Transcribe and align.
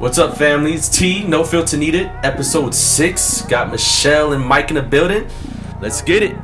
What's 0.00 0.16
up, 0.16 0.38
family? 0.38 0.72
It's 0.72 0.88
T, 0.88 1.24
No 1.24 1.44
Filter 1.44 1.76
Needed, 1.76 2.10
episode 2.22 2.74
6. 2.74 3.42
Got 3.42 3.70
Michelle 3.70 4.32
and 4.32 4.42
Mike 4.42 4.70
in 4.70 4.76
the 4.76 4.82
building. 4.82 5.28
Let's 5.82 6.00
get 6.00 6.22
it. 6.22 6.34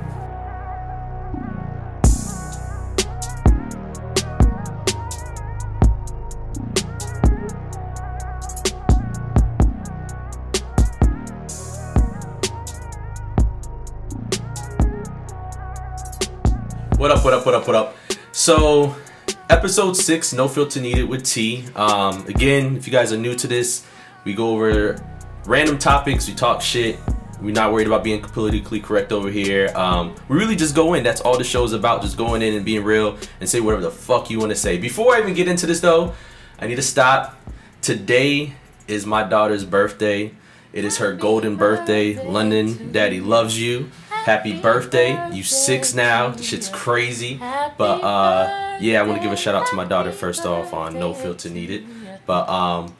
Episode 19.67 19.96
6, 19.96 20.33
No 20.35 20.46
Filter 20.46 20.80
Needed 20.80 21.09
with 21.09 21.25
T. 21.25 21.64
Um, 21.75 22.25
again, 22.29 22.77
if 22.77 22.87
you 22.87 22.93
guys 22.93 23.12
are 23.12 23.16
new 23.16 23.35
to 23.35 23.48
this, 23.48 23.85
we 24.23 24.33
go 24.33 24.51
over 24.51 25.05
random 25.45 25.77
topics, 25.77 26.29
we 26.29 26.34
talk 26.34 26.62
shit. 26.62 27.01
We're 27.42 27.52
not 27.52 27.73
worried 27.73 27.89
about 27.89 28.05
being 28.05 28.23
politically 28.23 28.79
correct 28.79 29.11
over 29.11 29.29
here. 29.29 29.73
Um, 29.75 30.15
we 30.29 30.37
really 30.37 30.55
just 30.55 30.77
go 30.77 30.95
in. 30.95 31.02
That's 31.02 31.20
all 31.20 31.37
the 31.37 31.42
show's 31.42 31.73
about. 31.73 32.01
Just 32.01 32.16
going 32.16 32.42
in 32.42 32.55
and 32.55 32.65
being 32.65 32.84
real 32.84 33.19
and 33.41 33.48
say 33.48 33.59
whatever 33.59 33.83
the 33.83 33.91
fuck 33.91 34.30
you 34.30 34.39
want 34.39 34.51
to 34.51 34.56
say. 34.56 34.79
Before 34.79 35.16
I 35.16 35.19
even 35.19 35.34
get 35.34 35.48
into 35.48 35.67
this, 35.67 35.80
though, 35.80 36.14
I 36.61 36.69
need 36.69 36.77
to 36.77 36.83
stop. 36.83 37.37
Today 37.83 38.53
is 38.87 39.05
my 39.05 39.25
daughter's 39.25 39.64
birthday. 39.64 40.30
It 40.73 40.84
is 40.84 40.98
her 40.98 41.12
golden 41.12 41.56
birthday. 41.56 42.25
London, 42.25 42.92
daddy 42.92 43.20
loves 43.20 43.61
you. 43.61 43.91
Happy 44.27 44.61
birthday. 44.61 45.16
You 45.33 45.45
six 45.45 45.95
now. 45.95 46.34
Shit's 46.34 46.69
crazy. 46.69 47.37
But 47.37 48.03
uh 48.03 48.77
yeah, 48.80 49.01
I 49.01 49.05
want 49.05 49.19
to 49.19 49.23
give 49.23 49.33
a 49.33 49.37
shout 49.37 49.55
out 49.55 49.69
to 49.69 49.77
my 49.77 49.84
daughter 49.84 50.11
first 50.11 50.45
off 50.45 50.75
on 50.75 50.95
No 50.95 51.15
Filter 51.15 51.48
Needed. 51.48 51.87
But 52.27 52.48
um 52.48 52.97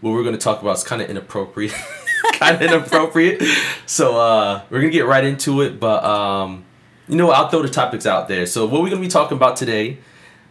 what 0.00 0.10
we're 0.10 0.24
gonna 0.24 0.36
talk 0.36 0.60
about 0.60 0.76
is 0.76 0.82
kind 0.82 1.00
of 1.00 1.08
inappropriate. 1.08 1.72
kind 2.32 2.56
of 2.56 2.62
inappropriate. 2.62 3.44
So 3.86 4.18
uh 4.18 4.62
we're 4.70 4.80
gonna 4.80 4.90
get 4.90 5.06
right 5.06 5.22
into 5.22 5.60
it. 5.60 5.78
But 5.78 6.02
um 6.02 6.64
you 7.06 7.14
know 7.14 7.30
I'll 7.30 7.48
throw 7.48 7.62
the 7.62 7.68
topics 7.68 8.04
out 8.04 8.26
there. 8.26 8.44
So 8.44 8.66
what 8.66 8.82
we're 8.82 8.90
gonna 8.90 9.00
be 9.00 9.06
talking 9.06 9.36
about 9.36 9.54
today 9.54 9.98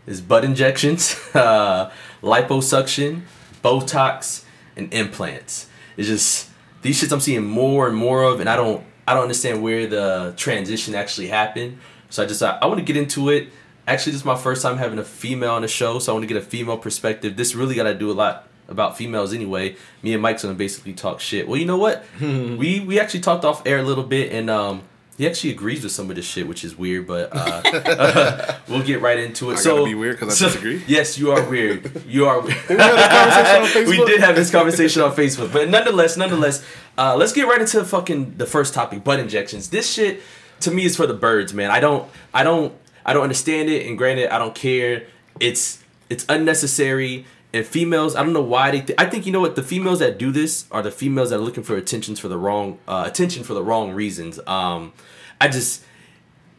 is 0.05 0.21
butt 0.21 0.45
injections, 0.45 1.19
uh, 1.33 1.91
liposuction, 2.23 3.23
Botox, 3.61 4.45
and 4.77 4.93
implants. 4.93 5.67
It's 5.97 6.07
just 6.07 6.51
these 6.83 7.03
shits 7.03 7.11
I'm 7.11 7.19
seeing 7.19 7.43
more 7.43 7.89
and 7.89 7.97
more 7.97 8.23
of, 8.23 8.39
and 8.39 8.47
I 8.47 8.55
don't 8.55 8.85
I 9.07 9.13
don't 9.13 9.23
understand 9.23 9.63
where 9.63 9.87
the 9.87 10.33
transition 10.35 10.93
actually 10.93 11.27
happened. 11.27 11.79
So 12.09 12.23
I 12.23 12.25
just 12.25 12.43
I, 12.43 12.57
I 12.61 12.65
want 12.67 12.79
to 12.79 12.85
get 12.85 12.97
into 12.97 13.29
it. 13.29 13.49
Actually, 13.87 14.11
this 14.11 14.21
is 14.21 14.25
my 14.25 14.35
first 14.35 14.61
time 14.61 14.77
having 14.77 14.99
a 14.99 15.03
female 15.03 15.51
on 15.51 15.61
the 15.61 15.67
show, 15.67 15.97
so 15.99 16.11
I 16.11 16.13
want 16.13 16.23
to 16.23 16.27
get 16.27 16.37
a 16.37 16.45
female 16.45 16.77
perspective. 16.77 17.37
This 17.37 17.55
really 17.55 17.73
got 17.73 17.83
to 17.83 17.93
do 17.93 18.11
a 18.11 18.13
lot 18.13 18.47
about 18.67 18.97
females 18.97 19.33
anyway. 19.33 19.77
Me 20.03 20.13
and 20.13 20.21
Mike's 20.21 20.43
gonna 20.43 20.55
basically 20.55 20.93
talk 20.93 21.21
shit. 21.21 21.47
Well, 21.47 21.57
you 21.57 21.65
know 21.65 21.77
what? 21.77 22.03
we 22.21 22.81
we 22.81 22.99
actually 22.99 23.21
talked 23.21 23.45
off 23.45 23.65
air 23.65 23.79
a 23.79 23.83
little 23.83 24.03
bit, 24.03 24.33
and 24.33 24.49
um, 24.49 24.83
he 25.17 25.25
actually 25.27 25.49
agrees 25.51 25.81
with 25.83 25.91
some 25.91 26.09
of 26.09 26.15
this 26.15 26.25
shit, 26.25 26.47
which 26.47 26.63
is 26.63 26.77
weird. 26.77 27.07
But 27.07 27.29
uh, 27.33 28.57
we'll 28.67 28.83
get 28.83 29.01
right 29.01 29.17
into 29.17 29.49
it. 29.51 29.55
I 29.55 29.57
so 29.57 29.83
be 29.85 29.95
weird 29.95 30.19
'cause 30.19 30.29
I 30.29 30.33
so- 30.35 30.45
disagree? 30.47 30.83
Yes, 30.87 31.17
you 31.17 31.31
are 31.31 31.47
weird. 31.49 32.03
You 32.05 32.27
are 32.27 32.39
weird. 32.41 32.57
we 32.69 32.75
have 32.77 33.73
this 33.73 33.89
we 33.89 33.97
did 34.05 34.19
have 34.19 34.35
this 34.35 34.51
conversation 34.51 35.01
on 35.01 35.13
Facebook, 35.15 35.51
but 35.51 35.69
nonetheless, 35.69 36.17
nonetheless, 36.17 36.63
uh, 36.97 37.15
let's 37.15 37.33
get 37.33 37.47
right 37.47 37.59
into 37.59 37.83
fucking 37.83 38.37
the 38.37 38.45
first 38.45 38.73
topic: 38.73 39.03
butt 39.03 39.19
injections. 39.19 39.69
This 39.69 39.91
shit 39.91 40.21
to 40.61 40.71
me 40.71 40.85
is 40.85 40.95
for 40.95 41.07
the 41.07 41.13
birds, 41.13 41.53
man. 41.53 41.71
I 41.71 41.79
don't, 41.79 42.09
I 42.33 42.43
don't, 42.43 42.73
I 43.05 43.13
don't 43.13 43.23
understand 43.23 43.69
it, 43.69 43.87
and 43.87 43.97
granted, 43.97 44.29
I 44.33 44.37
don't 44.37 44.55
care. 44.55 45.07
It's 45.39 45.83
it's 46.09 46.25
unnecessary. 46.29 47.25
And 47.57 47.65
females, 47.65 48.15
I 48.15 48.23
don't 48.23 48.33
know 48.33 48.41
why 48.41 48.71
they. 48.71 48.81
Th- 48.81 48.97
I 48.97 49.05
think 49.05 49.25
you 49.25 49.31
know 49.31 49.41
what 49.41 49.55
the 49.55 49.63
females 49.63 49.99
that 49.99 50.17
do 50.17 50.31
this 50.31 50.65
are 50.71 50.81
the 50.81 50.91
females 50.91 51.29
that 51.31 51.37
are 51.37 51.45
looking 51.47 51.63
for 51.63 51.75
attentions 51.75 52.19
for 52.19 52.27
the 52.27 52.37
wrong 52.37 52.77
uh, 52.87 53.03
attention 53.07 53.43
for 53.43 53.53
the 53.53 53.63
wrong 53.63 53.91
reasons. 53.93 54.39
Um, 54.47 54.93
I 55.41 55.47
just 55.47 55.83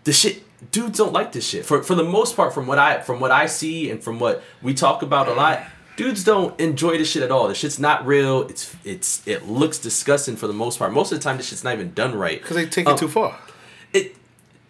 the 0.05 0.13
shit 0.13 0.43
dudes 0.73 0.99
don't 0.99 1.13
like 1.13 1.31
this 1.33 1.47
shit 1.49 1.65
for 1.65 1.83
for 1.83 1.95
the 1.95 2.03
most 2.05 2.35
part 2.35 2.53
from 2.53 2.67
what 2.67 2.79
i 2.81 3.01
from 3.01 3.21
what 3.21 3.31
i 3.31 3.47
see 3.47 3.91
and 3.93 4.03
from 4.03 4.19
what 4.19 4.43
we 4.61 4.75
talk 4.75 5.03
about 5.03 5.29
a 5.29 5.33
lot 5.33 5.63
dudes 5.97 6.25
don't 6.25 6.59
enjoy 6.59 6.99
this 6.99 7.09
shit 7.13 7.23
at 7.23 7.31
all 7.31 7.47
the 7.47 7.55
shit's 7.55 7.79
not 7.79 8.05
real 8.05 8.43
it's 8.49 8.75
it's 8.85 9.25
it 9.25 9.47
looks 9.47 9.79
disgusting 9.79 10.35
for 10.35 10.49
the 10.49 10.53
most 10.53 10.77
part 10.81 10.93
most 10.93 11.13
of 11.13 11.19
the 11.19 11.23
time 11.23 11.37
this 11.37 11.47
shit's 11.49 11.63
not 11.63 11.75
even 11.75 11.93
done 11.95 12.13
right 12.13 12.41
Because 12.43 12.57
they 12.57 12.67
take 12.67 12.87
it 12.89 12.91
Um, 12.91 12.99
too 12.99 13.07
far. 13.07 13.39
it 13.93 14.17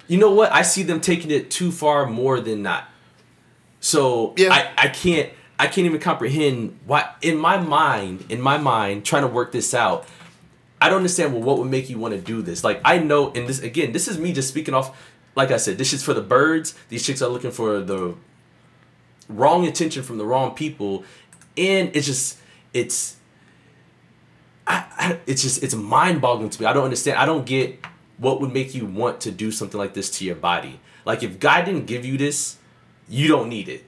you 0.09 0.19
know 0.19 0.31
what 0.31 0.53
i 0.53 0.60
see 0.60 0.83
them 0.83 1.00
taking 1.00 1.31
it 1.31 1.50
too 1.50 1.72
far 1.72 2.05
more 2.05 2.39
than 2.39 2.62
not 2.62 2.84
so 3.81 4.34
Yeah. 4.37 4.53
i 4.53 4.69
i 4.77 4.89
can't 4.89 5.31
i 5.59 5.67
can't 5.67 5.87
even 5.87 6.01
comprehend 6.01 6.79
why 6.87 7.09
in 7.23 7.37
my 7.37 7.59
mind 7.59 8.25
in 8.29 8.41
my 8.41 8.59
mind 8.59 9.05
trying 9.05 9.23
to 9.23 9.29
work 9.29 9.53
this 9.53 9.75
out 9.75 10.07
I 10.81 10.89
don't 10.89 10.99
understand 10.99 11.33
well 11.33 11.43
what 11.43 11.59
would 11.59 11.71
make 11.71 11.91
you 11.91 11.99
want 11.99 12.15
to 12.15 12.21
do 12.21 12.43
this. 12.43 12.63
Like 12.63 12.81
I 12.85 12.99
know 12.99 13.33
and 13.33 13.49
this 13.49 13.61
again, 13.61 13.93
this 13.93 14.09
is 14.09 14.19
me 14.19 14.33
just 14.33 14.49
speaking 14.49 14.75
off 14.75 14.97
like 15.35 15.51
I 15.51 15.57
said, 15.57 15.79
this 15.79 15.93
is 15.93 16.03
for 16.03 16.15
the 16.15 16.21
birds. 16.21 16.75
These 16.89 17.07
chicks 17.07 17.23
are 17.23 17.29
looking 17.29 17.51
for 17.51 17.81
the 17.81 18.15
wrong 19.29 19.67
attention 19.67 20.03
from 20.03 20.19
the 20.19 20.25
wrong 20.27 20.55
people. 20.55 21.05
And 21.57 21.95
it's 21.95 22.07
just 22.07 22.39
it's 22.73 23.17
I, 24.67 24.85
I 24.97 25.19
it's 25.27 25.43
just 25.43 25.63
it's 25.63 25.75
mind 25.75 26.21
boggling 26.21 26.51
to 26.51 26.61
me. 26.61 26.67
I 26.67 26.73
don't 26.73 26.85
understand. 26.85 27.19
I 27.19 27.27
don't 27.27 27.47
get 27.47 27.85
what 28.19 28.41
would 28.41 28.53
make 28.53 28.75
you 28.75 28.87
want 28.87 29.21
to 29.23 29.31
do 29.31 29.51
something 29.51 29.79
like 29.79 29.95
this 29.95 30.11
to 30.19 30.25
your 30.25 30.37
body. 30.37 30.81
Like 31.05 31.23
if 31.23 31.41
God 31.41 31.65
didn't 31.65 31.87
give 31.87 32.05
you 32.05 32.19
this, 32.19 32.57
you 33.09 33.29
don't 33.29 33.49
need 33.49 33.69
it. 33.69 33.85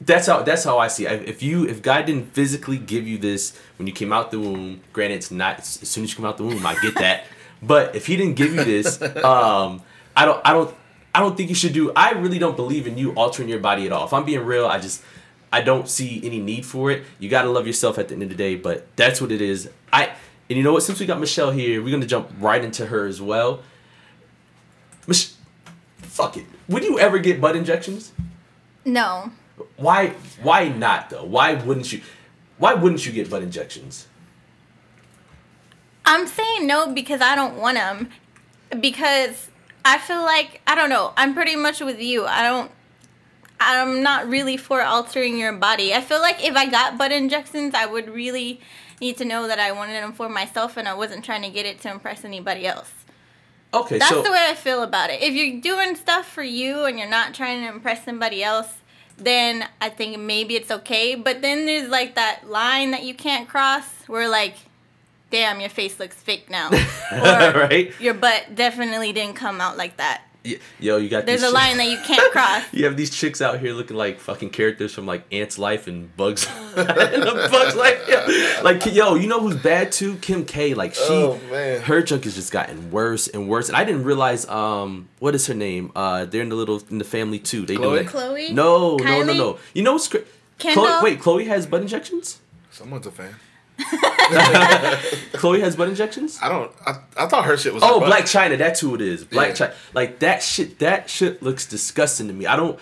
That's 0.00 0.26
how 0.26 0.42
that's 0.42 0.64
how 0.64 0.78
I 0.78 0.88
see 0.88 1.06
it. 1.06 1.28
If 1.28 1.42
you 1.42 1.66
if 1.66 1.82
God 1.82 2.06
didn't 2.06 2.32
physically 2.32 2.78
give 2.78 3.06
you 3.06 3.18
this 3.18 3.58
when 3.76 3.86
you 3.86 3.92
came 3.92 4.12
out 4.12 4.30
the 4.30 4.40
womb, 4.40 4.80
granted 4.92 5.16
it's 5.16 5.30
not 5.30 5.58
as 5.58 5.66
soon 5.66 6.04
as 6.04 6.10
you 6.10 6.16
come 6.16 6.24
out 6.24 6.38
the 6.38 6.44
womb, 6.44 6.64
I 6.64 6.74
get 6.80 6.94
that. 6.94 7.24
but 7.62 7.94
if 7.94 8.06
He 8.06 8.16
didn't 8.16 8.36
give 8.36 8.54
you 8.54 8.64
this, 8.64 9.00
um, 9.22 9.82
I 10.16 10.24
don't 10.24 10.40
I 10.44 10.52
don't 10.54 10.74
I 11.14 11.20
don't 11.20 11.36
think 11.36 11.50
you 11.50 11.54
should 11.54 11.74
do. 11.74 11.92
I 11.94 12.12
really 12.12 12.38
don't 12.38 12.56
believe 12.56 12.86
in 12.86 12.96
you 12.96 13.12
altering 13.12 13.48
your 13.48 13.58
body 13.58 13.84
at 13.86 13.92
all. 13.92 14.06
If 14.06 14.12
I'm 14.12 14.24
being 14.24 14.44
real, 14.44 14.66
I 14.66 14.78
just 14.78 15.02
I 15.52 15.60
don't 15.60 15.88
see 15.88 16.24
any 16.24 16.38
need 16.38 16.64
for 16.64 16.90
it. 16.90 17.02
You 17.18 17.28
gotta 17.28 17.50
love 17.50 17.66
yourself 17.66 17.98
at 17.98 18.08
the 18.08 18.14
end 18.14 18.22
of 18.22 18.30
the 18.30 18.36
day, 18.36 18.56
but 18.56 18.86
that's 18.96 19.20
what 19.20 19.30
it 19.32 19.42
is. 19.42 19.68
I 19.92 20.12
and 20.48 20.56
you 20.56 20.62
know 20.62 20.72
what? 20.72 20.82
Since 20.82 20.98
we 20.98 21.06
got 21.06 21.20
Michelle 21.20 21.50
here, 21.50 21.82
we're 21.82 21.90
gonna 21.90 22.06
jump 22.06 22.30
right 22.38 22.64
into 22.64 22.86
her 22.86 23.06
as 23.06 23.20
well. 23.20 23.62
Mich- 25.06 25.32
fuck 25.98 26.36
it. 26.36 26.46
Would 26.68 26.84
you 26.84 26.98
ever 26.98 27.18
get 27.18 27.40
butt 27.40 27.56
injections? 27.56 28.12
No. 28.84 29.32
Why? 29.76 30.08
Why 30.42 30.68
not 30.68 31.10
though? 31.10 31.24
Why 31.24 31.54
wouldn't 31.54 31.92
you? 31.92 32.00
Why 32.58 32.74
wouldn't 32.74 33.06
you 33.06 33.12
get 33.12 33.30
butt 33.30 33.42
injections? 33.42 34.06
I'm 36.04 36.26
saying 36.26 36.66
no 36.66 36.92
because 36.92 37.20
I 37.20 37.34
don't 37.34 37.56
want 37.56 37.76
them. 37.76 38.10
Because 38.80 39.48
I 39.84 39.98
feel 39.98 40.22
like 40.22 40.60
I 40.66 40.74
don't 40.74 40.90
know. 40.90 41.12
I'm 41.16 41.34
pretty 41.34 41.56
much 41.56 41.80
with 41.80 42.00
you. 42.00 42.26
I 42.26 42.42
don't. 42.42 42.70
I'm 43.58 44.02
not 44.02 44.26
really 44.28 44.56
for 44.56 44.82
altering 44.82 45.38
your 45.38 45.52
body. 45.52 45.94
I 45.94 46.00
feel 46.00 46.20
like 46.20 46.42
if 46.44 46.56
I 46.56 46.68
got 46.68 46.96
butt 46.96 47.12
injections, 47.12 47.74
I 47.74 47.84
would 47.86 48.08
really 48.08 48.60
need 49.00 49.16
to 49.18 49.24
know 49.24 49.46
that 49.48 49.58
I 49.58 49.72
wanted 49.72 49.94
them 49.94 50.12
for 50.12 50.28
myself 50.28 50.76
and 50.76 50.88
I 50.88 50.94
wasn't 50.94 51.24
trying 51.24 51.42
to 51.42 51.50
get 51.50 51.66
it 51.66 51.80
to 51.82 51.90
impress 51.90 52.24
anybody 52.24 52.66
else. 52.66 52.90
Okay, 53.72 53.98
That's 53.98 54.10
so 54.10 54.22
the 54.22 54.30
way 54.30 54.46
I 54.48 54.54
feel 54.54 54.82
about 54.82 55.10
it. 55.10 55.22
If 55.22 55.34
you're 55.34 55.60
doing 55.60 55.94
stuff 55.94 56.26
for 56.26 56.42
you 56.42 56.84
and 56.84 56.98
you're 56.98 57.08
not 57.08 57.34
trying 57.34 57.62
to 57.62 57.68
impress 57.68 58.04
somebody 58.04 58.42
else, 58.42 58.74
then 59.20 59.66
I 59.80 59.88
think 59.88 60.18
maybe 60.18 60.56
it's 60.56 60.70
okay. 60.70 61.14
But 61.14 61.42
then 61.42 61.66
there's 61.66 61.88
like 61.88 62.14
that 62.16 62.48
line 62.48 62.90
that 62.90 63.04
you 63.04 63.14
can't 63.14 63.48
cross 63.48 63.84
where 64.06 64.28
like, 64.28 64.56
damn, 65.30 65.60
your 65.60 65.70
face 65.70 66.00
looks 66.00 66.16
fake 66.16 66.50
now. 66.50 66.70
or 67.12 67.60
right? 67.60 67.92
your 68.00 68.14
butt 68.14 68.54
definitely 68.54 69.12
didn't 69.12 69.36
come 69.36 69.60
out 69.60 69.76
like 69.76 69.96
that. 69.98 70.22
Y- 70.44 70.58
Yo, 70.78 70.96
you 70.96 71.08
got 71.10 71.26
There's 71.26 71.42
these 71.42 71.50
a 71.50 71.52
chi- 71.52 71.68
line 71.68 71.76
that 71.76 71.86
you 71.88 71.98
can't 71.98 72.32
cross. 72.32 72.62
You 72.72 72.86
have 72.86 72.96
these 72.96 73.10
chicks 73.10 73.42
out 73.42 73.60
here 73.60 73.72
looking 73.74 73.96
like 73.96 74.18
fucking 74.20 74.50
characters 74.50 74.94
from 74.94 75.04
like 75.06 75.22
Ant's 75.30 75.58
Life 75.58 75.86
and 75.86 76.14
Bugs. 76.16 76.46
and 76.76 77.22
Bugs 77.24 77.74
Life. 77.76 78.02
Yeah. 78.08 78.60
Like 78.62 78.86
yo, 78.86 79.16
you 79.16 79.26
know 79.26 79.40
who's 79.40 79.56
bad 79.56 79.92
too? 79.92 80.16
Kim 80.16 80.44
K. 80.46 80.72
Like 80.74 80.94
she, 80.94 81.02
Oh, 81.08 81.38
man. 81.50 81.82
her 81.82 82.02
junk 82.02 82.24
has 82.24 82.34
just 82.36 82.52
gotten 82.52 82.90
worse 82.90 83.28
and 83.28 83.48
worse. 83.48 83.68
And 83.68 83.76
I 83.76 83.84
didn't 83.84 84.04
realize 84.04 84.48
um 84.48 85.08
what 85.18 85.34
is 85.34 85.46
her 85.46 85.54
name? 85.54 85.92
Uh, 85.94 86.24
they're 86.24 86.42
in 86.42 86.48
the 86.48 86.56
little 86.56 86.82
in 86.90 86.96
the 86.98 87.04
family 87.04 87.38
too. 87.38 87.66
They 87.66 87.76
Khloe? 87.76 87.82
do 87.82 87.94
it. 87.96 88.06
Khloe? 88.06 88.52
No, 88.54 88.96
no, 88.96 89.22
no, 89.22 89.32
no. 89.34 89.58
You 89.74 89.82
know 89.82 89.92
what's 89.92 90.08
cra- 90.08 90.22
Kendall? 90.58 90.86
Khloe, 90.86 91.02
wait, 91.02 91.20
Khloe 91.20 91.46
has 91.46 91.66
butt 91.66 91.82
injections. 91.82 92.38
Someone's 92.70 93.06
a 93.06 93.10
fan. 93.10 93.34
Khloe 95.32 95.60
has 95.60 95.76
butt 95.76 95.88
injections. 95.88 96.38
I 96.42 96.48
don't. 96.48 96.70
I, 96.86 96.96
I 97.16 97.26
thought 97.26 97.44
her 97.46 97.56
shit 97.56 97.74
was. 97.74 97.82
Oh. 97.82 98.00
Blac 98.00 98.22
Chyna. 98.22 98.58
That's 98.58 98.80
who 98.80 98.94
it 98.94 99.00
is. 99.00 99.24
Blac 99.24 99.58
Yeah. 99.58 99.68
Chyna. 99.68 99.74
Like 99.94 100.18
that 100.20 100.42
shit. 100.42 100.78
That 100.78 101.08
shit 101.10 101.42
looks 101.42 101.66
disgusting 101.66 102.28
to 102.28 102.32
me. 102.34 102.46
I 102.46 102.56
don't. 102.56 102.78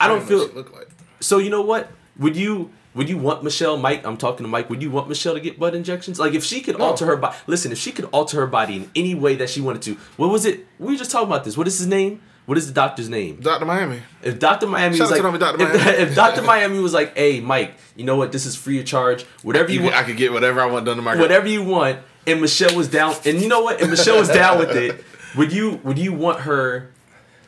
I 0.00 0.08
don't 0.08 0.22
feel. 0.22 0.48
look 0.48 0.72
like. 0.74 0.88
So 1.20 1.38
you 1.38 1.50
know 1.50 1.62
what? 1.62 1.90
Would 2.18 2.36
you 2.36 2.70
would 2.94 3.08
you 3.08 3.18
want 3.18 3.44
Michelle, 3.44 3.76
Mike? 3.76 4.04
I'm 4.06 4.16
talking 4.16 4.44
to 4.44 4.48
Mike. 4.48 4.70
Would 4.70 4.82
you 4.82 4.90
want 4.90 5.08
Michelle 5.08 5.34
to 5.34 5.40
get 5.40 5.58
butt 5.58 5.74
injections? 5.74 6.18
Like 6.18 6.34
if 6.34 6.44
she 6.44 6.60
could 6.60 6.78
No. 6.78 6.86
alter 6.86 7.06
her 7.06 7.16
body. 7.16 7.36
Listen, 7.46 7.72
if 7.72 7.78
she 7.78 7.92
could 7.92 8.06
alter 8.06 8.38
her 8.38 8.46
body 8.46 8.76
in 8.76 8.90
any 8.96 9.14
way 9.14 9.36
that 9.36 9.50
she 9.50 9.60
wanted 9.60 9.82
to. 9.82 9.94
What 10.16 10.30
was 10.30 10.44
it? 10.46 10.66
We 10.78 10.92
were 10.92 10.98
just 10.98 11.10
talking 11.10 11.28
about 11.28 11.44
this. 11.44 11.56
What 11.56 11.66
is 11.66 11.78
his 11.78 11.86
name? 11.86 12.20
What 12.50 12.58
is 12.58 12.66
the 12.66 12.72
doctor's 12.72 13.08
name? 13.08 13.36
Dr. 13.36 13.64
Miami. 13.64 14.02
If 14.24 14.40
Dr. 14.40 14.66
Miami 14.66 14.96
Shout 14.96 15.08
was 15.08 15.20
like, 15.22 15.38
Dr. 15.38 15.62
if- 15.62 15.72
Miami. 15.72 15.98
If, 16.02 16.14
Dr. 16.16 16.42
Miami 16.42 16.80
was 16.80 16.92
like, 16.92 17.16
"Hey, 17.16 17.38
Mike, 17.38 17.74
you 17.94 18.02
know 18.04 18.16
what? 18.16 18.32
This 18.32 18.44
is 18.44 18.56
free 18.56 18.80
of 18.80 18.86
charge. 18.86 19.22
Whatever 19.44 19.70
you 19.70 19.84
want, 19.84 19.94
I 19.94 20.02
could 20.02 20.16
get 20.16 20.32
whatever 20.32 20.60
I 20.60 20.66
want 20.66 20.84
done 20.84 20.96
to 20.96 21.02
my 21.02 21.12
girl. 21.12 21.22
whatever 21.22 21.46
you 21.46 21.62
want." 21.62 22.00
And 22.26 22.40
Michelle 22.40 22.74
was 22.76 22.88
down, 22.88 23.14
and 23.24 23.40
you 23.40 23.46
know 23.46 23.60
what? 23.62 23.80
And 23.80 23.88
Michelle 23.88 24.18
was 24.18 24.28
down 24.28 24.58
with 24.58 24.74
it. 24.76 25.04
Would 25.36 25.52
you 25.52 25.80
would 25.84 25.96
you 25.96 26.12
want 26.12 26.40
her 26.40 26.90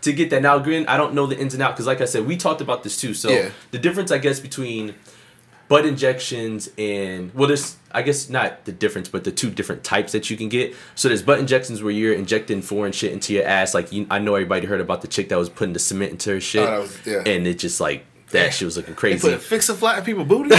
to 0.03 0.13
get 0.13 0.31
that? 0.31 0.41
Now, 0.41 0.57
Grin, 0.61 0.87
I 0.87 0.97
don't 0.97 1.15
know 1.15 1.27
the 1.27 1.37
ins 1.37 1.53
and 1.53 1.61
outs 1.65 1.73
because, 1.73 1.87
like 1.89 2.01
I 2.01 2.05
said, 2.05 2.25
we 2.25 2.37
talked 2.37 2.61
about 2.61 2.85
this 2.85 2.97
too. 2.97 3.13
So 3.13 3.29
Yeah. 3.29 3.51
the 3.73 3.79
difference, 3.79 4.13
I 4.13 4.19
guess, 4.19 4.39
between 4.39 4.95
butt 5.73 5.87
injections 5.87 6.69
and 6.77 7.33
well, 7.35 7.49
there's 7.49 7.77
I 7.93 8.03
guess 8.03 8.29
not 8.29 8.67
the 8.67 8.73
difference, 8.73 9.09
but 9.09 9.25
the 9.25 9.33
two 9.33 9.51
different 9.51 9.85
types 9.85 10.13
that 10.13 10.29
you 10.31 10.37
can 10.37 10.49
get. 10.51 10.75
So 10.95 11.09
there's 11.09 11.23
butt 11.23 11.39
injections 11.39 11.83
where 11.83 11.93
you're 11.93 12.13
injecting 12.15 12.61
foreign 12.61 12.93
shit 12.93 13.13
into 13.13 13.33
your 13.33 13.45
ass. 13.47 13.73
Like 13.75 13.91
you, 13.93 14.07
I 14.11 14.19
know 14.19 14.35
everybody 14.35 14.67
heard 14.67 14.81
about 14.83 15.01
the 15.01 15.09
chick 15.09 15.31
that 15.31 15.37
was 15.39 15.49
putting 15.49 15.73
the 15.73 15.79
cement 15.79 16.11
into 16.13 16.31
her 16.31 16.41
shit, 16.41 16.69
Oh, 16.69 16.83
was- 16.83 17.07
yeah. 17.07 17.23
and 17.27 17.47
it 17.47 17.59
just 17.59 17.81
like 17.81 18.05
that 18.33 18.53
shit 18.53 18.67
was 18.67 18.77
looking 18.77 18.95
They 18.95 18.99
crazy. 18.99 19.31
put 19.31 19.41
fix 19.43 19.69
a 19.69 19.75
flat 19.75 20.05
people 20.05 20.25
booty. 20.25 20.49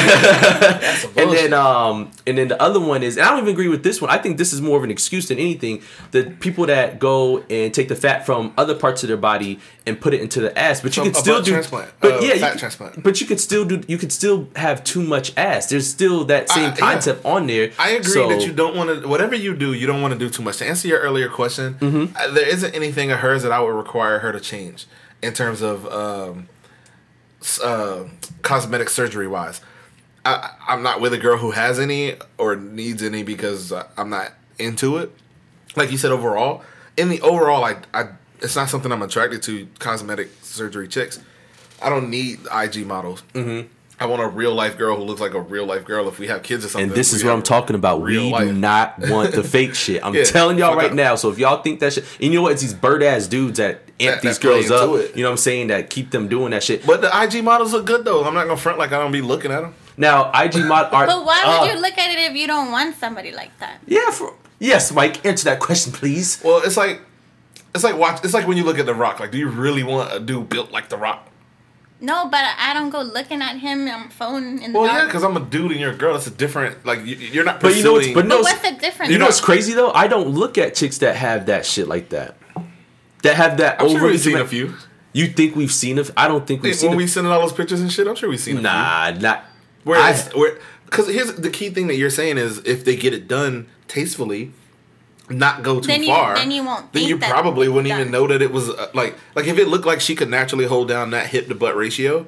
That's 0.47 1.03
And 1.17 1.31
then, 1.31 1.53
um, 1.53 2.11
and 2.25 2.37
then 2.37 2.47
the 2.47 2.61
other 2.61 2.79
one 2.79 3.03
is, 3.03 3.17
and 3.17 3.25
I 3.25 3.29
don't 3.31 3.39
even 3.39 3.51
agree 3.53 3.67
with 3.67 3.83
this 3.83 4.01
one. 4.01 4.09
I 4.09 4.17
think 4.17 4.37
this 4.37 4.53
is 4.53 4.61
more 4.61 4.77
of 4.77 4.83
an 4.83 4.91
excuse 4.91 5.27
than 5.27 5.37
anything. 5.39 5.81
The 6.11 6.25
people 6.39 6.65
that 6.67 6.99
go 6.99 7.39
and 7.49 7.73
take 7.73 7.87
the 7.89 7.95
fat 7.95 8.25
from 8.25 8.53
other 8.57 8.75
parts 8.75 9.03
of 9.03 9.07
their 9.07 9.17
body 9.17 9.59
and 9.85 9.99
put 9.99 10.13
it 10.13 10.21
into 10.21 10.39
the 10.39 10.57
ass, 10.57 10.81
but 10.81 10.95
you 10.95 11.03
From 11.03 11.11
could 11.11 11.17
a 11.17 11.21
still 11.21 11.41
do, 11.41 11.51
transplant, 11.51 11.91
but 11.99 12.13
uh, 12.13 12.19
yeah, 12.25 12.35
fat 12.35 12.53
you, 12.53 12.59
transplant. 12.59 13.03
But 13.03 13.19
you 13.21 13.27
could 13.27 13.39
still 13.39 13.65
do, 13.65 13.81
you 13.87 13.97
could 13.97 14.11
still 14.11 14.47
have 14.55 14.83
too 14.83 15.03
much 15.03 15.33
ass. 15.37 15.67
There's 15.69 15.87
still 15.89 16.23
that 16.25 16.49
same 16.49 16.65
I- 16.65 16.67
yeah. 16.69 16.75
concept 16.75 17.25
on 17.25 17.47
there. 17.47 17.71
I 17.77 17.89
agree 17.91 18.11
So- 18.13 18.29
that 18.29 18.45
you 18.45 18.53
don't 18.53 18.75
want 18.75 19.01
to. 19.01 19.07
Whatever 19.07 19.35
you 19.35 19.55
do, 19.55 19.73
you 19.73 19.85
don't 19.87 20.01
want 20.01 20.13
to 20.13 20.19
do 20.19 20.29
too 20.29 20.41
much. 20.43 20.57
To 20.57 20.65
answer 20.65 20.87
your 20.87 20.99
earlier 20.99 21.27
question, 21.29 21.75
Mm-hmm. 21.79 22.33
there 22.35 22.47
isn't 22.47 22.73
anything 22.75 23.11
of 23.11 23.19
hers 23.19 23.43
that 23.43 23.51
I 23.51 23.59
would 23.59 23.73
require 23.73 24.19
her 24.19 24.31
to 24.31 24.39
change 24.39 24.85
in 25.21 25.33
terms 25.33 25.61
of 25.61 25.85
um, 25.91 26.47
uh, 27.62 28.07
cosmetic 28.42 28.90
surgery 28.90 29.28
wise. 29.28 29.62
I, 30.25 30.51
I'm 30.68 30.84
not 30.84 31.01
with 31.01 31.13
a 31.13 31.18
girl 31.18 31.38
who 31.38 31.51
has 31.51 31.80
any 31.80 32.16
or 32.38 32.56
needs 32.56 33.04
any 33.04 33.24
because 33.24 33.74
I'm 33.98 34.10
not 34.10 34.31
into 34.57 34.98
it. 34.98 35.12
Like 35.75 35.92
you 35.92 35.98
said, 35.98 36.12
overall, 36.12 36.63
in 36.95 37.10
the 37.10 37.19
overall, 37.22 37.63
I, 37.63 37.78
I 37.94 38.10
it's 38.42 38.56
not 38.56 38.69
something 38.69 38.92
I'm 38.92 39.01
attracted 39.01 39.42
to. 39.44 39.68
Cosmetic 39.80 40.30
surgery 40.42 40.88
chicks. 40.88 41.19
I 41.81 41.90
don't 41.90 42.10
need 42.10 42.40
IG 42.54 42.86
models. 42.86 43.24
Mm-hmm. 43.34 43.68
I 44.03 44.05
want 44.05 44.21
a 44.21 44.27
real 44.27 44.53
life 44.53 44.77
girl 44.77 44.97
who 44.97 45.03
looks 45.03 45.21
like 45.21 45.33
a 45.33 45.39
real 45.39 45.65
life 45.65 45.85
girl. 45.85 46.07
If 46.09 46.19
we 46.19 46.27
have 46.27 46.44
kids 46.44 46.65
or 46.65 46.69
something, 46.69 46.89
And 46.89 46.95
this 46.97 47.13
is 47.13 47.23
what 47.23 47.31
I'm 47.33 47.41
talking 47.41 47.75
about. 47.75 48.01
We 48.01 48.31
life. 48.31 48.47
do 48.47 48.53
not 48.53 49.00
want 49.09 49.31
the 49.33 49.44
fake 49.44 49.73
shit. 49.75 50.03
I'm 50.05 50.13
Yeah, 50.13 50.25
telling 50.25 50.57
y'all 50.57 50.75
right 50.75 50.83
fuck 50.83 50.91
up. 50.91 50.95
now. 50.97 51.15
So 51.15 51.29
if 51.31 51.39
y'all 51.39 51.61
think 51.63 51.79
that 51.79 51.94
shit, 51.94 52.03
and 52.19 52.31
you 52.33 52.39
know 52.39 52.41
what? 52.44 52.51
It's 52.51 52.61
these 52.61 52.73
bird 52.73 53.01
ass 53.01 53.27
dudes 53.27 53.57
that 53.59 53.81
amp 54.00 54.15
That- 54.15 54.21
these 54.21 54.38
that 54.39 54.44
girls 54.45 54.69
up. 54.69 54.89
it. 55.00 55.15
You 55.15 55.23
know 55.23 55.29
what 55.29 55.33
I'm 55.33 55.38
saying? 55.38 55.67
That 55.67 55.89
keep 55.89 56.11
them 56.11 56.27
doing 56.27 56.51
that 56.51 56.63
shit. 56.63 56.85
But 56.85 57.01
the 57.01 57.09
IG 57.21 57.44
models 57.44 57.71
look 57.71 57.85
good 57.85 58.03
though. 58.03 58.25
I'm 58.25 58.33
not 58.33 58.44
gonna 58.47 58.57
front 58.57 58.77
like 58.77 58.91
I 58.91 59.00
don't 59.00 59.11
be 59.13 59.21
looking 59.21 59.51
at 59.51 59.61
them. 59.61 59.73
Now, 59.95 60.31
IG 60.33 60.65
mod 60.65 60.89
art. 60.94 61.07
But 61.07 61.23
why 61.25 61.44
would 61.61 61.69
uh, 61.69 61.73
you 61.73 61.79
look 61.81 61.97
at 61.97 62.11
it 62.11 62.19
if 62.31 62.35
you 62.35 62.47
don't 62.47 62.71
want 62.71 62.95
somebody 62.97 63.31
like 63.31 63.57
that? 63.59 63.79
Yeah, 63.88 64.11
for 64.11 64.33
yes, 64.59 64.91
Mike. 64.91 65.25
Answer 65.25 65.45
that 65.45 65.59
question, 65.59 65.94
please. 65.94 66.41
Well, 66.44 66.61
it's 66.65 66.75
like 66.77 66.99
it's 67.73 67.83
like 67.83 67.97
watch. 67.97 68.23
It's 68.25 68.33
like 68.33 68.47
when 68.47 68.57
you 68.57 68.63
look 68.65 68.79
at 68.79 68.85
The 68.85 68.94
Rock. 68.94 69.19
Like, 69.19 69.31
do 69.31 69.38
you 69.38 69.47
really 69.49 69.83
want 69.83 70.13
a 70.13 70.19
dude 70.19 70.49
built 70.49 70.71
like 70.71 70.89
The 70.89 70.97
Rock? 70.97 71.29
No, 72.03 72.27
but 72.27 72.41
I 72.59 72.73
don't 72.73 72.89
go 72.89 73.01
looking 73.01 73.41
at 73.41 73.57
him 73.59 73.88
on 73.88 74.09
phone 74.09 74.59
in 74.59 74.73
the 74.73 74.77
Well, 74.79 74.88
yeah, 74.88 74.97
dark. 74.97 75.07
because 75.07 75.23
I'm 75.23 75.38
a 75.38 75.39
dude 75.39 75.71
and 75.71 75.79
you're 75.79 75.91
a 75.94 75.95
girl. 75.95 76.13
That's 76.13 76.27
a 76.27 76.31
different. 76.31 76.85
Like, 76.85 77.00
you, 77.05 77.15
you're 77.15 77.45
not. 77.45 77.61
But 77.61 77.77
you 77.77 77.83
know 77.83 77.94
what's 77.94 78.07
pursuing- 78.07 78.13
but 78.15 78.25
no, 78.27 78.38
But 78.39 78.44
what's 78.44 78.61
the 78.69 78.75
difference? 78.75 79.11
you 79.11 79.17
know 79.17 79.23
not- 79.23 79.29
what's 79.29 79.39
crazy 79.41 79.73
though? 79.73 79.89
I 79.91 80.07
don't 80.07 80.27
look 80.29 80.57
at 80.57 80.75
chicks 80.75 80.97
that 80.97 81.15
have 81.15 81.45
that 81.45 81.65
shit 81.65 81.88
like 81.88 82.09
that. 82.09 82.35
That 83.23 83.35
have 83.35 83.57
that 83.57 83.81
I'm 83.81 83.89
sure 83.89 84.03
we've 84.03 84.19
seen 84.19 84.38
a 84.38 84.45
few. 84.45 84.73
You 85.13 85.27
think 85.27 85.55
we've 85.55 85.71
seen 85.71 85.97
a? 85.97 86.03
I 86.17 86.27
don't 86.27 86.45
think 86.45 86.61
we've 86.61 86.75
seen. 86.75 86.89
When 86.89 86.97
a, 86.97 87.03
we 87.03 87.07
sending 87.07 87.31
all 87.31 87.39
those 87.39 87.53
pictures 87.53 87.79
and 87.79 87.89
shit, 87.91 88.06
I'm 88.06 88.15
sure 88.15 88.27
we've 88.29 88.39
seen. 88.39 88.57
A 88.57 88.61
nah, 88.61 89.11
not. 89.11 89.39
few. 89.45 89.91
Where, 89.91 89.99
I- 90.01 90.09
it's- 90.09 90.35
where, 90.35 90.59
because 90.85 91.07
here's 91.07 91.33
the 91.35 91.49
key 91.49 91.69
thing 91.69 91.88
that 91.88 91.95
you're 91.95 92.09
saying 92.09 92.38
is 92.38 92.57
if 92.65 92.83
they 92.83 92.97
get 92.97 93.13
it 93.13 93.29
done 93.29 93.67
tastefully, 93.88 94.51
not 95.29 95.63
go 95.63 95.79
too 95.79 95.87
Then 95.87 96.01
you- 96.03 96.09
far, 96.09 96.35
then 96.35 96.51
you 96.51 96.63
won't 96.63 96.91
Then 96.93 97.03
you 97.03 97.17
that 97.17 97.29
probably 97.29 97.67
wouldn't 97.69 97.87
done. 97.89 97.99
even 98.01 98.11
know 98.11 98.27
that 98.27 98.41
it 98.41 98.51
was 98.51 98.69
uh, 98.69 98.89
like 98.93 99.15
like 99.35 99.47
if 99.47 99.57
it 99.57 99.67
looked 99.67 99.85
like 99.85 100.01
she 100.01 100.15
could 100.15 100.29
naturally 100.29 100.65
hold 100.65 100.87
down 100.87 101.11
that 101.11 101.27
hip 101.27 101.47
to 101.47 101.55
butt 101.55 101.75
ratio, 101.75 102.25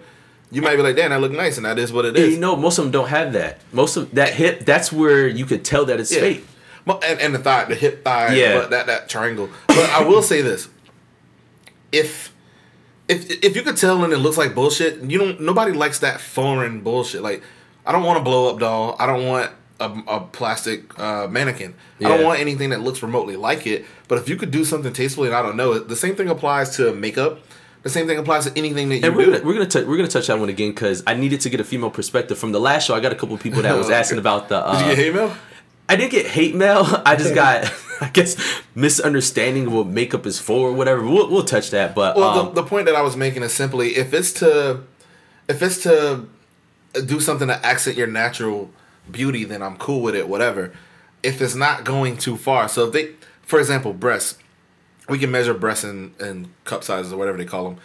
you 0.51 0.61
might 0.61 0.75
be 0.77 0.81
like, 0.81 0.95
damn, 0.95 1.09
that 1.09 1.19
look 1.19 1.31
nice, 1.33 1.57
and 1.57 1.65
that 1.65 1.77
is 1.77 1.91
what 1.91 2.05
it 2.05 2.15
is. 2.15 2.27
Yeah, 2.29 2.33
you 2.35 2.39
know, 2.39 2.55
most 2.55 2.77
of 2.77 2.85
them 2.85 2.91
don't 2.91 3.09
have 3.09 3.33
that. 3.33 3.59
Most 3.73 3.97
of 3.97 4.11
that 4.15 4.33
hip. 4.35 4.65
That's 4.65 4.91
where 4.93 5.27
you 5.27 5.45
could 5.45 5.65
tell 5.65 5.85
that 5.85 5.99
it's 5.99 6.11
Yeah. 6.13 6.19
fake. 6.21 6.45
Mo- 6.85 6.99
And, 7.03 7.19
and 7.19 7.33
the 7.35 7.39
thigh, 7.39 7.65
the 7.65 7.75
hip 7.75 8.03
thigh, 8.05 8.33
Yeah. 8.35 8.59
but 8.59 8.69
that 8.69 8.85
that 8.87 9.09
triangle. 9.09 9.49
But 9.67 9.89
I 9.89 10.03
will 10.03 10.21
say 10.21 10.41
this: 10.41 10.69
if 11.91 12.31
if 13.07 13.29
if 13.43 13.55
you 13.55 13.61
could 13.61 13.77
tell 13.77 14.03
and 14.03 14.13
it 14.13 14.17
looks 14.17 14.37
like 14.37 14.55
bullshit, 14.55 15.01
you 15.01 15.17
don't. 15.17 15.41
Nobody 15.41 15.71
likes 15.73 15.99
that 15.99 16.21
foreign 16.21 16.81
bullshit. 16.81 17.21
Like, 17.21 17.41
I 17.85 17.91
don't 17.91 18.03
want 18.03 18.19
a 18.19 18.21
blow 18.23 18.49
up 18.51 18.59
doll. 18.59 18.95
I 18.99 19.05
don't 19.05 19.25
want 19.25 19.51
a, 19.79 19.91
a 20.07 20.19
plastic 20.21 20.97
uh, 20.99 21.27
mannequin. 21.27 21.73
I 21.99 22.03
don't 22.09 22.23
want 22.23 22.39
anything 22.39 22.69
that 22.69 22.81
looks 22.81 23.01
remotely 23.03 23.35
like 23.35 23.65
it. 23.67 23.85
But 24.07 24.17
if 24.19 24.29
you 24.29 24.35
could 24.35 24.51
do 24.51 24.63
something 24.65 24.93
tastefully, 24.93 25.27
and 25.27 25.35
I 25.35 25.41
don't 25.41 25.57
know, 25.57 25.77
the 25.79 25.95
same 25.95 26.15
thing 26.15 26.29
applies 26.29 26.75
to 26.77 26.93
makeup. 26.93 27.39
The 27.83 27.89
same 27.89 28.07
thing 28.07 28.17
applies 28.17 28.45
to 28.45 28.57
anything 28.57 28.89
that 28.89 28.97
you 28.97 29.05
And 29.05 29.15
we're 29.15 29.25
do. 29.25 29.31
gonna, 29.33 29.45
we're 29.45 29.53
gonna 29.53 29.67
tou- 29.67 29.85
we're 29.87 29.97
gonna 29.97 30.07
touch 30.09 30.27
that 30.27 30.39
one 30.39 30.49
again 30.49 30.71
because 30.71 31.03
I 31.05 31.13
needed 31.13 31.41
to 31.41 31.49
get 31.49 31.59
a 31.59 31.63
female 31.63 31.91
perspective 31.91 32.37
from 32.37 32.51
the 32.51 32.59
last 32.59 32.87
show. 32.87 32.95
I 32.95 32.99
got 32.99 33.11
a 33.11 33.15
couple 33.15 33.37
people 33.37 33.61
that 33.61 33.77
was 33.77 33.89
asking 34.01 34.17
about 34.17 34.49
the. 34.49 34.57
Uh, 34.65 34.79
Did 34.79 34.81
you 34.81 34.95
get 34.95 34.97
hate 35.05 35.13
mail? 35.13 35.35
I 35.87 35.95
didn't 35.95 36.11
get 36.11 36.25
hate 36.25 36.55
mail. 36.55 36.83
I 37.05 37.15
just 37.15 37.35
got, 37.35 37.71
I 38.01 38.09
guess, 38.09 38.35
misunderstanding 38.73 39.67
of 39.67 39.73
what 39.73 39.87
makeup 39.87 40.25
is 40.25 40.39
for 40.39 40.69
or 40.69 40.73
whatever. 40.73 41.03
We'll, 41.03 41.29
we'll 41.29 41.43
touch 41.43 41.69
that, 41.71 41.93
but 41.93 42.15
Well, 42.15 42.39
um, 42.39 42.45
the, 42.55 42.61
the 42.61 42.67
point 42.67 42.85
that 42.87 42.95
I 42.95 43.01
was 43.03 43.15
making 43.15 43.43
is 43.43 43.53
simply 43.53 43.95
if 43.97 44.13
it's 44.13 44.31
to 44.33 44.81
if 45.47 45.61
it's 45.61 45.83
to 45.83 46.25
do 47.05 47.19
something 47.19 47.47
to 47.49 47.65
accent 47.65 47.97
your 47.97 48.07
natural 48.07 48.71
beauty, 49.11 49.43
then 49.43 49.61
I'm 49.61 49.77
cool 49.77 50.01
with 50.01 50.15
it. 50.15 50.27
Whatever. 50.27 50.73
If 51.23 51.41
it's 51.41 51.55
not 51.55 51.83
going 51.83 52.17
too 52.17 52.37
far, 52.37 52.67
so 52.67 52.87
if 52.87 52.93
they, 52.93 53.11
for 53.41 53.59
example, 53.59 53.93
breasts, 53.93 54.37
we 55.09 55.17
can 55.19 55.31
measure 55.31 55.53
breasts 55.53 55.83
in, 55.83 56.13
in 56.19 56.49
cup 56.63 56.83
sizes 56.83 57.11
or 57.13 57.17
whatever 57.17 57.37
they 57.37 57.45
call 57.45 57.65
them. 57.69 57.77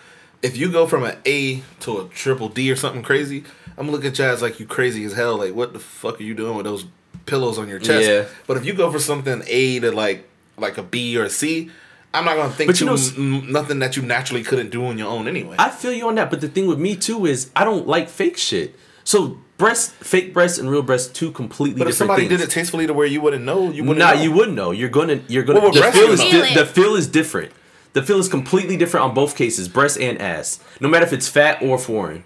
If 0.43 0.57
you 0.57 0.73
go 0.73 0.87
from 0.87 1.05
an 1.05 1.17
A 1.27 1.63
to 1.81 2.01
a 2.01 2.09
triple 2.09 2.49
D 2.49 2.71
or 2.71 2.77
something 2.77 3.03
crazy, 3.03 3.45
I'm 3.77 3.91
looking 3.91 4.09
at 4.09 4.19
you 4.19 4.25
as 4.25 4.43
like 4.43 4.61
you 4.61 4.67
crazy 4.67 5.05
as 5.05 5.13
hell. 5.13 5.37
Like, 5.39 5.55
what 5.55 5.73
the 5.73 5.79
fuck 5.79 6.21
are 6.21 6.23
you 6.23 6.35
doing 6.35 6.57
with 6.57 6.65
those 6.67 6.87
pillows 7.27 7.59
on 7.59 7.69
your 7.69 7.79
chest? 7.79 8.09
Yeah. 8.09 8.25
But 8.47 8.57
if 8.57 8.65
you 8.65 8.73
go 8.75 8.91
for 8.91 8.99
something 8.99 9.43
A 9.47 9.81
to 9.81 9.93
like 9.93 10.29
like 10.57 10.79
a 10.79 10.83
B 10.83 11.17
or 11.19 11.25
a 11.25 11.31
C, 11.31 11.71
I'm 12.13 12.25
not 12.25 12.37
gonna 12.37 12.53
think 12.53 12.69
But 12.69 12.81
you 12.81 12.87
too 12.87 13.21
know, 13.21 13.37
m- 13.39 13.53
nothing 13.53 13.79
that 13.79 13.97
you 13.97 14.03
naturally 14.03 14.43
couldn't 14.43 14.71
do 14.71 14.85
on 14.87 14.99
your 14.99 15.09
own 15.09 15.29
anyway. 15.29 15.57
I 15.59 15.71
feel 15.71 15.93
you 15.93 16.09
on 16.09 16.15
that. 16.17 16.31
But 16.31 16.41
the 16.41 16.49
thing 16.49 16.67
with 16.67 16.79
me 16.79 16.97
too 16.97 17.27
is 17.27 17.51
I 17.55 17.65
don't 17.65 17.87
like 17.87 18.09
fake 18.09 18.37
shit. 18.37 18.75
So 19.05 19.39
breast, 19.61 19.93
fake 19.93 20.33
breasts, 20.35 20.59
and 20.59 20.69
real 20.69 20.83
breasts, 20.83 21.13
two 21.13 21.31
completely 21.31 21.75
different. 21.75 21.79
but 21.79 21.89
if 21.89 21.95
different 21.95 21.97
somebody 21.99 22.29
things. 22.29 22.41
did 22.41 22.49
it 22.49 22.53
tastefully 22.53 22.87
to 22.89 22.95
where 22.95 23.07
you 23.07 23.21
wouldn't 23.21 23.45
know, 23.45 23.71
you 23.71 23.85
wouldn't. 23.85 23.99
Nah, 23.99 24.15
know. 24.15 24.23
you 24.23 24.33
wouldn't 24.33 24.57
know. 24.57 24.73
You're 24.73 24.89
gonna, 24.89 25.21
you're 25.29 25.45
gonna. 25.45 25.61
Well, 25.61 25.71
the 25.73 25.83
feel 25.93 26.11
is. 26.11 26.21
Feel 26.21 26.43
di- 26.43 26.55
the 26.55 26.67
feel 26.67 26.97
is 26.97 27.07
different. 27.07 27.53
The 27.93 28.03
feel 28.03 28.19
is 28.19 28.29
completely 28.29 28.77
different 28.77 29.05
on 29.07 29.15
both 29.15 29.37
cases, 29.37 29.69
breast 29.69 29.99
and 30.01 30.21
ass. 30.21 30.59
No 30.81 30.89
matter 30.89 31.05
if 31.05 31.13
it's 31.13 31.29
fat 31.29 31.63
or 31.63 31.79
foreign. 31.79 32.25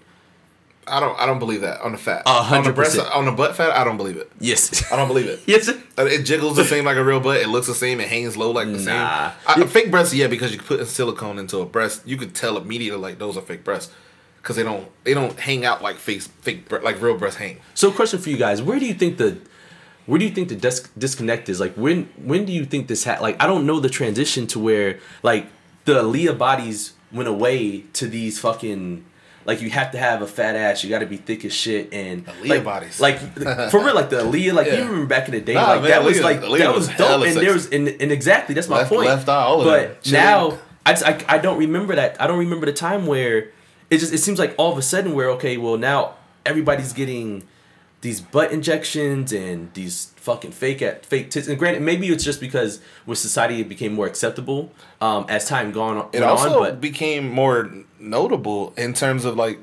I 0.87 0.99
don't. 0.99 1.19
I 1.19 1.25
don't 1.25 1.39
believe 1.39 1.61
that 1.61 1.81
on 1.81 1.91
the 1.91 1.97
fat. 1.97 2.23
A 2.25 2.29
on 2.29 2.35
the 2.37 2.43
hundred 2.43 2.75
breast, 2.75 2.95
percent. 2.95 3.13
on 3.13 3.25
the 3.25 3.31
butt 3.31 3.55
fat. 3.55 3.71
I 3.71 3.83
don't 3.83 3.97
believe 3.97 4.17
it. 4.17 4.31
Yes. 4.39 4.91
I 4.91 4.95
don't 4.95 5.07
believe 5.07 5.25
it. 5.27 5.39
yes. 5.47 5.67
It 5.97 6.23
jiggles 6.23 6.55
the 6.57 6.63
same 6.63 6.85
like 6.85 6.97
a 6.97 7.03
real 7.03 7.19
butt. 7.19 7.37
It 7.37 7.49
looks 7.49 7.65
the 7.67 7.73
same. 7.73 7.99
It 7.99 8.07
hangs 8.07 8.37
low 8.37 8.51
like 8.51 8.67
the 8.67 8.73
Nah. 8.73 9.31
same. 9.31 9.63
I, 9.63 9.65
fake 9.65 9.89
breasts, 9.89 10.13
yeah, 10.13 10.27
because 10.27 10.53
you 10.53 10.59
put 10.59 10.79
in 10.79 10.85
silicone 10.85 11.39
into 11.39 11.57
a 11.59 11.65
breast, 11.65 12.03
you 12.05 12.17
could 12.17 12.35
tell 12.35 12.55
immediately 12.57 12.99
like 13.01 13.17
those 13.17 13.35
are 13.35 13.41
fake 13.41 13.63
breasts 13.63 13.91
because 14.45 14.57
they 14.57 14.63
don't 14.63 14.87
they 15.03 15.15
don't 15.15 15.39
hang 15.39 15.65
out 15.65 15.81
like 15.81 15.95
fake 15.95 16.21
fake 16.21 16.71
like 16.71 17.01
real 17.01 17.17
breasts 17.17 17.39
hang. 17.39 17.57
So, 17.73 17.91
question 17.91 18.19
for 18.19 18.29
you 18.29 18.37
guys: 18.37 18.61
Where 18.61 18.77
do 18.79 18.85
you 18.85 18.93
think 18.93 19.17
the, 19.17 19.39
where 20.05 20.19
do 20.19 20.25
you 20.25 20.29
think 20.31 20.49
the 20.49 20.55
dis- 20.55 20.87
disconnect 20.95 21.49
is? 21.49 21.59
Like, 21.59 21.73
when 21.73 22.03
when 22.23 22.45
do 22.45 22.53
you 22.53 22.63
think 22.63 22.87
this 22.87 23.03
had? 23.05 23.21
Like, 23.21 23.41
I 23.41 23.47
don't 23.47 23.65
know 23.65 23.79
the 23.79 23.89
transition 23.89 24.45
to 24.47 24.59
where 24.59 24.99
like 25.23 25.47
the 25.85 26.03
Leah 26.03 26.33
bodies 26.33 26.93
went 27.11 27.27
away 27.27 27.81
to 27.93 28.05
these 28.07 28.39
fucking. 28.39 29.03
Like 29.47 29.61
you 29.61 29.69
have 29.71 29.91
to 29.91 29.97
have 29.99 30.21
a 30.23 30.27
fat 30.27 30.55
ass, 30.55 30.83
you 30.83 30.89
got 30.91 30.99
to 30.99 31.05
be 31.05 31.17
thick 31.17 31.45
as 31.45 31.53
shit, 31.53 31.93
and 31.93 32.25
Aaliyah 32.25 32.47
like, 32.49 32.63
bodies. 32.63 32.99
like 32.99 33.19
for 33.71 33.79
real, 33.83 33.93
like 33.95 34.09
the 34.11 34.17
Aaliyah, 34.25 34.53
like 34.53 34.65
Yeah. 34.67 34.77
you 34.77 34.83
remember 34.85 35.05
back 35.05 35.27
in 35.27 35.35
the 35.35 35.41
day, 35.41 35.53
Nah, 35.53 35.67
like 35.73 35.81
man, 35.81 35.91
that 35.91 36.03
was 36.03 36.19
like 36.21 36.41
Aaliyah 36.41 36.57
that 36.59 36.73
was 36.75 36.87
was 36.87 36.97
dope, 36.97 37.07
hella 37.09 37.27
and 37.27 37.37
there 37.37 37.53
was 37.53 37.69
and, 37.69 37.87
and 37.87 38.11
exactly 38.11 38.55
that's 38.55 38.67
my 38.67 38.77
Left- 38.77 38.89
point. 38.89 39.05
left 39.07 39.29
eye, 39.29 39.43
all 39.43 39.63
but 39.63 40.01
that. 40.03 40.11
now 40.11 40.57
I 40.83 40.93
just 40.93 41.05
I, 41.05 41.23
I 41.27 41.37
don't 41.37 41.59
remember 41.59 41.93
that. 41.95 42.19
I 42.19 42.25
don't 42.25 42.39
remember 42.39 42.65
the 42.65 42.73
time 42.73 43.05
where 43.05 43.49
it 43.89 43.99
just 43.99 44.13
it 44.13 44.19
seems 44.19 44.39
like 44.39 44.55
all 44.57 44.71
of 44.71 44.77
a 44.77 44.81
sudden 44.81 45.13
we're 45.13 45.29
okay, 45.31 45.57
well 45.57 45.77
now 45.77 46.15
everybody's 46.45 46.93
getting 46.93 47.43
these 48.01 48.21
butt 48.21 48.51
injections 48.51 49.33
and 49.33 49.73
these 49.73 50.13
fucking 50.17 50.51
fake 50.51 50.81
at 50.81 51.05
fake 51.05 51.31
tits. 51.31 51.47
And 51.47 51.57
granted, 51.57 51.81
maybe 51.81 52.07
it's 52.07 52.23
just 52.23 52.39
because 52.39 52.79
with 53.05 53.17
society 53.17 53.61
it 53.61 53.69
became 53.69 53.93
more 53.93 54.05
acceptable 54.05 54.71
um, 55.01 55.25
as 55.27 55.47
time 55.47 55.71
gone 55.71 55.97
on. 55.97 56.09
It 56.13 56.21
also 56.21 56.57
on, 56.57 56.69
but 56.69 56.81
became 56.81 57.29
more 57.29 57.71
notable 57.99 58.73
in 58.77 58.93
terms 58.93 59.25
of 59.25 59.35
like 59.35 59.59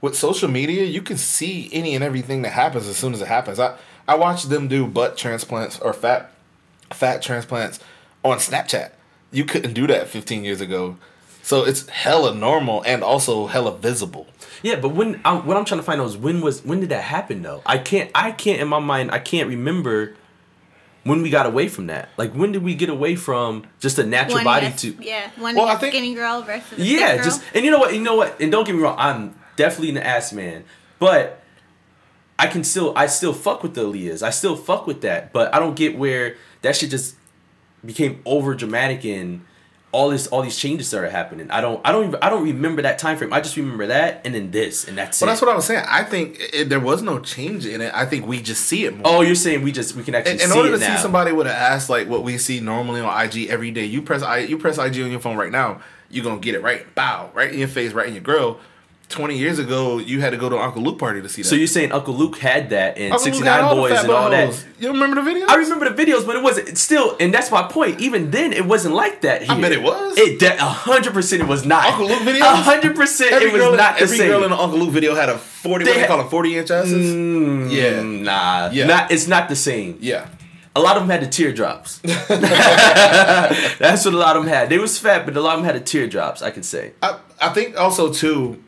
with 0.00 0.16
social 0.16 0.48
media, 0.48 0.84
you 0.84 1.02
can 1.02 1.16
see 1.16 1.68
any 1.72 1.94
and 1.94 2.04
everything 2.04 2.42
that 2.42 2.50
happens 2.50 2.86
as 2.86 2.96
soon 2.96 3.14
as 3.14 3.20
it 3.20 3.28
happens. 3.28 3.58
I 3.58 3.76
I 4.06 4.16
watched 4.16 4.48
them 4.48 4.68
do 4.68 4.86
butt 4.86 5.16
transplants 5.16 5.78
or 5.80 5.92
fat 5.92 6.32
fat 6.90 7.22
transplants 7.22 7.80
on 8.24 8.38
Snapchat. 8.38 8.90
You 9.30 9.44
couldn't 9.44 9.72
do 9.72 9.86
that 9.86 10.08
15 10.08 10.44
years 10.44 10.60
ago. 10.60 10.98
So 11.42 11.64
it's 11.64 11.88
hella 11.88 12.34
normal 12.34 12.82
and 12.86 13.02
also 13.02 13.46
hella 13.48 13.76
visible. 13.76 14.26
Yeah, 14.62 14.76
but 14.76 14.90
when 14.90 15.20
I'm, 15.24 15.44
what 15.44 15.56
I'm 15.56 15.64
trying 15.64 15.80
to 15.80 15.84
find 15.84 16.00
out 16.00 16.06
is 16.06 16.16
when 16.16 16.40
was 16.40 16.64
when 16.64 16.80
did 16.80 16.90
that 16.90 17.02
happen 17.02 17.42
though? 17.42 17.62
I 17.66 17.78
can't 17.78 18.10
I 18.14 18.30
can't 18.30 18.60
in 18.60 18.68
my 18.68 18.78
mind 18.78 19.10
I 19.10 19.18
can't 19.18 19.48
remember 19.48 20.14
when 21.04 21.20
we 21.20 21.30
got 21.30 21.46
away 21.46 21.66
from 21.66 21.88
that. 21.88 22.10
Like 22.16 22.32
when 22.32 22.52
did 22.52 22.62
we 22.62 22.76
get 22.76 22.88
away 22.88 23.16
from 23.16 23.64
just 23.80 23.98
a 23.98 24.04
natural 24.06 24.36
One 24.36 24.44
body 24.44 24.66
yes- 24.66 24.80
to 24.82 24.96
yeah, 25.00 25.30
one 25.36 25.56
Well, 25.56 25.66
I 25.66 25.74
think- 25.76 25.92
skinny 25.94 26.14
girl 26.14 26.42
versus 26.42 26.78
yeah, 26.78 27.16
girl. 27.16 27.24
just 27.24 27.42
and 27.54 27.64
you 27.64 27.72
know 27.72 27.78
what, 27.80 27.92
you 27.92 28.00
know 28.02 28.14
what, 28.14 28.40
and 28.40 28.52
don't 28.52 28.64
get 28.64 28.76
me 28.76 28.82
wrong, 28.82 28.96
I'm 28.98 29.34
definitely 29.56 29.90
an 29.90 29.98
ass 29.98 30.32
man, 30.32 30.64
but 31.00 31.42
I 32.38 32.46
can 32.46 32.62
still 32.62 32.92
I 32.96 33.06
still 33.06 33.32
fuck 33.32 33.64
with 33.64 33.74
the 33.74 33.82
Aaliyahs. 33.82 34.22
I 34.22 34.30
still 34.30 34.54
fuck 34.56 34.86
with 34.86 35.00
that, 35.02 35.32
but 35.32 35.52
I 35.52 35.58
don't 35.58 35.74
get 35.74 35.98
where 35.98 36.36
that 36.62 36.76
shit 36.76 36.90
just 36.90 37.16
became 37.84 38.22
over 38.24 38.54
dramatic 38.54 39.04
and 39.04 39.44
all 39.92 40.08
this 40.08 40.26
all 40.28 40.40
these 40.42 40.56
changes 40.56 40.88
started 40.88 41.10
happening. 41.10 41.50
I 41.50 41.60
don't 41.60 41.80
I 41.84 41.92
don't 41.92 42.08
even 42.08 42.18
I 42.22 42.30
don't 42.30 42.42
remember 42.42 42.80
that 42.82 42.98
time 42.98 43.18
frame. 43.18 43.32
I 43.32 43.40
just 43.42 43.56
remember 43.56 43.86
that 43.88 44.22
and 44.24 44.34
then 44.34 44.50
this 44.50 44.88
and 44.88 44.96
that's 44.96 45.20
But 45.20 45.26
it. 45.26 45.28
that's 45.28 45.42
what 45.42 45.50
I 45.50 45.54
was 45.54 45.66
saying. 45.66 45.84
I 45.86 46.02
think 46.02 46.38
it, 46.52 46.68
there 46.70 46.80
was 46.80 47.02
no 47.02 47.18
change 47.20 47.66
in 47.66 47.80
it. 47.82 47.92
I 47.94 48.06
think 48.06 48.26
we 48.26 48.40
just 48.40 48.64
see 48.64 48.84
it 48.86 48.96
more. 48.96 49.02
oh, 49.06 49.20
you're 49.20 49.34
saying 49.34 49.62
we 49.62 49.70
just 49.70 49.94
we 49.94 50.02
can 50.02 50.14
actually 50.14 50.36
in, 50.42 50.50
in 50.50 50.52
order 50.56 50.70
to 50.72 50.78
now. 50.78 50.96
see 50.96 51.02
somebody 51.02 51.32
with 51.32 51.46
an 51.46 51.52
ass 51.52 51.90
like 51.90 52.08
what 52.08 52.22
we 52.22 52.38
see 52.38 52.58
normally 52.60 53.00
on 53.02 53.24
IG 53.26 53.48
every 53.50 53.70
day, 53.70 53.84
you 53.84 54.00
press 54.02 54.22
I 54.22 54.38
you 54.38 54.56
press 54.56 54.78
IG 54.78 55.00
on 55.02 55.10
your 55.10 55.20
phone 55.20 55.36
right 55.36 55.52
now, 55.52 55.82
you're 56.10 56.24
gonna 56.24 56.40
get 56.40 56.54
it 56.54 56.62
right, 56.62 56.92
bow, 56.94 57.30
right 57.34 57.52
in 57.52 57.58
your 57.58 57.68
face, 57.68 57.92
right 57.92 58.06
in 58.08 58.14
your 58.14 58.22
grill. 58.22 58.60
Twenty 59.12 59.36
years 59.36 59.58
ago, 59.58 59.98
you 59.98 60.22
had 60.22 60.30
to 60.30 60.38
go 60.38 60.48
to 60.48 60.56
Uncle 60.58 60.80
Luke 60.82 60.98
party 60.98 61.20
to 61.20 61.28
see 61.28 61.42
that. 61.42 61.48
So 61.48 61.54
you're 61.54 61.66
saying 61.66 61.92
Uncle 61.92 62.14
Luke 62.14 62.38
had 62.38 62.70
that 62.70 62.96
and 62.96 63.12
Uncle 63.12 63.18
69 63.26 63.60
all 63.62 63.76
Boys 63.76 63.92
and 64.02 64.10
all 64.10 64.30
that. 64.30 64.64
You 64.78 64.88
remember 64.88 65.16
the 65.16 65.22
video? 65.22 65.46
I 65.48 65.56
remember 65.56 65.90
the 65.90 66.02
videos, 66.02 66.24
but 66.24 66.34
it 66.34 66.42
wasn't 66.42 66.78
still, 66.78 67.14
and 67.20 67.32
that's 67.32 67.50
my 67.50 67.62
point. 67.64 68.00
Even 68.00 68.30
then, 68.30 68.54
it 68.54 68.64
wasn't 68.64 68.94
like 68.94 69.20
that. 69.20 69.42
Here. 69.42 69.52
I 69.52 69.60
bet 69.60 69.70
it 69.72 69.82
was. 69.82 70.16
It 70.16 70.38
de- 70.40 70.56
a 70.56 70.64
hundred 70.64 71.12
percent, 71.12 71.42
it 71.42 71.48
was 71.48 71.66
not. 71.66 71.84
Uncle 71.84 72.06
Luke 72.08 72.20
videos? 72.22 72.40
Hundred 72.62 72.96
percent, 72.96 73.32
Every 73.32 73.48
it 73.48 73.52
was 73.52 73.60
girl, 73.62 73.76
not 73.76 73.96
the 73.96 74.02
every 74.04 74.16
same. 74.16 74.28
girl 74.28 74.44
in 74.44 74.50
the 74.50 74.56
Uncle 74.56 74.78
Luke 74.78 74.90
video 74.92 75.14
had 75.14 75.28
a 75.28 75.36
forty. 75.36 75.84
They 75.84 75.90
what 75.90 76.00
they 76.00 76.06
call 76.06 76.18
them? 76.18 76.28
Forty 76.28 76.56
inch 76.56 76.70
asses. 76.70 77.14
Mm, 77.14 77.70
Yeah. 77.70 78.02
nah, 78.02 78.70
Yeah. 78.72 78.86
not. 78.86 79.10
It's 79.12 79.26
not 79.28 79.50
the 79.50 79.56
same. 79.56 79.98
Yeah. 80.00 80.26
A 80.74 80.80
lot 80.80 80.96
of 80.96 81.02
them 81.02 81.10
had 81.10 81.20
the 81.20 81.26
teardrops. 81.26 81.98
that's 83.78 84.04
what 84.06 84.14
a 84.14 84.16
lot 84.16 84.36
of 84.36 84.44
them 84.44 84.52
had. 84.52 84.70
They 84.70 84.78
was 84.78 84.98
fat, 84.98 85.26
but 85.26 85.36
a 85.36 85.40
lot 85.42 85.54
of 85.58 85.60
them 85.60 85.66
had 85.66 85.74
the 85.80 85.84
teardrops. 85.84 86.40
I 86.40 86.50
could 86.50 86.64
say. 86.64 86.92
I, 87.02 87.18
I 87.42 87.50
think 87.50 87.76
also 87.78 88.10
too 88.10 88.62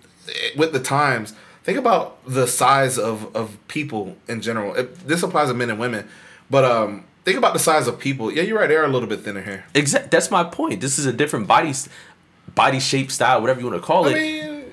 with 0.57 0.73
the 0.73 0.81
times 0.81 1.35
think 1.62 1.78
about 1.78 2.19
the 2.26 2.47
size 2.47 2.99
of, 2.99 3.35
of 3.35 3.57
people 3.69 4.16
in 4.28 4.40
general 4.40 4.75
it, 4.75 4.95
this 5.07 5.23
applies 5.23 5.49
to 5.49 5.54
men 5.54 5.71
and 5.71 5.78
women 5.78 6.07
but 6.50 6.64
um 6.64 7.04
think 7.25 7.38
about 7.38 7.52
the 7.52 7.59
size 7.59 7.87
of 7.87 7.99
people 7.99 8.31
yeah 8.33 8.43
you're 8.43 8.59
right 8.59 8.69
they 8.69 8.76
are 8.76 8.85
a 8.85 8.88
little 8.88 9.09
bit 9.09 9.21
thinner 9.21 9.43
here 9.43 9.64
Exact. 9.75 10.11
That's 10.11 10.31
my 10.31 10.45
point. 10.45 10.81
This 10.81 10.99
is 10.99 11.07
a 11.07 11.12
different 11.12 11.47
body, 11.47 11.73
body 12.54 12.81
shape, 12.81 13.11
style, 13.11 13.40
whatever 13.40 13.61
you 13.61 13.66
want 13.66 13.81
to 13.81 13.87
call 13.87 14.07
i 14.07 14.11
it. 14.11 14.14
mean 14.14 14.64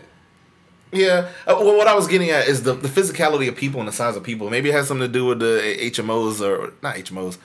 yeah 0.93 1.29
uh, 1.47 1.55
well, 1.57 1.77
what 1.77 1.87
i 1.87 1.95
was 1.95 2.05
getting 2.07 2.29
at 2.31 2.47
is 2.49 2.63
the, 2.63 2.73
the 2.73 2.89
physicality 2.89 3.47
of 3.47 3.55
people 3.55 3.79
and 3.79 3.87
the 3.87 3.93
size 3.93 4.17
of 4.17 4.23
people 4.23 4.49
maybe 4.49 4.67
it 4.69 4.73
has 4.73 4.89
something 4.89 5.07
to 5.07 5.11
do 5.13 5.25
with 5.25 5.39
the 5.39 5.61
hmos 5.93 6.41
or 6.41 6.73
not 6.83 6.95
hmos 6.97 7.37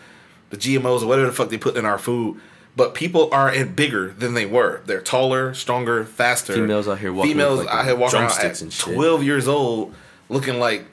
the 0.50 0.56
gmos 0.56 1.02
or 1.02 1.06
whatever 1.06 1.28
the 1.28 1.32
fuck 1.32 1.48
they 1.48 1.56
put 1.58 1.76
in 1.76 1.84
our 1.84 1.96
food 1.98 2.40
but 2.76 2.94
people 2.94 3.28
are 3.32 3.52
in 3.52 3.74
bigger 3.74 4.10
than 4.10 4.34
they 4.34 4.46
were. 4.46 4.82
They're 4.86 5.00
taller, 5.00 5.54
stronger, 5.54 6.04
faster. 6.04 6.52
Females 6.54 6.86
out 6.86 6.98
here 6.98 7.12
walking 7.12 7.32
Females 7.32 7.60
like, 7.60 7.68
out 7.68 7.84
here 7.86 7.96
walking 7.96 8.20
around 8.20 8.38
at 8.40 8.70
twelve 8.78 9.22
years 9.24 9.48
old, 9.48 9.94
looking 10.28 10.58
like 10.60 10.84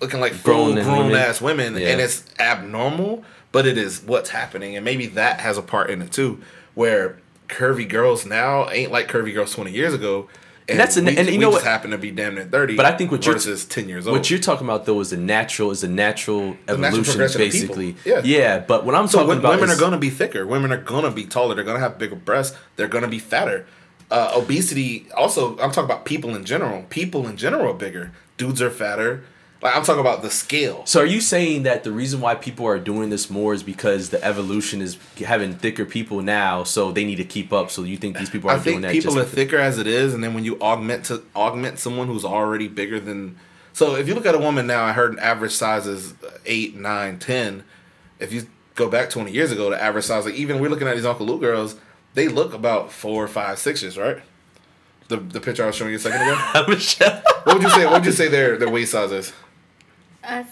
looking 0.00 0.20
like 0.20 0.32
full 0.32 0.72
Grown 0.72 0.84
grown 0.84 1.06
women. 1.06 1.16
ass 1.20 1.40
women, 1.40 1.76
Yeah. 1.76 1.88
and 1.88 2.00
it's 2.00 2.24
abnormal, 2.38 3.24
but 3.50 3.66
it 3.66 3.78
is 3.78 4.02
what's 4.02 4.30
happening, 4.30 4.76
and 4.76 4.84
maybe 4.84 5.06
that 5.06 5.40
has 5.40 5.56
a 5.56 5.62
part 5.62 5.90
in 5.90 6.02
it 6.02 6.12
too, 6.12 6.40
where 6.74 7.18
curvy 7.48 7.88
girls 7.88 8.24
now 8.26 8.68
ain't 8.70 8.90
like 8.92 9.08
curvy 9.08 9.32
girls 9.34 9.52
twenty 9.54 9.72
years 9.72 9.94
ago. 9.94 10.28
And, 10.72 10.80
that's 10.80 10.96
an- 10.96 11.04
we, 11.06 11.16
and 11.16 11.28
you 11.28 11.38
know 11.38 11.50
just 11.52 11.64
what? 11.64 11.70
happened 11.70 11.92
to 11.92 11.98
be 11.98 12.10
damn 12.10 12.34
near 12.34 12.44
thirty. 12.44 12.76
But 12.76 12.86
I 12.86 12.96
think 12.96 13.10
what 13.10 13.24
you're- 13.24 13.38
ten 13.68 13.88
years 13.88 14.06
old. 14.06 14.16
What 14.16 14.30
you're 14.30 14.38
talking 14.40 14.66
about 14.66 14.84
though 14.86 15.00
is 15.00 15.12
a 15.12 15.16
natural 15.16 15.70
is 15.70 15.84
a 15.84 15.88
natural 15.88 16.56
natural 16.66 16.66
evolution 16.68 17.14
people. 17.20 17.38
basically. 17.38 17.96
Yeah. 18.04 18.20
Yeah, 18.24 18.58
but 18.58 18.84
what 18.84 18.94
I'm 18.94 19.06
So 19.08 19.18
talking 19.18 19.38
about 19.38 19.50
women 19.54 19.70
is, 19.70 19.76
are 19.78 19.80
gonna 19.80 19.98
be 19.98 20.10
thicker. 20.10 20.46
Women 20.46 20.72
are 20.72 20.76
gonna 20.82 21.10
be 21.10 21.24
taller. 21.24 21.54
They're 21.54 21.64
gonna 21.64 21.78
have 21.80 21.98
bigger 21.98 22.16
breasts. 22.16 22.56
They're 22.76 22.88
gonna 22.88 23.08
be 23.08 23.18
fatter. 23.18 23.66
Uh, 24.10 24.32
obesity. 24.36 25.06
Also, 25.16 25.52
I'm 25.58 25.70
talking 25.70 25.84
about 25.84 26.04
people 26.04 26.34
in 26.34 26.44
general. 26.44 26.84
People 26.90 27.26
in 27.28 27.36
general 27.36 27.70
are 27.70 27.74
bigger. 27.74 28.12
Dudes 28.36 28.60
are 28.60 28.70
fatter. 28.70 29.24
Like 29.62 29.76
I'm 29.76 29.84
talking 29.84 30.00
about 30.00 30.22
the 30.22 30.30
scale. 30.30 30.84
So 30.86 31.00
are 31.00 31.06
you 31.06 31.20
saying 31.20 31.62
that 31.62 31.84
the 31.84 31.92
reason 31.92 32.20
why 32.20 32.34
people 32.34 32.66
are 32.66 32.80
doing 32.80 33.10
this 33.10 33.30
more 33.30 33.54
is 33.54 33.62
because 33.62 34.10
the 34.10 34.22
evolution 34.24 34.82
is 34.82 34.98
having 35.18 35.54
thicker 35.54 35.84
people 35.84 36.20
now, 36.20 36.64
so 36.64 36.90
they 36.90 37.04
need 37.04 37.16
to 37.16 37.24
keep 37.24 37.52
up? 37.52 37.70
So 37.70 37.84
you 37.84 37.96
think 37.96 38.18
these 38.18 38.28
people 38.28 38.50
are 38.50 38.54
I 38.54 38.58
doing 38.58 38.80
think 38.80 38.82
that? 38.82 38.92
people 38.92 39.18
are 39.18 39.24
thicker 39.24 39.58
as 39.58 39.78
it 39.78 39.86
is, 39.86 40.14
and 40.14 40.22
then 40.24 40.34
when 40.34 40.44
you 40.44 40.58
augment 40.60 41.04
to 41.06 41.22
augment 41.36 41.78
someone 41.78 42.08
who's 42.08 42.24
already 42.24 42.66
bigger 42.66 42.98
than. 42.98 43.36
So 43.72 43.94
if 43.94 44.08
you 44.08 44.14
look 44.14 44.26
at 44.26 44.34
a 44.34 44.38
woman 44.38 44.66
now, 44.66 44.84
I 44.84 44.92
heard 44.92 45.12
an 45.12 45.20
average 45.20 45.52
size 45.52 45.86
is 45.86 46.14
eight, 46.44 46.74
nine, 46.76 47.20
ten. 47.20 47.62
If 48.18 48.32
you 48.32 48.48
go 48.74 48.88
back 48.88 49.10
twenty 49.10 49.30
years 49.30 49.52
ago, 49.52 49.70
the 49.70 49.80
average 49.80 50.06
size, 50.06 50.24
like 50.24 50.34
even 50.34 50.58
we're 50.60 50.70
looking 50.70 50.88
at 50.88 50.96
these 50.96 51.06
Uncle 51.06 51.24
Luke 51.26 51.40
girls, 51.40 51.76
they 52.14 52.26
look 52.26 52.52
about 52.52 52.90
four, 52.90 53.28
five, 53.28 53.60
sixes, 53.60 53.96
right? 53.96 54.18
The 55.06 55.18
the 55.18 55.40
picture 55.40 55.62
I 55.62 55.66
was 55.68 55.76
showing 55.76 55.90
you 55.92 55.98
a 55.98 56.00
second 56.00 56.20
ago. 56.22 56.36
What 57.44 57.54
would 57.56 57.62
you 57.64 57.70
say? 57.70 57.84
What 57.86 57.94
would 57.94 58.06
you 58.06 58.12
say 58.12 58.28
their 58.28 58.56
their 58.56 58.68
waist 58.70 58.92
size 58.92 59.12
is? 59.12 59.32
A 60.24 60.46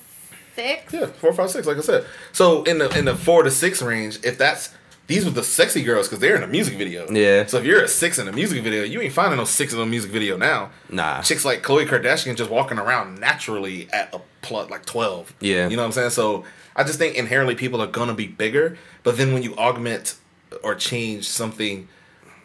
six. 0.54 0.92
Yeah, 0.92 1.06
four, 1.06 1.32
five, 1.32 1.50
six. 1.50 1.66
Like 1.66 1.76
I 1.76 1.80
said. 1.80 2.04
So 2.32 2.62
in 2.64 2.78
the 2.78 2.96
in 2.98 3.04
the 3.04 3.14
four 3.14 3.42
to 3.42 3.50
six 3.50 3.82
range, 3.82 4.18
if 4.24 4.38
that's 4.38 4.74
these 5.06 5.24
were 5.24 5.32
the 5.32 5.42
sexy 5.42 5.82
girls 5.82 6.06
because 6.06 6.20
they're 6.20 6.36
in 6.36 6.42
a 6.44 6.46
music 6.46 6.78
video. 6.78 7.10
Yeah. 7.10 7.44
So 7.46 7.58
if 7.58 7.64
you're 7.64 7.82
a 7.82 7.88
six 7.88 8.18
in 8.18 8.28
a 8.28 8.32
music 8.32 8.62
video, 8.62 8.84
you 8.84 9.00
ain't 9.00 9.12
finding 9.12 9.38
no 9.38 9.44
six 9.44 9.72
in 9.72 9.80
a 9.80 9.86
music 9.86 10.12
video 10.12 10.36
now. 10.36 10.70
Nah. 10.88 11.20
Chicks 11.20 11.44
like 11.44 11.62
Khloe 11.62 11.86
Kardashian 11.86 12.36
just 12.36 12.48
walking 12.48 12.78
around 12.78 13.18
naturally 13.18 13.88
at 13.92 14.14
a 14.14 14.20
plot 14.42 14.70
like 14.70 14.86
twelve. 14.86 15.34
Yeah. 15.40 15.68
You 15.68 15.76
know 15.76 15.82
what 15.82 15.86
I'm 15.86 15.92
saying? 15.92 16.10
So 16.10 16.44
I 16.76 16.84
just 16.84 16.98
think 16.98 17.16
inherently 17.16 17.56
people 17.56 17.82
are 17.82 17.88
gonna 17.88 18.14
be 18.14 18.28
bigger, 18.28 18.78
but 19.02 19.16
then 19.16 19.34
when 19.34 19.42
you 19.42 19.56
augment 19.56 20.16
or 20.62 20.74
change 20.74 21.28
something 21.28 21.88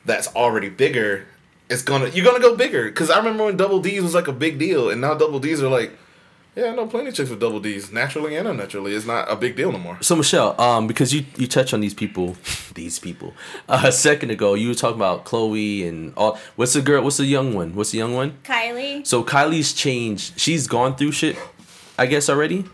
that's 0.03 0.27
already 0.35 0.69
bigger, 0.69 1.27
it's 1.69 1.83
gonna 1.83 2.09
you're 2.09 2.25
gonna 2.25 2.39
go 2.39 2.55
bigger. 2.55 2.91
Cause 2.91 3.09
I 3.09 3.17
remember 3.17 3.45
when 3.45 3.57
double 3.57 3.79
D's 3.79 4.01
was 4.01 4.15
like 4.15 4.27
a 4.27 4.33
big 4.33 4.57
deal, 4.57 4.89
and 4.89 5.01
now 5.01 5.13
double 5.13 5.39
D's 5.39 5.61
are 5.61 5.69
like, 5.69 5.91
yeah, 6.55 6.67
I 6.67 6.75
know 6.75 6.87
plenty 6.87 7.09
of 7.09 7.15
chicks 7.15 7.29
with 7.29 7.39
double 7.39 7.59
D's, 7.59 7.91
naturally 7.91 8.35
and 8.35 8.47
unnaturally. 8.47 8.93
It's 8.93 9.05
not 9.05 9.29
a 9.29 9.35
big 9.35 9.55
deal 9.55 9.71
no 9.71 9.77
more. 9.77 9.97
So 10.01 10.15
Michelle, 10.15 10.59
um, 10.59 10.87
because 10.87 11.13
you 11.13 11.25
you 11.37 11.47
touch 11.47 11.73
on 11.73 11.81
these 11.81 11.93
people, 11.93 12.37
these 12.75 12.97
people, 12.99 13.33
uh, 13.67 13.81
a 13.85 13.91
second 13.91 14.31
ago, 14.31 14.53
you 14.53 14.69
were 14.69 14.75
talking 14.75 14.97
about 14.97 15.25
Khloe 15.25 15.87
and 15.87 16.13
all. 16.15 16.39
What's 16.55 16.73
the 16.73 16.81
girl? 16.81 17.03
What's 17.03 17.17
the 17.17 17.25
young 17.25 17.53
one? 17.53 17.75
What's 17.75 17.91
the 17.91 17.97
young 17.97 18.13
one? 18.15 18.37
Kylie. 18.43 19.05
So 19.05 19.23
Kylie's 19.23 19.73
changed. 19.73 20.39
She's 20.39 20.67
gone 20.67 20.95
through 20.95 21.11
shit, 21.11 21.35
I 21.97 22.05
guess 22.05 22.29
already. 22.29 22.65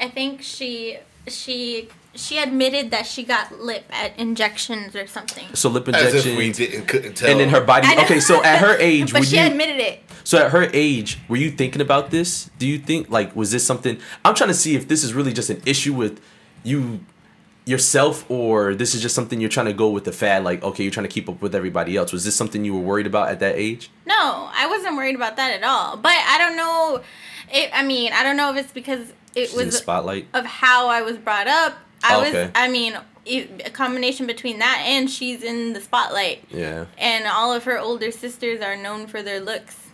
I 0.00 0.08
think 0.08 0.42
she 0.42 0.98
she 1.28 1.88
she 2.14 2.38
admitted 2.38 2.90
that 2.90 3.06
she 3.06 3.22
got 3.22 3.60
lip 3.60 3.84
at 3.90 4.18
injections 4.18 4.96
or 4.96 5.06
something. 5.06 5.44
So 5.54 5.68
lip 5.68 5.88
As 5.88 6.26
if 6.26 6.36
we 6.36 6.52
didn't 6.52 6.86
couldn't 6.86 7.14
tell. 7.14 7.30
And 7.30 7.38
then 7.38 7.50
her 7.50 7.60
body. 7.60 7.86
Okay, 8.00 8.20
so 8.20 8.42
at 8.42 8.58
her 8.58 8.76
age, 8.80 9.12
but 9.12 9.20
were 9.20 9.26
she 9.26 9.36
you? 9.38 9.46
admitted 9.46 9.76
it. 9.78 10.02
So 10.28 10.36
at 10.36 10.50
her 10.50 10.68
age, 10.74 11.18
were 11.26 11.38
you 11.38 11.50
thinking 11.50 11.80
about 11.80 12.10
this? 12.10 12.50
Do 12.58 12.66
you 12.66 12.78
think 12.78 13.08
like 13.08 13.34
was 13.34 13.50
this 13.50 13.66
something? 13.66 13.98
I'm 14.26 14.34
trying 14.34 14.48
to 14.50 14.54
see 14.54 14.76
if 14.76 14.86
this 14.86 15.02
is 15.02 15.14
really 15.14 15.32
just 15.32 15.48
an 15.48 15.62
issue 15.64 15.94
with 15.94 16.20
you 16.62 17.00
yourself 17.64 18.30
or 18.30 18.74
this 18.74 18.94
is 18.94 19.00
just 19.00 19.14
something 19.14 19.40
you're 19.40 19.48
trying 19.48 19.66
to 19.66 19.72
go 19.72 19.88
with 19.88 20.04
the 20.04 20.12
fad 20.12 20.44
like 20.44 20.62
okay 20.62 20.82
you're 20.82 20.92
trying 20.92 21.06
to 21.06 21.12
keep 21.12 21.28
up 21.30 21.40
with 21.40 21.54
everybody 21.54 21.96
else 21.96 22.12
was 22.12 22.24
this 22.26 22.34
something 22.34 22.62
you 22.64 22.74
were 22.74 22.80
worried 22.80 23.06
about 23.06 23.28
at 23.30 23.40
that 23.40 23.56
age 23.56 23.90
No, 24.06 24.50
I 24.54 24.66
wasn't 24.68 24.96
worried 24.96 25.14
about 25.16 25.36
that 25.36 25.50
at 25.52 25.62
all. 25.64 25.96
But 25.96 26.12
I 26.12 26.36
don't 26.36 26.56
know. 26.56 27.00
It, 27.50 27.70
I 27.72 27.82
mean, 27.82 28.12
I 28.12 28.22
don't 28.22 28.36
know 28.36 28.50
if 28.54 28.56
it's 28.62 28.72
because 28.72 29.08
it 29.34 29.48
She's 29.48 29.52
in 29.52 29.58
the 29.58 29.64
was 29.66 29.78
spotlight 29.78 30.28
of 30.34 30.44
how 30.44 30.88
I 30.88 31.00
was 31.00 31.16
brought 31.16 31.46
up. 31.46 31.78
I 32.04 32.16
Oh, 32.16 32.20
was. 32.20 32.28
okay. 32.34 32.50
I 32.54 32.68
mean, 32.68 32.98
it, 33.24 33.62
a 33.64 33.70
combination 33.70 34.26
between 34.26 34.58
that 34.58 34.82
and 34.86 35.08
she's 35.10 35.42
in 35.42 35.72
the 35.72 35.80
spotlight. 35.80 36.44
yeah 36.50 36.84
and 36.98 37.26
all 37.26 37.50
of 37.54 37.64
her 37.64 37.78
older 37.78 38.10
sisters 38.10 38.60
are 38.60 38.76
known 38.76 39.06
for 39.06 39.22
their 39.22 39.40
looks. 39.40 39.87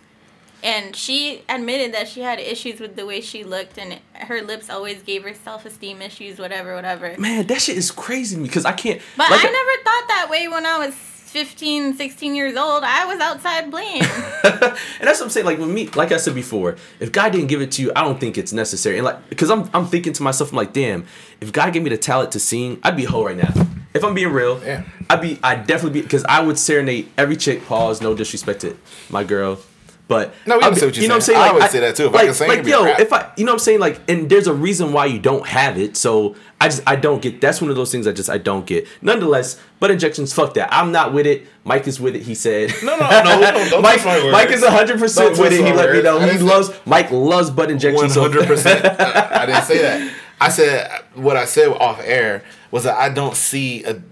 And 0.65 0.95
she 0.95 1.43
admitted 1.47 1.93
that 1.93 2.07
she 2.07 2.21
had 2.21 2.39
issues 2.39 2.79
with 2.79 2.95
the 2.95 3.05
way 3.05 3.21
she 3.21 3.43
looked, 3.43 3.77
and 3.77 3.99
her 4.15 4.41
lips 4.41 4.69
always 4.69 5.03
gave 5.03 5.23
her 5.23 5.33
self 5.33 5.65
esteem 5.65 6.01
issues, 6.01 6.39
whatever, 6.39 6.75
whatever. 6.75 7.15
man 7.19 7.45
that 7.47 7.61
shit 7.61 7.77
is 7.77 7.91
crazy 7.91 8.41
because 8.41 8.65
i 8.65 8.71
can't 8.73 8.99
But 9.15 9.29
like 9.29 9.41
I 9.45 9.51
never 9.51 9.83
thought 9.83 10.07
that 10.07 10.27
way 10.31 10.47
when 10.47 10.65
I 10.65 10.79
was 10.85 10.95
15, 10.95 11.95
16 11.97 12.33
years 12.33 12.55
old. 12.55 12.83
I 12.85 13.05
was 13.05 13.19
outside 13.19 13.69
playing. 13.75 14.01
and 14.01 15.07
that's 15.07 15.19
what 15.19 15.23
I'm 15.23 15.29
saying. 15.29 15.45
Like 15.45 15.57
with 15.59 15.69
me, 15.69 15.87
like 15.89 16.11
I 16.13 16.17
said 16.17 16.33
before, 16.33 16.77
if 17.01 17.11
God 17.11 17.33
didn't 17.33 17.47
give 17.47 17.61
it 17.61 17.71
to 17.73 17.81
you, 17.81 17.91
I 17.95 18.03
don't 18.05 18.19
think 18.19 18.37
it's 18.37 18.53
necessary. 18.53 18.95
And 18.97 19.05
like, 19.05 19.29
because 19.29 19.49
I'm 19.51 19.69
I'm 19.73 19.85
thinking 19.85 20.13
to 20.13 20.23
myself, 20.23 20.51
I'm 20.51 20.55
like, 20.57 20.71
damn, 20.73 21.05
if 21.41 21.51
God 21.51 21.73
gave 21.73 21.83
me 21.83 21.89
the 21.89 21.97
talent 21.97 22.31
to 22.31 22.39
sing, 22.39 22.79
I'd 22.83 22.95
be 22.95 23.03
a 23.05 23.09
hoe 23.09 23.25
right 23.25 23.35
now. 23.37 23.53
If 23.93 24.03
I'm 24.03 24.13
being 24.13 24.31
real, 24.31 24.61
Yeah. 24.63 24.83
I'd 25.09 25.21
be, 25.21 25.39
I'd 25.43 25.67
definitely 25.67 25.99
be, 25.99 26.03
because 26.03 26.23
I 26.25 26.41
would 26.41 26.57
serenade 26.57 27.09
every 27.17 27.35
chick. 27.37 27.65
Pause, 27.65 28.01
no 28.01 28.15
disrespect 28.15 28.61
to 28.61 28.77
my 29.09 29.23
girl, 29.23 29.59
But 30.07 30.35
No, 30.45 30.59
I'll 30.59 30.69
what 30.69 30.79
you're 30.81 30.89
you 30.91 31.07
know 31.07 31.15
what 31.15 31.15
I'm 31.15 31.21
saying. 31.21 31.39
saying. 31.39 31.49
I 31.49 31.51
would 31.53 31.71
say 31.71 31.79
that 31.79 31.95
too. 31.95 32.05
If 32.05 32.13
I 32.13 32.17
like, 32.17 32.25
can 32.25 32.33
sing, 32.35 32.47
like 32.47 32.65
yo, 32.67 32.85
rap. 32.85 32.99
if 32.99 33.11
I, 33.11 33.31
you 33.37 33.43
know 33.43 33.53
what 33.53 33.55
I'm 33.55 33.59
saying, 33.59 33.79
like, 33.79 33.99
and 34.07 34.29
there's 34.29 34.45
a 34.45 34.53
reason 34.53 34.93
why 34.93 35.07
you 35.07 35.17
don't 35.17 35.47
have 35.47 35.79
it. 35.79 35.97
So 35.97 36.35
I 36.61 36.67
just, 36.67 36.83
I 36.85 36.95
don't 36.95 37.23
get. 37.23 37.41
That's 37.41 37.59
one 37.59 37.71
of 37.71 37.75
those 37.75 37.91
things 37.91 38.05
I 38.05 38.11
just, 38.11 38.29
I 38.29 38.37
don't 38.37 38.67
get. 38.67 38.87
Nonetheless, 39.01 39.59
butt 39.79 39.89
injections, 39.89 40.31
fuck 40.31 40.53
that. 40.55 40.69
I'm 40.71 40.91
not 40.91 41.11
with 41.11 41.25
it. 41.25 41.47
Mike 41.63 41.87
is 41.87 41.99
with 41.99 42.15
it. 42.15 42.21
He 42.21 42.35
said. 42.35 42.71
No, 42.83 42.95
no, 42.97 43.09
no, 43.09 43.23
don't- 43.51 43.69
don't 43.71 43.81
Mike, 43.81 44.05
my. 44.05 44.29
Mike 44.31 44.51
is 44.51 44.61
100 44.61 44.99
percent 44.99 45.39
with 45.39 45.51
it. 45.53 45.65
He 45.65 45.73
let 45.73 45.91
me 45.91 46.03
know 46.03 46.19
he 46.19 46.37
loves. 46.37 46.69
Mike 46.85 47.09
loves 47.09 47.49
butt 47.49 47.71
injections. 47.71 48.13
so- 48.13 48.21
One 48.21 48.31
hundred 48.31 48.47
percent. 48.47 48.85
I 48.99 49.47
didn't 49.47 49.63
say 49.63 49.81
that. 49.81 50.13
I 50.39 50.49
said 50.49 51.01
what 51.15 51.35
I 51.37 51.45
said 51.45 51.69
off 51.69 51.99
air 52.03 52.43
was 52.69 52.83
that 52.83 52.95
I 52.97 53.09
don't 53.09 53.35
see 53.35 53.83
a, 53.85 54.03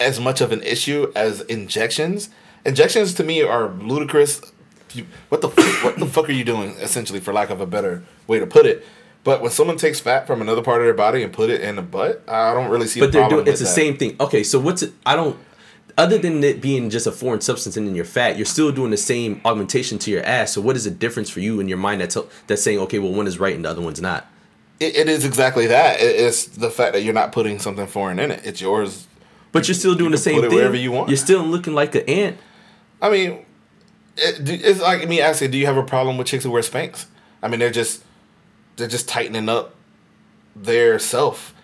as 0.00 0.18
much 0.18 0.40
of 0.40 0.50
an 0.52 0.62
issue 0.62 1.12
as 1.14 1.42
injections. 1.42 2.30
Injections 2.64 3.12
to 3.14 3.22
me 3.24 3.42
are 3.42 3.68
ludicrous. 3.68 4.40
You- 4.96 5.06
What 5.28 5.40
the 5.40 5.48
f- 5.48 5.84
what 5.84 5.98
the 5.98 6.06
fuck 6.06 6.28
are 6.28 6.32
you 6.32 6.44
doing? 6.44 6.70
Essentially, 6.80 7.20
for 7.20 7.32
lack 7.32 7.50
of 7.50 7.60
a 7.60 7.66
better 7.66 8.02
way 8.26 8.38
to 8.38 8.46
put 8.46 8.66
it. 8.66 8.84
But 9.24 9.42
when 9.42 9.50
someone 9.50 9.76
takes 9.76 9.98
fat 9.98 10.26
from 10.26 10.40
another 10.40 10.62
part 10.62 10.80
of 10.80 10.86
their 10.86 10.94
body 10.94 11.22
and 11.22 11.32
put 11.32 11.50
it 11.50 11.60
in 11.60 11.76
the 11.76 11.82
butt, 11.82 12.22
I 12.28 12.54
don't 12.54 12.70
really 12.70 12.86
see. 12.86 13.00
but 13.00 13.10
they're 13.12 13.28
doing 13.28 13.46
it's 13.48 13.58
the 13.58 13.64
that. 13.64 13.70
same 13.72 13.96
thing. 13.96 14.16
Okay, 14.20 14.42
so 14.44 14.58
what's 14.60 14.82
it? 14.82 14.92
I 15.04 15.16
don't. 15.16 15.36
Other 15.98 16.18
than 16.18 16.44
it 16.44 16.60
being 16.60 16.90
just 16.90 17.06
a 17.06 17.12
foreign 17.12 17.40
substance 17.40 17.76
and 17.78 17.88
in 17.88 17.94
your 17.94 18.04
fat, 18.04 18.36
you're 18.36 18.44
still 18.44 18.70
doing 18.70 18.90
the 18.90 18.96
same 18.98 19.40
augmentation 19.46 19.98
to 20.00 20.10
your 20.10 20.22
ass. 20.24 20.52
So 20.52 20.60
what 20.60 20.76
is 20.76 20.84
the 20.84 20.90
difference 20.90 21.30
for 21.30 21.40
you 21.40 21.58
in 21.58 21.68
your 21.68 21.78
mind 21.78 22.02
that's 22.02 22.16
that's 22.48 22.62
saying 22.62 22.78
okay, 22.80 22.98
well 22.98 23.12
one 23.12 23.26
is 23.26 23.38
right 23.40 23.54
and 23.56 23.64
the 23.64 23.70
other 23.70 23.80
one's 23.80 24.00
not? 24.00 24.26
It, 24.78 24.94
it 24.94 25.08
is 25.08 25.24
exactly 25.24 25.66
that. 25.68 26.00
It- 26.00 26.20
it's 26.20 26.44
the 26.44 26.68
fact 26.70 26.92
that 26.92 27.02
you're 27.02 27.14
not 27.14 27.32
putting 27.32 27.58
something 27.58 27.86
foreign 27.86 28.18
in 28.18 28.30
it. 28.30 28.42
It's 28.44 28.60
yours. 28.60 29.06
But 29.52 29.66
you're 29.68 29.74
still 29.74 29.94
doing 29.94 30.10
the 30.10 30.18
same 30.18 30.42
thing. 30.42 30.50
wherever 30.50 30.76
you 30.76 30.92
want. 30.92 31.08
You're 31.08 31.16
still 31.16 31.42
looking 31.42 31.72
like 31.72 31.94
an 31.94 32.02
ant. 32.02 32.36
I 33.00 33.08
mean, 33.08 33.45
it, 34.16 34.48
it's 34.48 34.80
like 34.80 35.06
me 35.08 35.20
asking, 35.20 35.50
do 35.50 35.58
you 35.58 35.66
have 35.66 35.76
a 35.76 35.82
problem 35.82 36.16
with 36.18 36.26
chicks 36.26 36.44
who 36.44 36.50
wear 36.50 36.62
Spanx? 36.62 37.06
I 37.42 37.48
mean, 37.48 37.60
they're 37.60 37.70
just 37.70 38.02
they're 38.76 38.88
just 38.88 39.08
tightening 39.08 39.48
up 39.48 39.74
their 40.54 40.98
self. 40.98 41.54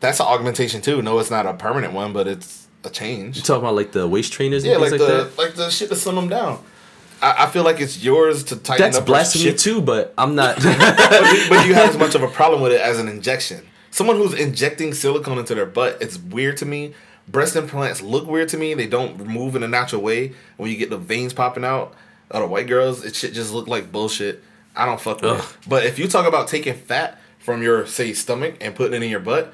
That's 0.00 0.18
an 0.20 0.26
augmentation 0.26 0.80
too. 0.80 1.02
No, 1.02 1.18
it's 1.18 1.30
not 1.30 1.46
a 1.46 1.54
permanent 1.54 1.92
one, 1.92 2.12
but 2.12 2.26
it's 2.26 2.66
a 2.84 2.90
change. 2.90 3.36
You 3.36 3.42
talking 3.42 3.62
about 3.62 3.74
like 3.74 3.92
the 3.92 4.08
waist 4.08 4.32
trainers 4.32 4.64
Yeah, 4.64 4.78
things 4.78 4.92
like 4.92 5.00
like, 5.00 5.00
the 5.00 5.24
that? 5.24 5.38
like 5.38 5.54
the 5.54 5.70
shit 5.70 5.88
to 5.90 5.96
slim 5.96 6.16
them 6.16 6.28
down. 6.28 6.62
I, 7.22 7.44
I 7.44 7.46
feel 7.50 7.64
like 7.64 7.80
it's 7.80 8.02
yours 8.02 8.44
to 8.44 8.56
tighten 8.56 8.82
That's 8.84 8.96
up. 8.96 9.02
your 9.02 9.06
blasphemy 9.06 9.44
shit. 9.44 9.58
too, 9.58 9.82
but 9.82 10.14
I'm 10.16 10.34
not. 10.34 10.56
but, 10.62 11.46
but 11.50 11.66
you 11.66 11.74
have 11.74 11.90
as 11.90 11.98
much 11.98 12.14
of 12.14 12.22
a 12.22 12.28
problem 12.28 12.62
with 12.62 12.72
it 12.72 12.80
as 12.80 12.98
an 12.98 13.08
injection. 13.08 13.66
Someone 13.90 14.16
who's 14.16 14.32
injecting 14.34 14.94
silicone 14.94 15.36
into 15.38 15.54
their 15.54 15.66
butt, 15.66 15.98
it's 16.00 16.16
weird 16.16 16.56
to 16.58 16.66
me. 16.66 16.94
Breast 17.30 17.54
implants 17.56 18.02
look 18.02 18.26
weird 18.26 18.48
to 18.50 18.56
me. 18.56 18.74
They 18.74 18.86
don't 18.86 19.26
move 19.26 19.54
in 19.56 19.62
a 19.62 19.68
natural 19.68 20.02
way. 20.02 20.32
When 20.56 20.70
you 20.70 20.76
get 20.76 20.90
the 20.90 20.98
veins 20.98 21.32
popping 21.32 21.64
out, 21.64 21.94
of 22.30 22.40
the 22.42 22.46
white 22.46 22.66
girls, 22.68 23.04
it 23.04 23.14
shit 23.16 23.32
just 23.32 23.52
look 23.52 23.66
like 23.66 23.90
bullshit. 23.92 24.42
I 24.76 24.86
don't 24.86 25.00
fuck 25.00 25.20
with 25.20 25.32
Ugh. 25.32 25.38
it. 25.40 25.68
But 25.68 25.84
if 25.86 25.98
you 25.98 26.06
talk 26.08 26.26
about 26.26 26.48
taking 26.48 26.74
fat 26.74 27.20
from 27.40 27.62
your 27.62 27.86
say 27.86 28.12
stomach 28.12 28.54
and 28.60 28.74
putting 28.74 28.94
it 28.94 29.04
in 29.04 29.10
your 29.10 29.20
butt, 29.20 29.52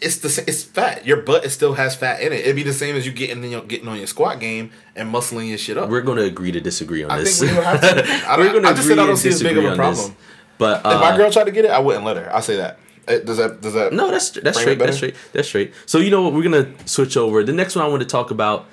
it's 0.00 0.16
the 0.18 0.44
it's 0.46 0.62
fat. 0.62 1.06
Your 1.06 1.18
butt 1.18 1.44
it 1.44 1.50
still 1.50 1.74
has 1.74 1.94
fat 1.94 2.20
in 2.22 2.32
it. 2.32 2.40
It'd 2.40 2.56
be 2.56 2.62
the 2.62 2.72
same 2.72 2.96
as 2.96 3.04
you 3.04 3.12
getting 3.12 3.42
in 3.44 3.50
your, 3.50 3.60
getting 3.62 3.88
on 3.88 3.98
your 3.98 4.06
squat 4.06 4.40
game 4.40 4.70
and 4.96 5.12
muscling 5.12 5.48
your 5.48 5.58
shit 5.58 5.76
up. 5.76 5.90
We're 5.90 6.00
going 6.02 6.18
to 6.18 6.24
agree 6.24 6.52
to 6.52 6.60
disagree 6.60 7.04
on 7.04 7.10
I 7.10 7.18
this. 7.18 7.40
think 7.40 7.52
we 7.52 7.62
have 7.64 7.80
to. 7.80 7.88
I, 8.28 8.36
We're 8.38 8.44
don't- 8.44 8.52
going 8.52 8.62
to 8.64 8.68
I 8.70 8.72
just 8.74 8.88
said 8.88 8.98
I 8.98 9.02
agree 9.02 9.06
don't 9.08 9.16
see 9.18 9.28
as 9.30 9.42
big 9.42 9.58
of 9.58 9.64
a 9.64 9.68
on 9.68 9.76
this. 9.76 9.76
problem. 9.76 10.16
But 10.58 10.78
If 10.78 10.84
my 10.84 11.10
uh, 11.10 11.16
girl 11.16 11.30
tried 11.30 11.44
to 11.44 11.50
get 11.50 11.64
it, 11.64 11.70
I 11.72 11.78
wouldn't 11.80 12.04
let 12.04 12.16
her. 12.16 12.32
I'll 12.34 12.40
say 12.42 12.56
that. 12.56 12.78
Uh, 13.08 13.18
Does 13.18 13.36
that 13.38 13.60
does 13.60 13.74
that 13.74 13.92
No, 13.92 14.10
that's 14.10 14.30
that's 14.30 14.60
straight. 14.60 14.78
That's 14.78 14.96
straight. 14.96 15.16
That's 15.32 15.48
straight. 15.48 15.72
So 15.86 15.98
you 15.98 16.10
know 16.10 16.22
what? 16.22 16.32
We're 16.34 16.42
gonna 16.44 16.72
switch 16.86 17.16
over. 17.16 17.42
The 17.42 17.52
next 17.52 17.74
one 17.74 17.84
I 17.84 17.88
want 17.88 18.02
to 18.02 18.08
talk 18.08 18.30
about 18.30 18.66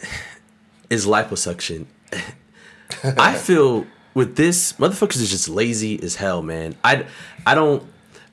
is 0.90 1.06
liposuction. 1.06 1.86
I 3.18 3.34
feel 3.34 3.86
with 4.14 4.36
this, 4.36 4.74
motherfuckers 4.74 5.16
is 5.20 5.30
just 5.30 5.48
lazy 5.48 6.02
as 6.02 6.16
hell, 6.16 6.42
man. 6.42 6.74
I 6.84 7.06
I 7.46 7.54
don't 7.54 7.82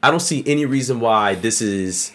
I 0.01 0.11
don't 0.11 0.19
see 0.21 0.43
any 0.45 0.65
reason 0.65 0.99
why 0.99 1.35
this 1.35 1.61
is 1.61 2.11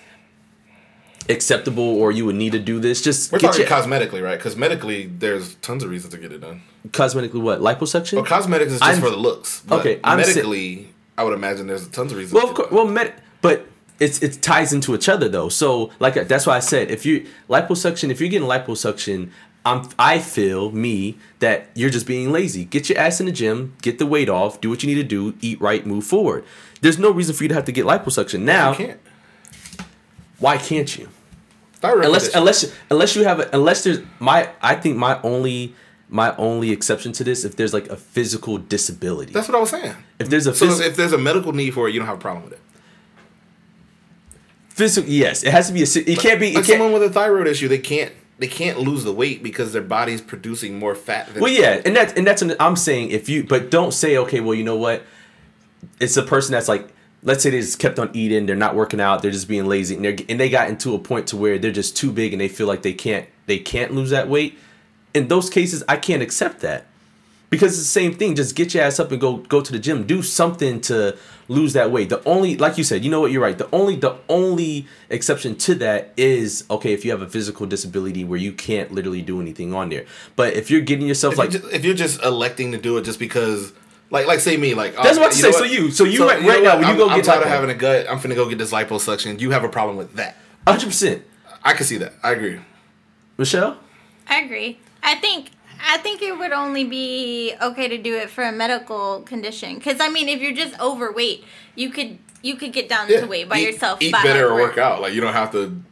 acceptable 1.29 1.83
or 2.01 2.11
you 2.13 2.25
would 2.25 2.37
need 2.37 2.53
to 2.53 2.59
do 2.59 2.81
this. 2.81 3.01
Just 3.03 3.33
We're 3.33 3.39
get 3.39 3.49
talking 3.53 3.61
your, 3.67 3.71
cosmetically, 3.71 4.23
right? 4.23 4.39
Because 4.39 4.57
medically, 4.57 5.07
there's 5.07 5.55
tons 5.57 5.83
of 5.83 5.91
reasons 5.91 6.15
to 6.15 6.21
get 6.21 6.33
it 6.33 6.41
done. 6.41 6.63
cosmetically 6.89 7.41
what 7.41 7.61
liposuction. 7.61 8.15
Well, 8.15 8.25
cosmetics 8.25 8.73
is 8.73 8.81
just 8.81 8.91
I'm- 8.91 9.01
for 9.01 9.11
the 9.11 9.17
looks. 9.17 9.63
Okay, 9.71 10.01
I'm 10.05 10.19
medically, 10.19 10.89
I 11.19 11.25
would 11.25 11.35
imagine 11.35 11.67
there's 11.67 11.87
tons 11.89 12.13
of 12.13 12.19
reasons. 12.19 12.35
Well, 12.35 12.49
of 12.49 12.55
course. 12.55 12.71
Well, 12.71 12.87
med- 12.87 13.21
but 13.43 13.67
it's 13.99 14.23
it 14.23 14.41
ties 14.41 14.73
into 14.73 14.95
each 14.95 15.09
other 15.09 15.29
though. 15.29 15.49
So 15.49 15.91
like 15.99 16.15
that's 16.29 16.47
why 16.47 16.57
I 16.57 16.61
said 16.61 16.91
if 16.91 17.05
you 17.05 17.27
liposuction, 17.51 18.11
if 18.11 18.21
you're 18.21 18.31
getting 18.31 18.49
liposuction, 18.49 19.31
I'm 19.67 19.89
I 19.99 20.21
feel 20.21 20.71
me 20.71 21.19
that 21.41 21.69
you're 21.75 21.91
just 21.91 22.07
being 22.07 22.31
lazy. 22.31 22.65
Get 22.65 22.89
your 22.89 22.99
ass 22.99 23.19
in 23.19 23.27
the 23.27 23.33
gym, 23.33 23.75
get 23.83 23.99
the 23.99 24.07
weight 24.07 24.29
off, 24.29 24.61
do 24.61 24.71
what 24.71 24.83
you 24.83 24.87
need 24.87 25.03
to 25.03 25.09
do, 25.09 25.35
eat 25.41 25.61
right, 25.61 25.85
move 25.85 26.05
forward. 26.05 26.45
There's 26.81 26.99
no 26.99 27.11
reason 27.11 27.35
for 27.35 27.43
you 27.43 27.49
to 27.49 27.55
have 27.57 27.65
to 27.65 27.73
get 27.73 27.85
liposuction 27.85 28.43
now. 28.43 28.75
can't. 28.75 29.01
Why 30.39 30.57
can't 30.57 30.97
you? 30.97 31.09
Unless 32.07 32.35
unless 32.35 32.75
unless 32.91 33.17
you 33.17 33.25
have 33.25 33.41
a, 33.41 33.51
unless 33.53 33.83
there's 33.83 34.01
my 34.21 34.51
I 34.63 34.77
think 34.77 34.97
my 34.97 35.21
only 35.23 35.75
my 36.09 36.35
only 36.37 36.71
exception 36.71 37.13
to 37.13 37.25
this 37.25 37.45
if 37.45 37.57
there's 37.57 37.75
like 37.75 37.89
a 37.89 37.97
physical 37.97 38.59
disability. 38.59 39.33
that's 39.33 39.49
what 39.49 39.57
I 39.57 39.61
was 39.61 39.71
saying. 39.71 39.95
if 40.19 40.29
there's 40.29 40.47
a 40.47 40.55
So 40.55 40.67
if 40.67 40.97
there's 40.97 41.13
a 41.13 41.19
medical 41.19 41.53
need 41.53 41.75
for 41.75 41.89
it, 41.89 41.93
you 41.93 42.01
don't 42.01 42.09
have 42.09 42.19
a 42.19 42.21
problem 42.21 42.45
with 42.45 42.55
it. 42.55 42.61
physical 44.69 45.11
yes, 45.11 45.43
it 45.43 45.51
has 45.51 45.69
to 45.69 45.73
be 45.73 45.83
a 45.83 46.11
it 46.11 46.19
can't 46.19 46.41
be 46.41 46.49
it 46.49 46.55
Like 46.57 46.65
can't, 46.65 46.79
someone 46.79 46.93
with 46.93 47.03
a 47.03 47.11
thyroid 47.11 47.47
issue, 47.47 47.69
they 47.69 47.79
can't 47.79 48.13
they 48.39 48.47
can't 48.47 48.79
lose 48.79 49.05
the 49.05 49.13
weight 49.13 49.43
because 49.43 49.73
their 49.73 49.83
body's 49.83 50.21
producing 50.21 50.79
more 50.79 50.95
fat. 50.95 51.33
Than 51.33 51.43
Well, 51.43 51.53
yeah, 51.53 51.83
and 51.85 51.95
that's 51.95 52.13
and 52.15 52.27
that's 52.27 52.41
an, 52.41 52.55
I'm 52.61 52.77
saying 52.77 53.11
if 53.11 53.29
you, 53.29 53.45
but 53.45 53.71
don't 53.71 53.93
say 53.93 54.17
okay. 54.19 54.41
Well, 54.41 54.55
you 54.55 54.65
know 54.65 54.77
what? 54.77 55.03
It's 56.01 56.17
a 56.17 56.23
person 56.23 56.53
that's 56.53 56.69
like, 56.69 56.89
let's 57.23 57.43
say 57.43 57.51
they 57.51 57.61
just 57.61 57.79
kept 57.79 57.99
on 57.99 58.11
eating, 58.15 58.47
they're 58.47 58.57
not 58.57 58.75
working 58.77 59.01
out, 59.01 59.23
they're 59.23 59.33
just 59.33 59.49
being 59.49 59.67
lazy, 59.67 59.97
and 59.97 60.05
they 60.05 60.25
and 60.29 60.39
they 60.39 60.49
got 60.49 60.69
into 60.69 60.95
a 60.95 60.99
point 60.99 61.27
to 61.29 61.37
where 61.37 61.59
they're 61.59 61.73
just 61.73 61.97
too 61.97 62.13
big 62.13 62.33
and 62.33 62.41
they 62.41 62.49
feel 62.49 62.69
like 62.69 62.83
they 62.83 62.93
can't 62.93 63.27
they 63.47 63.59
can't 63.59 63.93
lose 63.93 64.11
that 64.11 64.29
weight. 64.29 64.57
In 65.19 65.29
those 65.29 65.51
cases, 65.51 65.83
I 65.89 65.97
can't 65.97 66.23
accept 66.23 66.61
that 66.61 66.87
because 67.51 67.73
it's 67.73 67.83
the 67.89 68.01
same 68.01 68.15
thing. 68.15 68.37
Just 68.37 68.55
get 68.55 68.73
your 68.75 68.85
ass 68.85 69.01
up 69.01 69.11
and 69.13 69.21
go 69.21 69.39
go 69.39 69.61
to 69.61 69.73
the 69.73 69.79
gym. 69.79 70.07
Do 70.07 70.23
something 70.23 70.81
to 70.83 71.17
lose 71.49 71.73
that 71.73 71.91
weight. 71.91 72.09
The 72.11 72.23
only, 72.25 72.57
like 72.57 72.79
you 72.79 72.85
said, 72.85 73.05
you 73.05 73.11
know 73.11 73.21
what? 73.21 73.33
You're 73.33 73.43
right. 73.43 73.57
The 73.59 73.69
only 73.73 73.97
the 73.97 74.17
only 74.29 74.87
exception 75.11 75.57
to 75.57 75.75
that 75.77 76.13
is 76.17 76.65
okay 76.71 76.93
if 76.93 77.05
you 77.05 77.11
have 77.11 77.23
a 77.23 77.29
physical 77.29 77.67
disability 77.67 78.23
where 78.23 78.39
you 78.39 78.53
can't 78.53 78.93
literally 78.93 79.23
do 79.23 79.41
anything 79.41 79.75
on 79.75 79.89
there. 79.89 80.05
But 80.37 80.55
if 80.55 80.71
you're 80.71 80.83
getting 80.83 81.07
yourself 81.09 81.33
if, 81.35 81.39
like 81.39 81.53
you 81.53 81.59
just, 81.59 81.73
if 81.75 81.85
you're 81.85 81.95
just 81.95 82.23
electing 82.23 82.73
to 82.73 82.79
do 82.79 82.97
it 82.99 83.03
just 83.05 83.19
because, 83.19 83.73
like, 84.11 84.27
like 84.27 84.41
say 84.41 84.57
me, 84.57 84.75
like 84.75 84.95
That's 84.95 85.19
oh, 85.19 85.23
what 85.23 85.33
to 85.33 85.39
you 85.39 85.43
say. 85.43 85.51
know 85.51 85.59
So 85.59 85.65
you- 85.65 85.91
so 85.91 86.05
you 86.05 86.27
right- 86.29 86.41
know 86.43 86.49
right 86.49 86.63
now, 86.63 86.75
when 86.77 86.85
you 86.85 86.91
I'm, 86.93 86.97
go 86.99 87.09
I'm 87.09 87.17
get 87.17 87.25
tired 87.25 87.43
of 87.43 87.49
having 87.49 87.71
a 87.71 87.75
gut. 87.75 88.07
I'm 88.09 88.19
finna 88.21 88.37
go 88.37 88.49
get 88.49 88.59
this 88.59 88.73
liposuction. 88.73 89.41
You 89.41 89.51
have 89.51 89.65
a 89.65 89.69
problem 89.69 89.97
with 89.97 90.15
that? 90.15 90.37
100. 90.65 90.87
percent 90.87 91.23
I 91.65 91.73
can 91.75 91.85
see 91.87 91.97
that. 91.99 92.13
I 92.23 92.31
agree. 92.33 92.61
Michelle. 93.37 93.79
I 94.29 94.41
agree. 94.43 94.79
I 95.03 95.15
think 95.17 95.51
I 95.81 95.99
think 95.99 96.23
it 96.23 96.37
would 96.37 96.53
only 96.53 96.85
be 96.85 97.55
okay 97.63 97.89
to 97.89 97.99
do 97.99 98.15
it 98.17 98.31
for 98.31 98.43
a 98.45 98.53
medical 98.53 99.21
condition. 99.23 99.77
Because 99.77 100.01
I 100.01 100.09
mean, 100.09 100.29
if 100.29 100.41
you're 100.41 100.55
just 100.55 100.79
overweight, 100.81 101.45
you 101.75 101.91
could 101.91 102.19
you 102.43 102.57
could 102.57 102.73
get 102.73 102.89
down 102.89 103.09
to 103.09 103.25
weight 103.27 103.49
by 103.49 103.59
eat, 103.59 103.73
yourself. 103.73 104.01
Eat 104.03 104.13
by 104.13 104.23
better 104.23 104.49
or 104.49 104.55
work. 104.55 104.77
work 104.77 104.79
out. 104.79 105.01
Like 105.01 105.13
you 105.13 105.21
don't 105.21 105.33
have 105.33 105.53
to. 105.53 105.83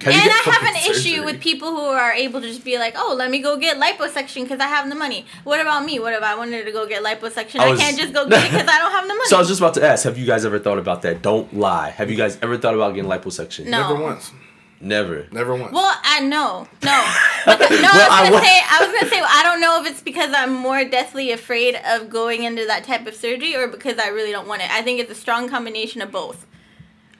Have 0.00 0.06
And 0.06 0.14
you 0.14 0.20
I 0.20 0.24
get 0.24 0.32
have 0.32 0.54
fucking 0.54 0.68
an 0.68 0.90
issue 0.90 1.24
with 1.24 1.40
people 1.40 1.70
who 1.70 1.80
are 1.80 2.12
able 2.12 2.42
to 2.42 2.46
just 2.46 2.62
be 2.62 2.78
like, 2.78 2.94
"Oh, 2.96 3.14
let 3.16 3.30
me 3.30 3.40
go 3.40 3.56
get 3.56 3.78
liposuction 3.78 4.42
because 4.42 4.60
I 4.60 4.66
have 4.66 4.88
the 4.88 4.94
money." 4.94 5.24
What 5.44 5.60
about 5.60 5.84
me? 5.84 5.98
What 5.98 6.12
if 6.12 6.22
I 6.22 6.36
wanted 6.36 6.66
to 6.66 6.72
go 6.72 6.86
get 6.86 7.02
liposuction? 7.02 7.60
I 7.60 7.70
I, 7.70 7.76
can't 7.76 7.96
just 7.96 8.12
go 8.12 8.28
get 8.28 8.44
it 8.44 8.50
because 8.52 8.68
I 8.68 8.78
don't 8.78 8.92
have 8.92 9.04
the 9.04 9.14
money. 9.14 9.26
So 9.26 9.36
I 9.36 9.38
was 9.38 9.48
just 9.48 9.60
about 9.60 9.74
to 9.74 9.84
ask, 9.84 10.04
have 10.04 10.18
you 10.18 10.26
guys 10.26 10.44
ever 10.44 10.58
thought 10.58 10.78
about 10.78 11.02
that? 11.02 11.22
Don't 11.22 11.56
lie. 11.56 11.90
Have 11.90 12.10
you 12.10 12.16
guys 12.16 12.38
ever 12.42 12.58
thought 12.58 12.74
about 12.74 12.94
getting 12.94 13.10
liposuction? 13.10 13.64
No. 13.64 13.88
Never 13.88 14.02
once. 14.02 14.30
Never. 14.80 15.26
Never 15.32 15.54
once. 15.56 15.72
Well, 15.72 15.92
I 16.04 16.20
know, 16.20 16.68
no, 16.84 17.04
Because- 17.44 17.70
no. 17.70 17.76
Well, 17.82 18.08
I 18.12 18.20
I 18.20 18.30
was 18.30 18.30
gonna 18.30 18.44
say, 18.44 18.60
I 18.70 18.78
was 18.80 19.00
gonna 19.00 19.10
say, 19.10 19.20
I 19.20 19.42
don't 19.42 19.60
know 19.60 19.82
if 19.82 19.90
it's 19.90 20.00
because 20.02 20.32
I'm 20.36 20.52
more 20.54 20.84
deathly 20.84 21.32
afraid 21.32 21.76
of 21.86 22.08
going 22.08 22.44
into 22.44 22.64
that 22.66 22.84
type 22.84 23.06
of 23.06 23.14
surgery, 23.14 23.56
or 23.56 23.66
because 23.66 23.98
I 23.98 24.08
really 24.08 24.30
don't 24.30 24.46
want 24.46 24.62
it. 24.62 24.70
I 24.70 24.82
think 24.82 25.00
it's 25.00 25.10
a 25.10 25.16
strong 25.16 25.48
combination 25.48 26.00
of 26.00 26.12
both. 26.12 26.46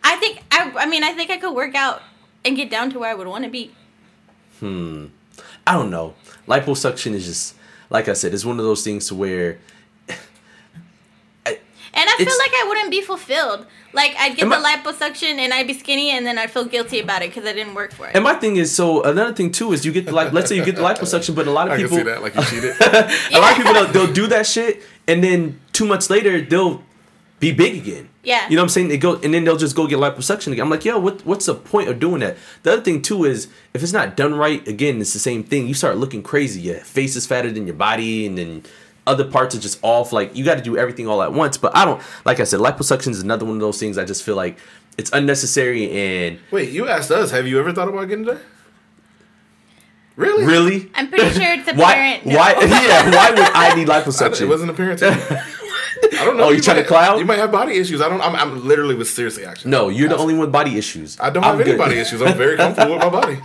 I 0.04 0.16
think, 0.16 0.42
I, 0.52 0.72
I 0.78 0.86
mean, 0.86 1.02
I 1.02 1.12
think 1.12 1.30
I 1.30 1.36
could 1.38 1.54
work 1.54 1.74
out 1.74 2.02
and 2.44 2.54
get 2.56 2.70
down 2.70 2.90
to 2.92 3.00
where 3.00 3.10
I 3.10 3.14
would 3.14 3.26
want 3.26 3.42
to 3.44 3.50
be. 3.50 3.72
Hmm. 4.60 5.06
I 5.66 5.72
don't 5.74 5.90
know. 5.90 6.14
Liposuction 6.46 7.12
is 7.12 7.26
just 7.26 7.54
like 7.90 8.08
I 8.08 8.12
said. 8.12 8.32
It's 8.34 8.44
one 8.44 8.58
of 8.58 8.64
those 8.64 8.82
things 8.84 9.08
to 9.08 9.14
where 9.14 9.58
And 11.94 12.08
I 12.08 12.16
feel 12.16 12.26
like 12.38 12.52
I 12.52 12.64
wouldn't 12.68 12.90
be 12.90 13.00
fulfilled. 13.00 13.66
Like 13.92 14.14
I'd 14.18 14.36
get 14.36 14.48
the 14.48 14.56
I- 14.56 14.76
liposuction 14.76 15.38
and 15.38 15.52
I'd 15.52 15.66
be 15.66 15.74
skinny, 15.74 16.10
and 16.10 16.26
then 16.26 16.38
I'd 16.38 16.50
feel 16.50 16.64
guilty 16.66 17.00
about 17.00 17.22
it 17.22 17.30
because 17.30 17.46
I 17.48 17.52
didn't 17.52 17.74
work 17.74 17.92
for 17.92 18.06
it. 18.06 18.14
And 18.14 18.22
my 18.22 18.34
thing 18.34 18.56
is, 18.56 18.74
so 18.74 19.02
another 19.02 19.32
thing 19.32 19.50
too 19.50 19.72
is 19.72 19.84
you 19.86 19.92
get 19.92 20.06
the 20.06 20.12
like, 20.12 20.32
let's 20.32 20.48
say 20.48 20.56
you 20.56 20.64
get 20.64 20.76
the 20.76 20.82
liposuction, 20.90 21.34
but 21.34 21.46
a 21.46 21.50
lot 21.50 21.66
of 21.68 21.72
I 21.74 21.76
can 21.76 21.84
people, 21.86 21.98
see 21.98 22.04
that. 22.04 22.22
Like 22.22 22.34
you 22.34 22.42
cheated. 22.44 22.74
a 22.80 23.40
lot 23.40 23.50
of 23.52 23.56
people 23.56 23.72
they'll, 23.72 23.86
they'll 23.92 24.12
do 24.12 24.26
that 24.28 24.46
shit, 24.46 24.82
and 25.06 25.24
then 25.24 25.58
two 25.72 25.86
months 25.86 26.10
later 26.10 26.40
they'll 26.40 26.82
be 27.40 27.52
big 27.52 27.76
again. 27.76 28.08
Yeah. 28.24 28.46
you 28.50 28.56
know 28.56 28.62
what 28.62 28.64
I'm 28.64 28.68
saying? 28.70 28.88
They 28.88 28.98
go 28.98 29.14
and 29.14 29.32
then 29.32 29.44
they'll 29.44 29.56
just 29.56 29.74
go 29.74 29.86
get 29.86 29.98
liposuction 29.98 30.52
again. 30.52 30.64
I'm 30.64 30.70
like, 30.70 30.84
yo, 30.84 30.98
what 30.98 31.24
what's 31.24 31.46
the 31.46 31.54
point 31.54 31.88
of 31.88 31.98
doing 31.98 32.20
that? 32.20 32.36
The 32.64 32.74
other 32.74 32.82
thing 32.82 33.00
too 33.00 33.24
is 33.24 33.48
if 33.72 33.82
it's 33.82 33.92
not 33.92 34.16
done 34.16 34.34
right, 34.34 34.66
again, 34.68 35.00
it's 35.00 35.14
the 35.14 35.18
same 35.18 35.42
thing. 35.44 35.66
You 35.66 35.72
start 35.74 35.96
looking 35.96 36.22
crazy. 36.22 36.60
Your 36.60 36.76
face 36.80 37.16
is 37.16 37.26
fatter 37.26 37.50
than 37.50 37.66
your 37.66 37.76
body, 37.76 38.26
and 38.26 38.36
then 38.36 38.64
other 39.08 39.24
parts 39.24 39.54
are 39.56 39.60
just 39.60 39.78
off. 39.82 40.12
Like 40.12 40.36
you 40.36 40.44
got 40.44 40.56
to 40.56 40.62
do 40.62 40.76
everything 40.76 41.08
all 41.08 41.22
at 41.22 41.32
once. 41.32 41.56
But 41.56 41.76
I 41.76 41.84
don't. 41.84 42.00
Like 42.24 42.38
I 42.40 42.44
said, 42.44 42.60
liposuction 42.60 43.08
is 43.08 43.20
another 43.22 43.44
one 43.44 43.54
of 43.54 43.60
those 43.60 43.80
things. 43.80 43.98
I 43.98 44.04
just 44.04 44.22
feel 44.22 44.36
like 44.36 44.58
it's 44.96 45.10
unnecessary 45.12 45.90
and 45.90 46.38
Wait, 46.50 46.70
you 46.70 46.88
asked 46.88 47.10
us. 47.10 47.30
Have 47.32 47.46
you 47.48 47.58
ever 47.58 47.72
thought 47.72 47.88
about 47.88 48.06
getting 48.08 48.24
that? 48.26 48.38
Really? 50.16 50.44
really. 50.44 50.90
I'm 50.94 51.08
pretty 51.08 51.30
sure 51.30 51.42
it's 51.52 51.72
Why? 51.74 51.92
apparent. 51.92 52.26
no. 52.26 52.36
Why? 52.36 52.52
Yeah. 52.60 53.10
Why 53.10 53.30
would 53.30 53.38
I 53.40 53.74
need 53.74 53.88
I, 53.88 54.02
liposuction? 54.02 54.42
it 54.42 54.46
wasn't 54.48 54.70
apparent 54.70 54.98
to 55.00 55.10
me. 55.12 55.16
I 56.18 56.24
don't 56.24 56.36
know. 56.36 56.44
Oh, 56.44 56.50
you 56.50 56.60
trying 56.60 56.76
to 56.76 56.82
might- 56.82 56.88
clown? 56.88 57.18
You 57.18 57.24
might 57.24 57.38
have 57.38 57.50
body 57.52 57.74
issues. 57.76 58.00
I 58.00 58.08
don't. 58.08 58.20
I'm, 58.20 58.34
I'm 58.34 58.66
literally 58.66 58.94
with 58.94 59.08
seriously 59.08 59.44
actually. 59.44 59.70
no, 59.70 59.88
you're 59.88 60.08
the 60.08 60.16
only 60.16 60.34
one 60.34 60.42
with 60.42 60.52
body 60.52 60.76
issues. 60.76 61.18
I 61.20 61.30
don't 61.30 61.44
I'm 61.44 61.56
have 61.58 61.66
any 61.66 61.76
body 61.76 61.98
issues. 61.98 62.20
I'm 62.22 62.36
very 62.36 62.56
comfortable 62.56 62.94
with 62.94 63.02
my 63.02 63.08
body. 63.10 63.38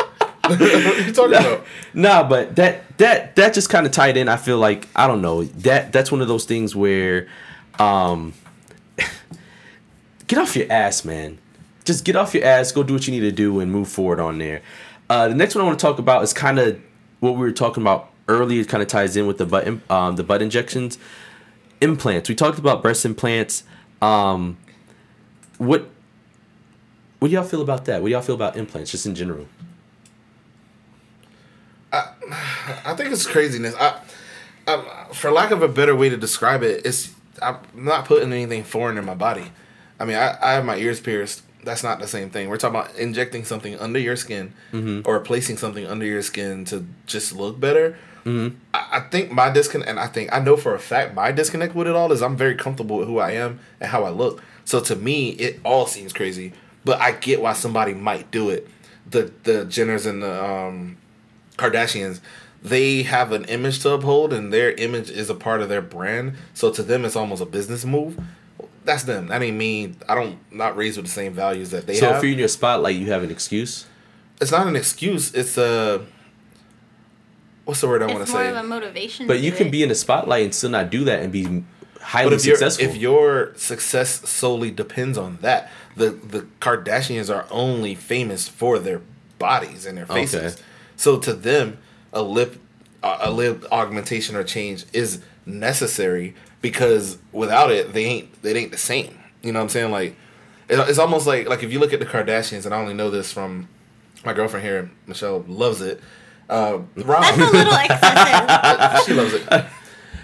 What 0.48 0.62
are 0.62 1.02
you 1.02 1.14
talking 1.14 1.36
about? 1.36 1.66
Nah, 1.94 2.28
but 2.28 2.56
that 2.58 2.98
that 2.98 3.36
that 3.36 3.54
just 3.54 3.70
kind 3.70 3.86
of 3.86 3.92
tied 3.92 4.18
in. 4.18 4.28
I 4.28 4.38
feel 4.38 4.58
like 4.58 4.88
I 4.96 5.08
don't 5.08 5.22
know 5.22 5.44
that 5.44 5.92
that's 5.92 6.12
one 6.12 6.22
of 6.22 6.28
those 6.28 6.46
things 6.46 6.76
where, 6.76 7.28
um, 7.80 8.34
get 10.28 10.40
off 10.40 10.56
your 10.56 10.72
ass, 10.72 11.06
man. 11.06 11.38
Just 11.86 12.06
get 12.06 12.16
off 12.16 12.34
your 12.34 12.46
ass, 12.46 12.72
go 12.72 12.84
do 12.84 12.94
what 12.94 13.08
you 13.08 13.12
need 13.12 13.22
to 13.22 13.32
do, 13.32 13.60
and 13.60 13.72
move 13.72 13.88
forward 13.88 14.20
on 14.20 14.38
there. 14.38 14.62
Uh, 15.10 15.28
the 15.28 15.36
next 15.36 15.56
one 15.56 15.64
I 15.64 15.68
want 15.68 15.80
to 15.80 15.86
talk 15.86 16.00
about 16.00 16.24
is 16.24 16.34
kind 16.34 16.60
of 16.60 16.80
what 17.20 17.32
we 17.32 17.40
were 17.40 17.52
talking 17.52 17.84
about 17.84 18.10
earlier. 18.28 18.62
It 18.62 18.70
kind 18.70 18.82
of 18.82 18.90
ties 18.90 19.16
in 19.16 19.28
with 19.28 19.38
the 19.38 19.46
butt 19.46 19.68
um, 19.90 20.16
the 20.18 20.24
butt 20.24 20.42
injections, 20.42 20.98
implants. 21.80 22.28
We 22.28 22.36
talked 22.36 22.60
about 22.60 22.82
breast 22.82 23.06
implants. 23.06 23.64
Um, 24.02 24.58
what 25.58 25.90
what 27.20 27.30
do 27.30 27.34
y'all 27.34 27.44
feel 27.44 27.62
about 27.62 27.86
that? 27.86 28.02
What 28.02 28.10
do 28.10 28.12
y'all 28.12 28.22
feel 28.22 28.36
about 28.36 28.58
implants, 28.58 28.92
just 28.92 29.06
in 29.06 29.16
general? 29.16 29.48
I 31.94 32.94
think 32.96 33.12
it's 33.12 33.28
craziness. 33.28 33.76
I, 33.76 34.00
I, 34.68 35.08
for 35.14 35.32
lack 35.32 35.52
of 35.52 35.62
a 35.62 35.68
better 35.68 35.96
way 35.96 36.10
to 36.10 36.18
describe 36.18 36.64
it, 36.64 36.86
it's 36.86 37.12
I'm 37.42 37.58
not 37.74 38.06
putting 38.06 38.32
anything 38.32 38.64
foreign 38.64 38.98
in 38.98 39.06
my 39.06 39.14
body. 39.16 39.52
I 40.00 40.06
mean, 40.06 40.16
I, 40.18 40.38
I 40.42 40.54
have 40.54 40.66
my 40.66 40.78
ears 40.78 41.00
pierced. 41.00 41.44
That's 41.64 41.84
not 41.84 42.00
the 42.00 42.08
same 42.08 42.30
thing. 42.30 42.50
We're 42.50 42.58
talking 42.58 42.80
about 42.80 42.96
injecting 42.98 43.46
something 43.46 43.78
under 43.80 44.00
your 44.00 44.16
skin 44.18 44.54
or 45.06 45.20
placing 45.22 45.58
something 45.58 45.86
under 45.86 46.06
your 46.06 46.22
skin 46.22 46.66
to 46.66 46.86
just 47.06 47.34
look 47.34 47.60
better. 47.60 47.96
I, 48.74 48.88
I 48.94 49.00
think 49.02 49.32
my 49.32 49.50
disconnect, 49.50 49.90
and 49.90 50.00
I 50.00 50.08
think 50.08 50.34
I 50.34 50.40
know 50.40 50.56
for 50.58 50.74
a 50.74 50.80
fact 50.80 51.14
my 51.14 51.32
disconnect 51.32 51.76
with 51.76 51.88
it 51.88 51.96
all 51.96 52.12
is 52.12 52.22
I'm 52.22 52.38
very 52.38 52.56
comfortable 52.56 52.98
with 52.98 53.08
who 53.08 53.20
I 53.20 53.32
am 53.32 53.60
and 53.82 53.90
how 53.92 54.04
I 54.06 54.10
look. 54.10 54.42
So 54.66 54.80
to 54.82 54.96
me, 54.96 55.32
it 55.32 55.60
all 55.66 55.86
seems 55.88 56.14
crazy, 56.14 56.54
but 56.86 57.00
I 57.02 57.12
get 57.12 57.42
why 57.42 57.54
somebody 57.54 57.94
might 57.94 58.32
do 58.32 58.50
it. 58.50 58.68
The 59.10 59.32
the 59.44 59.66
Jenners 59.66 60.06
and 60.06 60.24
the 60.24 60.44
um, 60.44 60.98
Kardashians, 61.72 62.20
they 62.62 63.04
have 63.04 63.32
an 63.32 63.46
image 63.46 63.80
to 63.82 63.92
uphold, 63.92 64.34
and 64.34 64.52
their 64.54 64.72
image 64.74 65.10
is 65.10 65.30
a 65.30 65.36
part 65.36 65.62
of 65.62 65.70
their 65.70 65.82
brand. 65.82 66.34
So 66.54 66.72
to 66.72 66.84
them, 66.84 67.06
it's 67.06 67.16
almost 67.16 67.42
a 67.42 67.46
business 67.46 67.86
move. 67.86 68.20
That's 68.86 69.04
them. 69.04 69.28
That 69.28 69.42
ain't 69.42 69.56
me. 69.58 69.94
I 70.10 70.16
don't 70.16 70.38
not 70.52 70.76
raised 70.76 70.98
with 70.98 71.06
the 71.06 71.12
same 71.12 71.34
values 71.34 71.72
that 71.72 71.88
they 71.88 71.96
So 71.96 72.08
have. 72.08 72.18
if 72.18 72.24
you're 72.24 72.34
in 72.34 72.40
your 72.40 72.48
spotlight, 72.50 72.96
you 72.96 73.12
have 73.12 73.24
an 73.24 73.32
excuse. 73.32 73.86
it's 74.42 74.52
not 74.52 74.68
an 74.68 74.76
excuse. 74.76 75.34
It's 75.34 75.58
a 75.58 76.06
what's 77.66 77.80
the 77.82 77.88
word 77.88 78.02
I 78.04 78.08
want 78.08 78.22
It's 78.22 78.32
to 78.32 78.38
more 78.38 78.48
of 78.48 78.56
a 78.58 78.64
motivation. 78.64 79.28
But 79.28 79.36
to 79.36 79.40
you 79.40 79.52
can 79.54 79.70
be 79.72 79.84
in 79.84 79.90
the 79.90 79.96
spotlight 79.96 80.44
and 80.44 80.54
still 80.56 80.70
not 80.70 80.90
do 80.90 81.06
that 81.06 81.22
and 81.22 81.32
be 81.32 81.64
highly 82.02 82.32
But 82.32 82.34
if 82.40 82.46
your 82.46 82.58
successful. 82.58 82.86
if 82.86 82.96
your 82.98 83.54
success 83.56 84.30
solely 84.30 84.70
depends 84.72 85.18
on 85.18 85.38
that, 85.42 85.70
the 85.96 86.10
the 86.10 86.42
Kardashians 86.60 87.34
are 87.34 87.46
only 87.50 87.96
famous 87.96 88.48
for 88.50 88.80
their 88.80 89.02
bodies 89.40 89.86
and 89.86 89.98
their 89.98 90.06
faces. 90.06 90.56
Okay. 90.56 90.64
So 90.96 91.18
to 91.20 91.34
them, 91.34 91.78
a 92.12 92.22
lip 92.22 92.58
a 93.02 93.18
a 93.22 93.32
lip 93.32 93.66
augmentation 93.72 94.36
or 94.36 94.44
change 94.44 94.86
is 94.94 95.22
necessary 95.46 96.36
because 96.62 97.18
without 97.32 97.72
it, 97.72 97.94
they 97.94 98.06
ain't 98.06 98.30
it 98.44 98.56
ain't 98.56 98.72
the 98.72 98.78
same. 98.78 99.18
You 99.42 99.52
know 99.52 99.60
what 99.60 99.64
I'm 99.64 99.70
saying? 99.70 99.92
Like 99.92 100.16
it's 100.70 101.00
almost 101.00 101.28
like 101.28 101.48
like 101.48 101.64
if 101.64 101.72
you 101.72 101.80
look 101.80 101.94
at 101.94 102.00
the 102.00 102.06
Kardashians, 102.06 102.66
and 102.66 102.74
I 102.74 102.80
only 102.80 102.94
know 102.94 103.10
this 103.10 103.32
from 103.32 103.68
my 104.26 104.34
girlfriend 104.34 104.66
here, 104.66 104.90
Michelle 105.06 105.44
loves 105.48 105.82
it. 105.82 106.00
Uh, 106.50 106.80
Rob, 106.96 107.24
That's 107.24 107.38
a 107.38 107.46
little 107.46 107.74
excessive. 107.74 109.06
she 109.06 109.14
loves 109.14 109.34
it. 109.34 109.66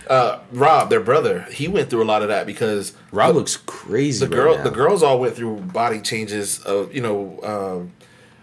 Uh, 0.09 0.39
Rob, 0.51 0.89
their 0.89 0.99
brother, 0.99 1.41
he 1.51 1.67
went 1.67 1.89
through 1.89 2.03
a 2.03 2.05
lot 2.05 2.21
of 2.21 2.29
that 2.29 2.45
because 2.45 2.93
Rob 3.11 3.29
the, 3.29 3.33
looks 3.39 3.57
crazy. 3.57 4.25
the 4.25 4.29
right 4.29 4.43
girl, 4.43 4.57
now. 4.57 4.63
the 4.63 4.71
girls 4.71 5.03
all 5.03 5.19
went 5.19 5.35
through 5.35 5.57
body 5.57 6.01
changes. 6.01 6.59
Of 6.59 6.93
you 6.93 7.01
know, 7.01 7.39
um 7.43 7.91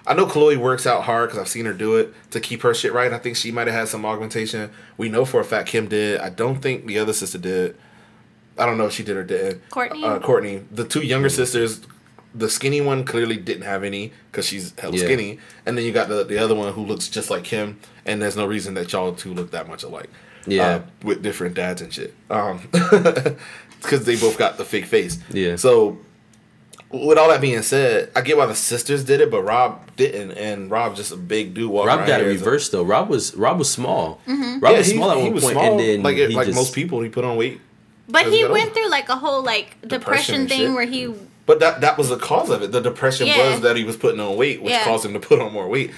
I 0.07 0.15
know 0.15 0.27
Khloe 0.27 0.57
works 0.57 0.87
out 0.87 1.03
hard 1.03 1.29
because 1.31 1.41
I've 1.41 1.49
seen 1.49 1.65
her 1.67 1.73
do 1.73 1.97
it 1.97 2.15
to 2.31 2.41
keep 2.41 2.63
her 2.63 2.73
shit 2.75 2.93
right. 2.93 3.13
I 3.13 3.19
think 3.19 3.37
she 3.37 3.51
might 3.51 3.67
have 3.67 3.75
had 3.75 3.89
some 3.89 4.05
augmentation. 4.07 4.71
We 4.97 5.09
know 5.09 5.25
for 5.25 5.41
a 5.41 5.45
fact 5.45 5.69
Kim 5.69 5.89
did. 5.89 6.21
I 6.21 6.29
don't 6.31 6.61
think 6.63 6.87
the 6.87 6.99
other 6.99 7.13
sister 7.13 7.39
did. 7.39 7.77
I 8.59 8.65
don't 8.67 8.79
know 8.79 8.87
if 8.87 8.93
she 8.93 9.03
did 9.03 9.17
or 9.17 9.25
didn't. 9.25 9.69
Kourtney? 9.71 10.05
Uh, 10.05 10.19
Kourtney. 10.21 10.65
The 10.71 10.85
two 10.87 11.03
younger 11.03 11.29
sisters, 11.29 11.81
the 12.35 12.49
skinny 12.49 12.81
one 12.81 13.05
clearly 13.05 13.37
didn't 13.37 13.65
have 13.65 13.83
any 13.85 14.13
because 14.31 14.47
she's 14.47 14.73
hella 14.79 14.97
Yeah. 14.97 15.05
skinny, 15.05 15.39
and 15.67 15.77
then 15.77 15.85
you 15.85 15.93
got 15.93 16.09
the 16.09 16.23
the 16.25 16.39
other 16.39 16.55
one 16.55 16.73
who 16.73 16.85
looks 16.85 17.09
just 17.09 17.29
like 17.29 17.45
Kim, 17.45 17.79
and 18.07 18.23
there's 18.23 18.37
no 18.37 18.47
reason 18.47 18.75
that 18.75 18.93
y'all 18.93 19.13
two 19.13 19.35
look 19.35 19.51
that 19.51 19.69
much 19.69 19.83
alike. 19.83 20.09
Yeah. 20.47 20.67
Uh, 20.69 20.83
with 21.03 21.23
different 21.23 21.55
dads 21.57 21.83
and 21.83 21.93
shit. 21.93 22.15
Um, 22.31 22.61
because 23.83 24.05
they 24.05 24.17
both 24.17 24.39
got 24.39 24.57
the 24.57 24.65
fake 24.65 24.87
face. 24.87 25.19
Yeah. 25.31 25.57
So, 25.57 25.99
with 27.05 27.19
all 27.19 27.29
that 27.29 27.41
being 27.41 27.63
said, 27.63 28.11
I 28.17 28.21
get 28.21 28.37
why 28.37 28.47
the 28.47 28.55
sisters 28.55 29.05
did 29.05 29.21
it, 29.21 29.31
but 29.31 29.43
Rob 29.43 29.95
didn't, 29.97 30.33
and 30.33 30.71
Rob 30.71 30.95
just 30.97 31.13
a 31.13 31.17
big 31.17 31.55
dude 31.55 31.71
walking 31.71 31.89
Rob 31.89 32.07
got 32.07 32.21
it 32.21 32.25
here 32.25 32.31
a- 32.31 32.35
reversed 32.35 32.73
though. 32.73 32.83
Rob 32.83 33.09
was 33.09 33.35
Rob 33.35 33.59
was 33.59 33.71
small. 33.71 34.21
Mm-hmm. 34.27 34.61
Rob 34.61 34.73
Yeah, 34.73 34.79
was 34.79 34.87
he, 34.87 34.95
small 34.95 35.11
at 35.11 35.19
one 35.19 35.31
point, 35.33 35.43
small, 35.45 35.71
and 35.73 35.81
then 35.81 36.03
like 36.03 36.17
he 36.17 36.29
like 36.29 36.47
just- 36.47 36.57
most 36.57 36.75
people, 36.75 37.01
he 37.01 37.09
put 37.09 37.25
on 37.25 37.37
weight. 37.37 37.61
But 38.09 38.27
he 38.27 38.45
went 38.45 38.67
over. 38.67 38.75
through 38.75 38.89
like 38.91 39.09
a 39.09 39.17
whole 39.17 39.43
like 39.43 39.81
Depression 39.81 39.89
depression, 40.45 40.49
thing 40.49 40.59
shit. 40.59 40.73
where 40.73 40.87
he 40.87 41.13
But 41.45 41.59
that 41.61 41.81
that 41.81 41.99
was 41.99 42.09
the 42.09 42.17
cause 42.19 42.51
of 42.51 42.63
it. 42.63 42.71
The 42.73 42.81
depression 42.81 43.27
Yeah. 43.27 43.51
was 43.53 43.61
that 43.63 43.77
he 43.77 43.83
was 43.85 43.97
putting 43.97 44.21
on 44.21 44.37
weight, 44.37 44.63
which 44.63 44.71
Yeah. 44.73 44.85
caused 44.85 45.05
him 45.05 45.13
to 45.15 45.21
put 45.21 45.41
on 45.41 45.53
more 45.53 45.69
weight. 45.69 45.91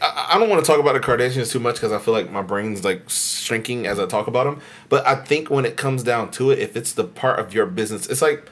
I, 0.00 0.30
I 0.32 0.38
don't 0.38 0.48
want 0.48 0.64
to 0.64 0.70
talk 0.70 0.80
about 0.80 0.94
the 0.94 1.00
Kardashians 1.00 1.50
too 1.52 1.60
much 1.60 1.74
because 1.76 1.92
I 1.92 1.98
feel 1.98 2.14
like 2.14 2.30
my 2.30 2.42
brain's 2.42 2.82
like 2.84 3.02
shrinking 3.08 3.86
as 3.86 3.98
I 4.00 4.06
talk 4.06 4.26
about 4.26 4.44
them. 4.44 4.60
But 4.88 5.06
I 5.06 5.14
think 5.16 5.50
when 5.50 5.64
it 5.64 5.76
comes 5.76 6.02
down 6.02 6.30
to 6.32 6.50
it, 6.50 6.58
if 6.58 6.76
it's 6.76 6.92
the 6.92 7.04
part 7.04 7.38
of 7.38 7.52
your 7.54 7.66
business, 7.66 8.06
it's 8.08 8.22
like 8.22 8.44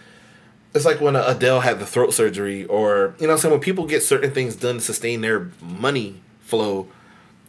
it's 0.74 0.84
like 0.84 1.00
when 1.00 1.16
Adele 1.16 1.60
had 1.60 1.78
the 1.80 1.86
throat 1.86 2.12
surgery, 2.14 2.64
or 2.66 3.14
you 3.18 3.26
know, 3.26 3.32
what 3.32 3.32
I'm 3.34 3.38
saying 3.38 3.52
when 3.52 3.60
people 3.60 3.86
get 3.86 4.02
certain 4.02 4.30
things 4.30 4.56
done 4.56 4.76
to 4.76 4.80
sustain 4.80 5.20
their 5.20 5.50
money 5.60 6.20
flow. 6.40 6.86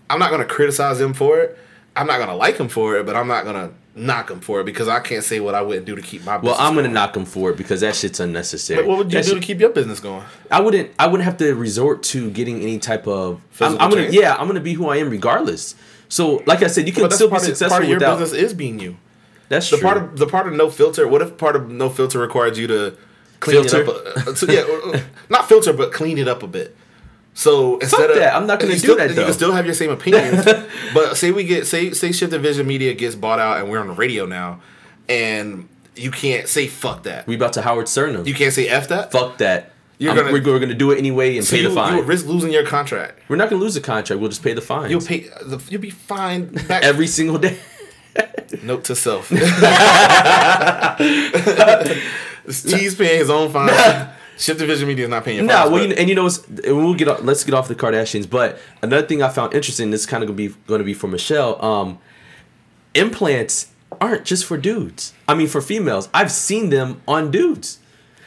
I'm 0.10 0.20
not 0.20 0.30
gonna 0.32 0.46
criticize 0.46 1.00
them 1.00 1.14
for 1.14 1.40
it. 1.40 1.58
I'm 1.96 2.08
not 2.08 2.20
gonna 2.20 2.36
like 2.36 2.58
them 2.58 2.68
for 2.70 2.98
it, 2.98 3.06
but 3.06 3.16
I'm 3.16 3.28
not 3.28 3.46
gonna 3.46 3.72
knock 3.96 4.28
them 4.28 4.40
for 4.40 4.62
it 4.62 4.66
because 4.66 4.88
I 4.88 5.00
can't 5.00 5.24
say 5.24 5.40
what 5.40 5.54
I 5.56 5.62
wouldn't 5.62 5.86
do 5.86 5.96
to 5.96 6.02
keep 6.02 6.24
my. 6.26 6.38
Well, 6.38 6.56
I'm 6.60 6.76
gonna 6.76 6.88
knock 6.90 7.14
them 7.14 7.26
for 7.26 7.52
it 7.52 7.58
because 7.58 7.82
that 7.82 7.96
shit's 7.96 8.20
unnecessary. 8.20 8.82
But 8.82 8.88
what 8.90 8.98
would 8.98 9.08
you 9.12 9.20
That 9.20 9.24
do 9.26 9.32
shit- 9.32 9.42
to 9.42 9.46
keep 9.48 9.60
your 9.60 9.70
business 9.70 10.00
going? 10.00 10.24
I 10.50 10.60
wouldn't. 10.62 10.92
I 11.00 11.08
wouldn't 11.08 11.24
have 11.26 11.38
to 11.38 11.54
resort 11.56 12.04
to 12.04 12.30
getting 12.32 12.62
any 12.62 12.80
type 12.80 13.08
of. 13.08 13.42
I'm, 13.62 13.78
I'm 13.80 13.90
gonna. 13.90 14.08
Yeah, 14.10 14.36
I'm 14.36 14.48
gonna 14.48 14.60
be 14.60 14.74
who 14.74 14.90
I 14.90 14.98
am 14.98 15.10
regardless. 15.10 15.76
So, 16.10 16.42
like 16.46 16.62
I 16.62 16.68
said, 16.68 16.88
you 16.88 16.94
can 16.94 17.10
still 17.12 17.30
be 17.30 17.36
of, 17.38 17.42
successful 17.44 17.70
part 17.70 17.84
of 17.84 17.90
your 17.90 18.00
without. 18.00 18.20
business 18.20 18.38
is 18.38 18.54
being 18.54 18.80
you. 18.80 18.98
That's 19.48 19.70
The 19.70 19.78
true. 19.78 19.84
part 19.86 19.98
of 19.98 20.18
the 20.18 20.28
part 20.28 20.48
of 20.48 20.54
no 20.54 20.70
filter. 20.70 21.08
What 21.08 21.22
if 21.22 21.38
part 21.38 21.56
of 21.56 21.70
no 21.70 21.90
filter 21.90 22.20
required 22.20 22.58
you 22.58 22.68
to 22.68 22.98
clean 23.42 23.64
Filter? 23.68 23.82
it 23.82 23.90
up? 23.90 24.28
A, 24.28 24.36
so 24.38 24.46
yeah, 24.50 25.02
not 25.30 25.50
filter, 25.50 25.74
but 25.74 25.92
clean 25.92 26.18
it 26.18 26.28
up 26.30 26.42
a 26.44 26.48
bit. 26.48 26.76
So 27.34 27.78
instead 27.80 28.10
of 28.10 28.16
that. 28.18 28.36
I'm 28.36 28.46
not 28.48 28.60
gonna 28.60 28.74
you 28.74 28.80
do 28.80 28.84
still- 28.88 28.98
that, 28.98 29.10
You 29.10 29.16
can 29.16 29.34
still 29.34 29.52
have 29.52 29.66
your 29.66 29.74
same 29.74 29.90
opinions, 29.90 30.46
but 30.94 31.16
say 31.18 31.32
we 31.32 31.44
get 31.44 31.68
say 31.68 31.92
say 31.92 32.12
Shifted 32.14 32.42
Vision 32.42 32.66
Media 32.68 32.94
gets 32.94 33.16
bought 33.16 33.40
out 33.40 33.60
and 33.60 33.70
we're 33.70 33.80
on 33.80 33.88
the 33.88 33.94
radio 33.94 34.26
now, 34.26 34.62
and 35.10 35.68
you 35.96 36.12
can't 36.12 36.48
say 36.48 36.68
fuck 36.68 37.04
that. 37.04 37.28
we 37.28 37.36
about 37.36 37.54
to 37.54 37.62
Howard 37.62 37.88
Stern 37.90 38.14
them. 38.14 38.26
You 38.28 38.34
can't 38.34 38.54
say 38.54 38.68
f 38.68 38.88
that. 38.90 39.12
Fuck 39.12 39.38
that. 39.40 39.72
You're 39.98 40.12
I'm- 40.12 40.20
gonna- 40.20 40.34
we're, 40.34 40.44
we're 40.44 40.60
gonna 40.60 40.74
do 40.74 40.92
it 40.92 40.98
anyway 40.98 41.38
and 41.38 41.46
So 41.46 41.52
pay 41.56 41.58
you, 41.62 41.64
the 41.64 41.70
you 41.70 41.76
fine. 41.76 41.96
would 41.98 42.08
risk 42.08 42.26
losing 42.26 42.52
your 42.52 42.66
contract. 42.66 43.20
we're 43.30 43.36
not 43.38 43.50
gonna 43.50 43.62
lose 43.62 43.76
the 43.76 43.82
contract. 43.82 44.20
We'll 44.20 44.30
just 44.30 44.44
pay 44.44 44.54
the 44.54 44.62
fine. 44.62 44.90
You'll 44.92 45.02
pay. 45.02 45.22
The, 45.46 45.62
you'll 45.70 45.80
be 45.82 45.90
fine. 45.92 46.58
Every 46.70 47.08
single 47.08 47.38
day. 47.38 47.58
Note 48.64 48.84
to 48.86 48.96
self. 48.96 49.30
T's 52.48 52.96
paying 52.96 53.20
his 53.20 53.30
own 53.30 53.52
fine. 53.52 54.10
Shifted 54.38 54.66
Vision 54.66 54.88
Media 54.88 55.06
is 55.06 55.10
not 55.10 55.24
paying 55.24 55.38
your 55.38 55.46
Nah, 55.46 55.70
well, 55.70 55.86
you, 55.86 55.94
and 55.94 56.10
you 56.10 56.16
know, 56.16 56.28
we'll 56.66 56.96
get 56.96 57.08
off, 57.08 57.22
let's 57.22 57.44
get 57.44 57.54
off 57.54 57.68
the 57.68 57.76
Kardashians. 57.76 58.28
But 58.28 58.60
another 58.82 59.06
thing 59.06 59.22
I 59.22 59.30
found 59.30 59.54
interesting, 59.54 59.92
this 59.92 60.02
is 60.02 60.08
kind 60.08 60.24
of 60.24 60.28
gonna 60.28 60.38
be 60.38 60.48
going 60.66 60.80
to 60.80 60.86
be 60.86 60.96
for 60.96 61.08
Michelle. 61.08 61.64
Um, 61.64 62.00
implants 62.96 63.68
aren't 64.00 64.26
just 64.26 64.46
for 64.46 64.58
dudes. 64.58 65.14
I 65.28 65.36
mean, 65.36 65.48
for 65.48 65.62
females. 65.62 66.10
I've 66.14 66.32
seen 66.32 66.70
them 66.72 67.02
on 67.08 67.30
dudes. 67.30 67.80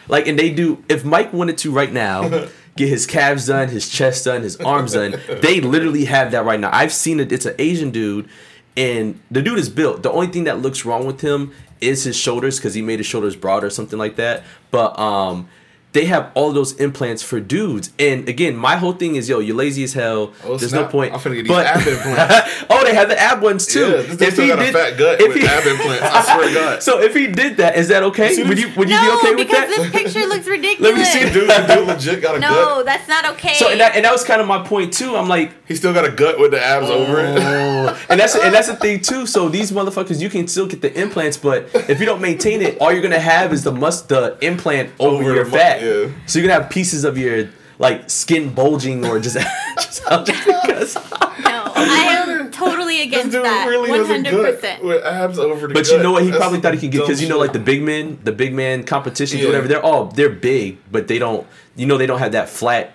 Like, 0.06 0.28
and 0.28 0.38
they 0.38 0.50
do. 0.50 0.84
If 0.88 1.04
Mike 1.04 1.32
wanted 1.32 1.58
to 1.58 1.72
right 1.72 1.92
now 1.92 2.28
get 2.76 2.88
his 2.88 3.06
calves 3.06 3.46
done, 3.46 3.68
his 3.68 3.88
chest 3.88 4.26
done, 4.26 4.42
his 4.42 4.56
arms 4.56 4.92
done, 4.92 5.16
they 5.40 5.60
literally 5.60 6.04
have 6.04 6.30
that 6.32 6.44
right 6.44 6.60
now. 6.60 6.70
I've 6.72 6.92
seen 6.92 7.18
it. 7.20 7.32
It's 7.32 7.46
an 7.46 7.54
Asian 7.58 7.90
dude, 7.90 8.28
and 8.76 9.20
the 9.30 9.42
dude 9.42 9.58
is 9.58 9.68
built. 9.68 10.02
The 10.02 10.10
only 10.10 10.26
thing 10.28 10.44
that 10.44 10.60
looks 10.60 10.84
wrong 10.84 11.06
with 11.06 11.20
him 11.20 11.52
is 11.80 12.04
his 12.04 12.16
shoulders 12.16 12.58
because 12.58 12.74
he 12.74 12.82
made 12.82 12.98
his 12.98 13.06
shoulders 13.06 13.36
broad 13.36 13.62
or 13.62 13.70
something 13.70 13.98
like 13.98 14.16
that. 14.16 14.42
But 14.70 14.98
um, 14.98 15.48
they 15.94 16.04
have 16.04 16.30
all 16.34 16.52
those 16.52 16.72
implants 16.80 17.22
for 17.22 17.40
dudes. 17.40 17.90
And 17.98 18.28
again, 18.28 18.54
my 18.56 18.76
whole 18.76 18.92
thing 18.92 19.16
is, 19.16 19.28
yo, 19.28 19.38
you're 19.38 19.56
lazy 19.56 19.84
as 19.84 19.94
hell. 19.94 20.32
Oh, 20.44 20.58
There's 20.58 20.70
snap. 20.70 20.82
no 20.86 20.88
point. 20.88 21.14
I'm 21.14 21.20
finna 21.20 21.36
get 21.36 21.44
these 21.44 21.56
ab 21.56 21.78
implants. 21.86 22.64
oh, 22.68 22.84
they 22.84 22.94
have 22.94 23.08
the 23.08 23.18
ab 23.18 23.40
ones 23.42 23.66
too. 23.66 23.80
Yeah, 23.88 24.02
this 24.02 24.16
dude 24.18 24.32
still 24.32 24.48
got 24.48 24.58
a 24.68 24.72
fat 24.72 24.98
gut 24.98 25.20
if 25.20 25.28
with 25.28 25.36
he- 25.42 25.46
ab 25.48 25.64
implants. 25.66 26.02
I 26.02 26.34
swear 26.34 26.48
to 26.48 26.54
God. 26.60 26.82
So 26.82 27.00
if 27.00 27.14
he 27.14 27.28
did 27.28 27.56
that, 27.56 27.76
is 27.76 27.88
that 27.88 28.02
okay? 28.02 28.42
Would 28.44 28.58
you 28.58 28.68
would 28.76 28.88
you 28.90 28.96
no, 28.96 29.02
be 29.02 29.28
okay 29.28 29.34
with 29.36 29.46
because 29.48 29.68
that? 29.68 29.90
this 29.92 30.02
picture 30.12 30.26
looks 30.28 30.46
ridiculous. 30.56 30.92
Let 30.92 30.98
me 30.98 31.04
see, 31.04 31.32
dude, 31.32 31.48
the 31.48 31.74
dude 31.74 31.86
legit 31.86 32.20
got 32.20 32.34
a 32.36 32.40
No, 32.40 32.48
gut. 32.50 32.86
that's 32.86 33.08
not 33.08 33.24
okay. 33.34 33.54
So 33.54 33.70
and 33.70 33.80
that, 33.80 33.94
and 33.96 34.04
that 34.04 34.12
was 34.12 34.24
kind 34.24 34.40
of 34.40 34.46
my 34.48 34.62
point 34.66 34.92
too. 34.92 35.16
I'm 35.16 35.28
like, 35.28 35.52
He 35.68 35.76
still 35.76 35.94
got 35.94 36.04
a 36.04 36.10
gut 36.10 36.38
with 36.40 36.50
the 36.50 36.60
abs 36.62 36.88
oh. 36.90 37.04
over 37.04 37.20
it. 37.20 37.38
oh, 37.38 38.06
and 38.10 38.18
that's 38.18 38.34
and 38.34 38.52
that's 38.52 38.66
the 38.68 38.76
thing 38.76 39.00
too. 39.00 39.26
So 39.26 39.48
these 39.48 39.70
motherfuckers, 39.70 40.20
you 40.20 40.28
can 40.28 40.48
still 40.48 40.66
get 40.66 40.82
the 40.82 40.92
implants, 41.00 41.36
but 41.36 41.68
if 41.88 42.00
you 42.00 42.06
don't 42.06 42.20
maintain 42.20 42.62
it, 42.62 42.78
all 42.78 42.92
you're 42.92 43.02
gonna 43.02 43.18
have 43.20 43.52
is 43.52 43.62
the 43.62 43.70
must 43.72 44.08
the 44.08 44.36
implant 44.42 44.90
over, 44.98 45.14
Over 45.22 45.34
your 45.34 45.44
the 45.44 45.50
mu- 45.50 45.56
fat. 45.56 45.83
Yeah. 45.84 46.12
So 46.26 46.38
you're 46.38 46.48
gonna 46.48 46.60
have 46.62 46.70
pieces 46.70 47.04
of 47.04 47.18
your 47.18 47.48
like 47.78 48.08
skin 48.08 48.54
bulging 48.54 49.04
or 49.04 49.18
just 49.18 49.36
just, 49.76 50.02
just 50.06 50.44
because. 50.44 50.94
no, 51.44 51.72
I 51.76 52.24
am 52.26 52.50
totally 52.50 52.98
This 52.98 53.06
against 53.06 53.32
dude 53.32 53.44
that. 53.44 53.66
really 53.68 53.90
One 53.90 53.98
has 54.00 54.08
a 54.08 54.12
hundred 54.12 54.30
gut 54.30 54.54
percent. 54.54 54.84
with 54.84 55.04
abs 55.04 55.38
over 55.38 55.66
the 55.66 55.74
But 55.74 55.84
gut. 55.84 55.92
you 55.96 56.02
know 56.02 56.12
what? 56.12 56.22
He 56.22 56.30
That's 56.30 56.40
probably 56.40 56.60
thought 56.60 56.74
he 56.74 56.80
could 56.80 56.92
get 56.92 57.00
because 57.02 57.20
you 57.22 57.28
know, 57.28 57.38
like 57.38 57.52
the 57.52 57.58
big 57.58 57.82
men, 57.82 58.18
the 58.22 58.32
big 58.32 58.54
man 58.54 58.84
competitions, 58.84 59.40
Yeah. 59.42 59.48
whatever. 59.48 59.66
They're 59.68 59.82
all 59.84 60.06
they're 60.06 60.30
big, 60.30 60.78
but 60.90 61.08
they 61.08 61.18
don't. 61.18 61.46
You 61.76 61.86
know, 61.86 61.98
they 61.98 62.06
don't 62.06 62.20
have 62.20 62.32
that 62.32 62.48
flat. 62.48 62.92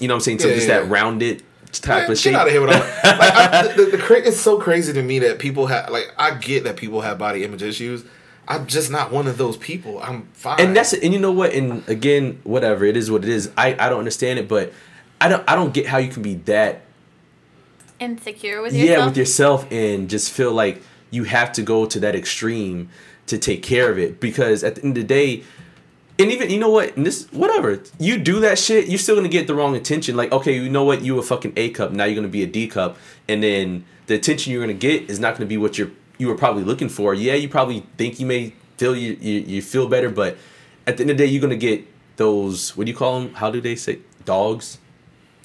You 0.00 0.08
know 0.08 0.14
what 0.14 0.18
I'm 0.18 0.22
saying? 0.24 0.38
So 0.40 0.48
Yeah, 0.48 0.54
just 0.54 0.68
yeah, 0.68 0.80
that 0.80 0.88
rounded 0.90 1.42
type 1.72 2.02
Man, 2.04 2.10
of 2.12 2.18
shape. 2.18 2.32
Get 2.32 2.40
out 2.40 2.46
of 2.46 2.52
here 2.52 2.60
with 2.62 2.70
all 2.74 2.80
that. 3.02 3.18
Like, 3.18 3.32
I, 3.34 3.66
the, 3.74 3.82
the, 3.84 3.90
the 3.96 3.98
cra- 3.98 4.20
it's 4.22 4.40
so 4.40 4.58
crazy 4.58 4.92
to 4.94 5.02
me 5.02 5.18
that 5.20 5.38
people 5.38 5.66
have 5.66 5.90
like 5.90 6.12
I 6.16 6.34
get 6.36 6.64
that 6.64 6.76
people 6.76 7.02
have 7.02 7.18
body 7.18 7.44
image 7.44 7.62
issues. 7.62 8.04
I'm 8.46 8.66
just 8.66 8.90
not 8.90 9.10
one 9.10 9.26
of 9.26 9.38
those 9.38 9.56
people. 9.56 10.00
I'm 10.02 10.28
fine. 10.32 10.60
and 10.60 10.76
that's 10.76 10.92
and 10.92 11.12
you 11.12 11.18
know 11.18 11.32
what? 11.32 11.52
And 11.52 11.86
again, 11.88 12.40
whatever 12.44 12.84
it 12.84 12.96
is, 12.96 13.10
what 13.10 13.22
it 13.24 13.30
is. 13.30 13.50
I 13.56 13.74
I 13.78 13.88
don't 13.88 13.98
understand 13.98 14.38
it, 14.38 14.48
but 14.48 14.72
I 15.20 15.28
don't 15.28 15.44
I 15.48 15.54
don't 15.56 15.72
get 15.72 15.86
how 15.86 15.98
you 15.98 16.10
can 16.10 16.22
be 16.22 16.34
that 16.34 16.82
Insecure 18.00 18.60
with 18.60 18.74
yourself. 18.74 18.98
yeah 18.98 19.06
with 19.06 19.16
yourself 19.16 19.72
and 19.72 20.10
just 20.10 20.30
feel 20.32 20.52
like 20.52 20.82
you 21.10 21.24
have 21.24 21.52
to 21.52 21.62
go 21.62 21.86
to 21.86 22.00
that 22.00 22.14
extreme 22.14 22.88
to 23.26 23.38
take 23.38 23.62
care 23.62 23.90
of 23.90 23.98
it 23.98 24.20
because 24.20 24.64
at 24.64 24.74
the 24.74 24.82
end 24.82 24.98
of 24.98 25.02
the 25.02 25.06
day 25.06 25.44
and 26.18 26.30
even 26.32 26.50
you 26.50 26.58
know 26.58 26.68
what 26.68 26.94
and 26.96 27.06
this 27.06 27.26
whatever 27.32 27.80
you 28.00 28.18
do 28.18 28.40
that 28.40 28.58
shit 28.58 28.88
you're 28.88 28.98
still 28.98 29.14
gonna 29.14 29.28
get 29.28 29.46
the 29.46 29.54
wrong 29.54 29.76
attention 29.76 30.16
like 30.16 30.32
okay 30.32 30.54
you 30.54 30.68
know 30.68 30.82
what 30.84 31.02
you 31.02 31.16
a 31.18 31.22
fucking 31.22 31.52
a 31.56 31.70
cup 31.70 31.92
now 31.92 32.04
you're 32.04 32.16
gonna 32.16 32.26
be 32.28 32.42
a 32.42 32.46
d 32.48 32.66
cup 32.66 32.98
and 33.28 33.42
then 33.44 33.84
the 34.06 34.14
attention 34.14 34.52
you're 34.52 34.60
gonna 34.60 34.74
get 34.74 35.08
is 35.08 35.20
not 35.20 35.34
gonna 35.34 35.46
be 35.46 35.56
what 35.56 35.78
you're 35.78 35.90
you 36.18 36.28
were 36.28 36.36
probably 36.36 36.64
looking 36.64 36.88
for. 36.88 37.14
Yeah 37.14 37.34
you 37.34 37.48
probably 37.48 37.80
think 37.96 38.20
you 38.20 38.26
may 38.26 38.52
feel 38.76 38.96
you 38.96 39.16
you, 39.20 39.40
you 39.40 39.62
feel 39.62 39.88
better 39.88 40.10
but 40.10 40.36
at 40.86 40.96
the 40.96 41.02
end 41.02 41.10
of 41.10 41.16
the 41.16 41.24
day 41.24 41.30
you're 41.30 41.42
gonna 41.42 41.56
get 41.56 41.86
those 42.16 42.76
what 42.76 42.86
do 42.86 42.92
you 42.92 42.96
call 42.96 43.20
them 43.20 43.34
how 43.34 43.50
do 43.50 43.60
they 43.60 43.76
say? 43.76 43.98
Dogs 44.24 44.78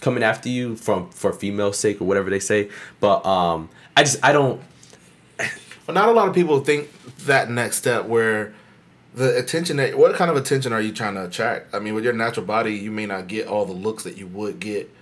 coming 0.01 0.23
after 0.23 0.47
you 0.47 0.75
from 0.75 1.09
for 1.09 1.33
female 1.33 1.73
sake 1.73 2.01
or 2.01 2.05
whatever 2.05 2.29
they 2.29 2.39
say. 2.39 2.69
But 2.99 3.25
um 3.25 3.69
i 3.97 4.03
just 4.03 4.23
i 4.23 4.31
don't 4.31 4.61
But 5.85 5.95
not 5.95 6.07
a 6.07 6.11
lot 6.11 6.27
of 6.27 6.35
people 6.35 6.59
think 6.59 6.91
that 7.25 7.49
next 7.49 7.77
step 7.77 8.05
where 8.05 8.53
the 9.15 9.35
attention 9.37 9.77
that 9.77 9.97
what 9.97 10.13
kind 10.13 10.29
of 10.29 10.37
attention 10.37 10.71
are 10.71 10.79
you 10.79 10.91
trying 10.91 11.15
to 11.15 11.25
attract? 11.25 11.73
I 11.73 11.79
mean, 11.79 11.95
with 11.95 12.03
your 12.03 12.13
natural 12.13 12.45
body, 12.45 12.75
you 12.75 12.91
may 12.91 13.07
not 13.07 13.27
get 13.27 13.47
all 13.47 13.65
the 13.65 13.73
looks 13.73 14.03
that 14.03 14.15
you 14.15 14.27
would 14.27 14.59
get 14.59 14.93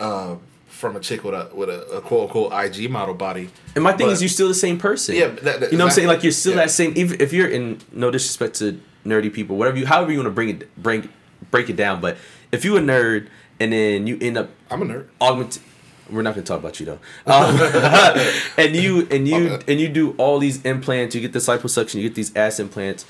uh, 0.00 0.34
from 0.74 0.96
a 0.96 1.00
chick 1.00 1.24
with 1.24 1.34
a 1.34 1.48
with 1.54 1.70
a, 1.70 1.86
a 1.96 2.00
quote 2.00 2.24
unquote 2.24 2.52
IG 2.52 2.90
model 2.90 3.14
body. 3.14 3.48
And 3.74 3.84
my 3.84 3.92
thing 3.92 4.08
But- 4.08 4.14
is, 4.14 4.22
you're 4.22 4.28
still 4.28 4.48
the 4.48 4.54
same 4.54 4.78
person. 4.78 5.14
Yeah, 5.14 5.28
that- 5.28 5.60
that- 5.60 5.72
you 5.72 5.78
know 5.78 5.84
what 5.84 5.90
I'm 5.92 5.94
saying? 5.94 6.08
Like 6.08 6.22
you're 6.22 6.32
still 6.32 6.52
Yeah. 6.52 6.62
that 6.64 6.70
same. 6.70 6.92
Even 6.96 7.20
if 7.20 7.32
you're 7.32 7.48
in 7.48 7.78
no 7.92 8.10
disrespect 8.10 8.56
to 8.56 8.80
nerdy 9.06 9.32
people, 9.32 9.56
whatever 9.56 9.78
you, 9.78 9.86
however 9.86 10.10
you 10.12 10.18
want 10.18 10.26
to 10.26 10.30
bring 10.32 10.48
it, 10.50 10.82
bring 10.82 11.08
break 11.50 11.70
it 11.70 11.76
down. 11.76 12.00
But 12.00 12.16
if 12.52 12.64
you 12.64 12.76
a 12.76 12.80
nerd 12.80 13.28
and 13.60 13.72
then 13.72 14.06
you 14.06 14.18
end 14.20 14.36
up 14.36 14.50
I'm 14.70 14.82
a 14.82 14.84
nerd. 14.84 15.06
augment, 15.20 15.60
we're 16.10 16.22
not 16.22 16.34
gonna 16.34 16.44
talk 16.46 16.58
about 16.58 16.80
you 16.80 16.86
though. 16.86 16.98
Um, 17.26 17.56
and 18.58 18.74
you 18.76 19.06
and 19.10 19.26
you 19.28 19.58
and 19.68 19.80
you 19.80 19.88
do 19.88 20.14
all 20.18 20.38
these 20.38 20.60
implants. 20.64 21.14
You 21.14 21.20
get 21.20 21.32
this 21.32 21.46
liposuction. 21.48 21.94
You 21.96 22.02
get 22.08 22.14
these 22.14 22.34
ass 22.36 22.58
implants, 22.58 23.06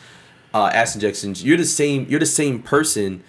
uh, 0.53 0.71
ass 0.73 0.95
injections. 0.95 1.43
You're 1.43 1.57
the 1.57 1.65
same. 1.65 2.07
You're 2.11 2.21
the 2.21 2.27
same 2.27 2.61
person. 2.63 3.23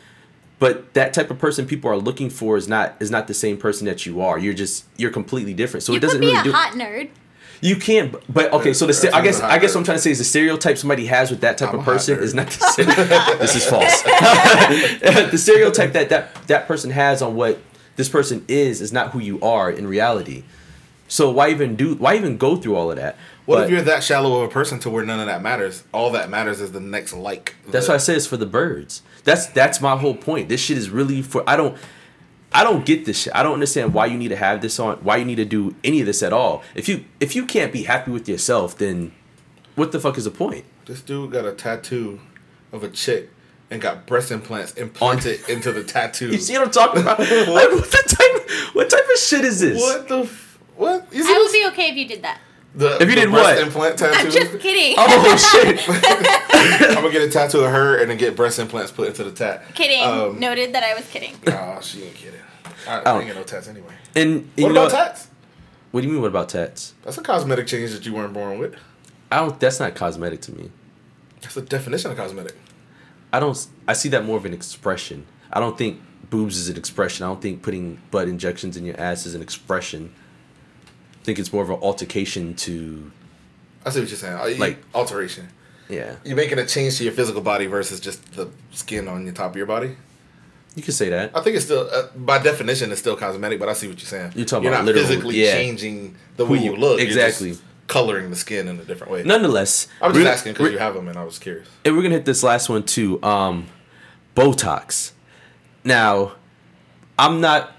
But 0.57 0.93
that 0.93 1.13
type 1.13 1.29
of 1.29 1.37
person 1.37 1.65
people 1.65 1.89
are 1.91 1.97
looking 1.97 2.29
for 2.29 2.55
is 2.55 2.67
not 2.67 2.95
is 2.99 3.11
not 3.11 3.27
the 3.27 3.33
same 3.33 3.57
person 3.57 3.85
that 3.87 4.05
you 4.05 4.21
are. 4.21 4.39
You're 4.39 4.53
just 4.53 4.85
you're 4.97 5.11
completely 5.11 5.53
different. 5.53 5.83
So 5.83 5.91
you 5.91 5.97
it 5.97 6.01
doesn't 6.01 6.19
could 6.21 6.25
be 6.25 6.27
really 6.27 6.39
a 6.39 6.43
do. 6.43 6.51
hot 6.51 6.73
nerd. 6.73 7.09
You 7.61 7.77
can, 7.77 8.09
but- 8.09 8.23
but 8.31 8.53
okay. 8.53 8.73
So 8.73 8.85
the 8.85 9.11
I 9.13 9.21
guess 9.21 9.41
I 9.41 9.57
guess 9.59 9.73
what 9.73 9.81
I'm 9.81 9.85
trying 9.85 9.97
to 9.97 10.01
say 10.01 10.11
is 10.11 10.19
the 10.19 10.23
stereotype 10.23 10.77
somebody 10.77 11.07
has 11.07 11.31
with 11.31 11.41
that 11.41 11.57
type 11.57 11.73
I'm 11.73 11.79
of 11.79 11.85
person 11.85 12.19
is 12.19 12.33
not 12.33 12.47
the 12.47 12.67
same. 12.71 12.87
this 13.39 13.55
is 13.55 13.65
false. 13.65 14.01
the 15.31 15.37
stereotype 15.37 15.93
that 15.93 16.09
that 16.09 16.47
that 16.47 16.67
person 16.67 16.91
has 16.91 17.21
on 17.21 17.35
what 17.35 17.59
this 17.95 18.09
person 18.09 18.45
is 18.47 18.81
is 18.81 18.91
not 18.91 19.11
who 19.11 19.19
you 19.19 19.41
are 19.41 19.71
in 19.71 19.87
reality. 19.87 20.43
So 21.07 21.29
why 21.31 21.49
even 21.49 21.75
do 21.75 21.95
why 21.95 22.15
even 22.15 22.37
go 22.37 22.55
through 22.55 22.75
all 22.75 22.91
of 22.91 22.97
that? 22.97 23.15
What 23.45 23.57
But 23.57 23.63
if 23.65 23.69
you're 23.71 23.81
that 23.83 24.03
shallow 24.03 24.41
of 24.41 24.49
a 24.49 24.51
person 24.51 24.79
to 24.79 24.89
where 24.89 25.05
none 25.05 25.19
of 25.19 25.27
that 25.27 25.41
matters? 25.41 25.83
All 25.93 26.11
that 26.11 26.29
matters 26.29 26.61
is 26.61 26.71
the 26.71 26.79
next 26.79 27.13
like. 27.13 27.55
That's 27.69 27.85
the, 27.85 27.91
why 27.91 27.95
I 27.95 27.99
say 27.99 28.15
it's 28.15 28.25
for 28.25 28.37
the 28.37 28.47
birds. 28.47 29.03
That's 29.25 29.47
that's 29.47 29.81
my 29.81 29.97
whole 29.97 30.15
point. 30.15 30.47
This 30.47 30.61
shit 30.61 30.77
is 30.77 30.89
really 30.89 31.21
for 31.21 31.43
I 31.47 31.57
don't 31.57 31.77
I 32.53 32.63
don't 32.63 32.85
get 32.85 33.03
this 33.03 33.23
shit. 33.23 33.35
I 33.35 33.43
don't 33.43 33.55
understand 33.55 33.93
why 33.93 34.05
you 34.05 34.17
need 34.17 34.29
to 34.29 34.37
have 34.37 34.61
this 34.61 34.79
on. 34.79 34.97
Why 34.99 35.17
you 35.17 35.25
need 35.25 35.35
to 35.35 35.45
do 35.45 35.75
any 35.83 35.99
of 35.99 36.05
this 36.05 36.23
at 36.23 36.31
all. 36.31 36.63
If 36.73 36.87
you 36.87 37.03
if 37.19 37.35
you 37.35 37.45
can't 37.45 37.73
be 37.73 37.83
happy 37.83 38.11
with 38.11 38.29
yourself, 38.29 38.77
then 38.77 39.11
what 39.75 39.91
the 39.91 39.99
fuck 39.99 40.17
is 40.17 40.23
the 40.23 40.31
point? 40.31 40.63
This 40.85 41.01
dude 41.01 41.31
got 41.31 41.45
a 41.45 41.51
tattoo 41.51 42.21
of 42.71 42.83
a 42.83 42.89
chick 42.89 43.31
and 43.69 43.81
got 43.81 44.05
breast 44.05 44.31
implants 44.31 44.73
implanted 44.75 45.49
into 45.49 45.71
the 45.71 45.83
tattoo. 45.95 46.29
You 46.29 46.37
see 46.37 46.53
what 46.53 46.67
I'm 46.67 46.71
talking 46.71 47.01
about? 47.01 47.19
like, 47.19 47.27
what 47.27 47.91
the 47.91 48.03
type? 48.07 48.75
What 48.75 48.89
type 48.89 49.03
of 49.03 49.19
shit 49.19 49.43
is 49.43 49.59
this? 49.59 49.81
What 49.81 50.07
the? 50.07 50.19
F- 50.19 50.59
what? 50.75 51.07
You 51.11 51.23
I 51.25 51.37
would 51.37 51.51
be 51.51 51.67
okay 51.73 51.89
if 51.89 51.95
you 51.97 52.07
did 52.07 52.21
that. 52.23 52.39
The, 52.75 52.95
If 52.95 53.01
you 53.01 53.07
the 53.07 53.15
did 53.21 53.29
breast 53.31 53.55
what? 53.57 53.57
implant 53.67 53.97
tattoo. 53.99 54.15
I'm 54.27 54.31
just 54.31 54.59
kidding. 54.59 54.95
Oh 54.97 55.37
shit! 55.51 56.89
I'm 56.89 56.95
gonna 56.95 57.11
get 57.11 57.21
a 57.21 57.29
tattoo 57.29 57.59
of 57.61 57.71
her 57.71 57.99
and 58.01 58.09
then 58.09 58.17
get 58.17 58.35
breast 58.35 58.59
implants 58.59 58.91
put 58.91 59.07
into 59.07 59.23
the 59.23 59.31
tat. 59.31 59.63
kidding. 59.75 60.03
Um, 60.03 60.39
Noted 60.39 60.73
that 60.73 60.83
I 60.83 60.93
was 60.93 61.07
kidding. 61.09 61.35
Oh, 61.47 61.79
she 61.81 62.03
ain't 62.03 62.15
kidding. 62.15 62.39
I, 62.87 62.99
I 62.99 63.01
Oh. 63.05 63.17
ain't 63.19 63.27
get 63.27 63.35
no 63.37 63.43
tats 63.43 63.67
anyway. 63.69 63.93
And 64.15 64.49
you 64.57 64.65
What 64.65 64.73
know 64.73 64.85
about 64.87 64.91
tats? 64.91 65.27
What 65.91 66.01
do 66.01 66.07
you 66.07 66.13
mean? 66.13 66.21
What 66.21 66.27
about 66.27 66.49
tats? 66.49 66.93
That's 67.05 67.17
a 67.17 67.21
cosmetic 67.21 67.67
change 67.67 67.91
that 67.93 68.05
you 68.05 68.13
weren't 68.13 68.33
born 68.33 68.59
with. 68.59 68.75
I 69.31 69.37
don't. 69.37 69.57
That's 69.59 69.79
not 69.79 69.95
cosmetic 69.95 70.41
to 70.41 70.51
me. 70.53 70.69
That's 71.41 71.55
the 71.55 71.61
definition 71.61 72.11
of 72.11 72.17
cosmetic. 72.17 72.55
I 73.31 73.39
don't. 73.39 73.67
I 73.87 73.93
see 73.93 74.09
that 74.09 74.25
more 74.25 74.35
of 74.37 74.45
an 74.45 74.53
expression. 74.53 75.25
I 75.53 75.61
don't 75.61 75.77
think 75.77 76.01
boobs 76.29 76.57
is 76.57 76.67
an 76.67 76.75
expression. 76.75 77.23
I 77.23 77.29
don't 77.29 77.41
think 77.41 77.61
putting 77.61 78.01
butt 78.11 78.27
injections 78.27 78.75
in 78.75 78.83
your 78.85 78.99
ass 78.99 79.25
is 79.25 79.33
an 79.35 79.41
expression. 79.41 80.13
I 81.25 81.33
think 81.33 81.39
it's 81.39 81.51
more 81.51 81.63
of 81.63 81.71
an 81.71 81.77
altercation 81.81 82.53
to 82.53 83.11
I 83.83 83.89
see 83.89 83.99
what 83.99 84.09
you're 84.09 84.17
saying. 84.17 84.37
Uh, 84.39 84.45
you- 84.45 84.57
Like- 84.57 84.77
alteration. 84.93 85.49
yeah. 85.89 86.17
You're 86.23 86.35
making 86.35 86.59
a 86.59 86.67
change 86.67 86.99
to 86.99 87.03
your 87.03 87.13
physical 87.13 87.41
body 87.41 87.65
versus 87.65 87.99
just 87.99 88.33
the 88.35 88.47
skin 88.71 89.07
on 89.07 89.25
the 89.25 89.31
top 89.31 89.49
of 89.49 89.57
your 89.57 89.65
body. 89.65 89.95
You 90.75 90.83
could 90.83 90.93
say 90.93 91.09
that. 91.09 91.31
I 91.33 91.41
think 91.41 91.55
it's 91.55 91.65
still, 91.65 91.89
uh, 91.91 92.03
by 92.15 92.37
definition, 92.37 92.91
it's 92.91 92.99
still 93.01 93.15
cosmetic. 93.15 93.59
But 93.59 93.69
I 93.69 93.73
see 93.73 93.87
what 93.87 93.97
you're 93.99 94.07
saying. 94.07 94.33
You're 94.35 94.45
talking 94.45 94.65
You're 94.65 94.73
about 94.73 94.85
not 94.85 94.93
physically 94.93 95.43
yeah. 95.43 95.53
changing 95.53 96.15
the 96.37 96.45
way 96.45 96.59
you- 96.59 96.73
you 96.73 96.77
look. 96.77 96.99
Exactly. 96.99 97.57
coloring 97.87 98.29
the 98.29 98.35
skin 98.35 98.67
in 98.67 98.79
a 98.79 98.83
different 98.83 99.11
way. 99.11 99.23
Nonetheless, 99.23 99.87
I 100.01 100.07
was 100.07 100.17
just 100.17 100.27
asking 100.27 100.53
because 100.53 100.71
you 100.71 100.77
have 100.77 100.93
them, 100.93 101.07
and 101.07 101.17
I 101.17 101.23
was 101.23 101.39
curious. 101.39 101.67
and 101.83 101.95
we're 101.95 102.03
gonna 102.03 102.15
hit 102.15 102.25
this 102.25 102.43
last 102.43 102.69
one 102.69 102.83
too. 102.83 103.19
Um, 103.23 103.65
Botox. 104.35 105.11
Now, 105.83 106.33
I'm 107.17 107.41
not 107.41 107.75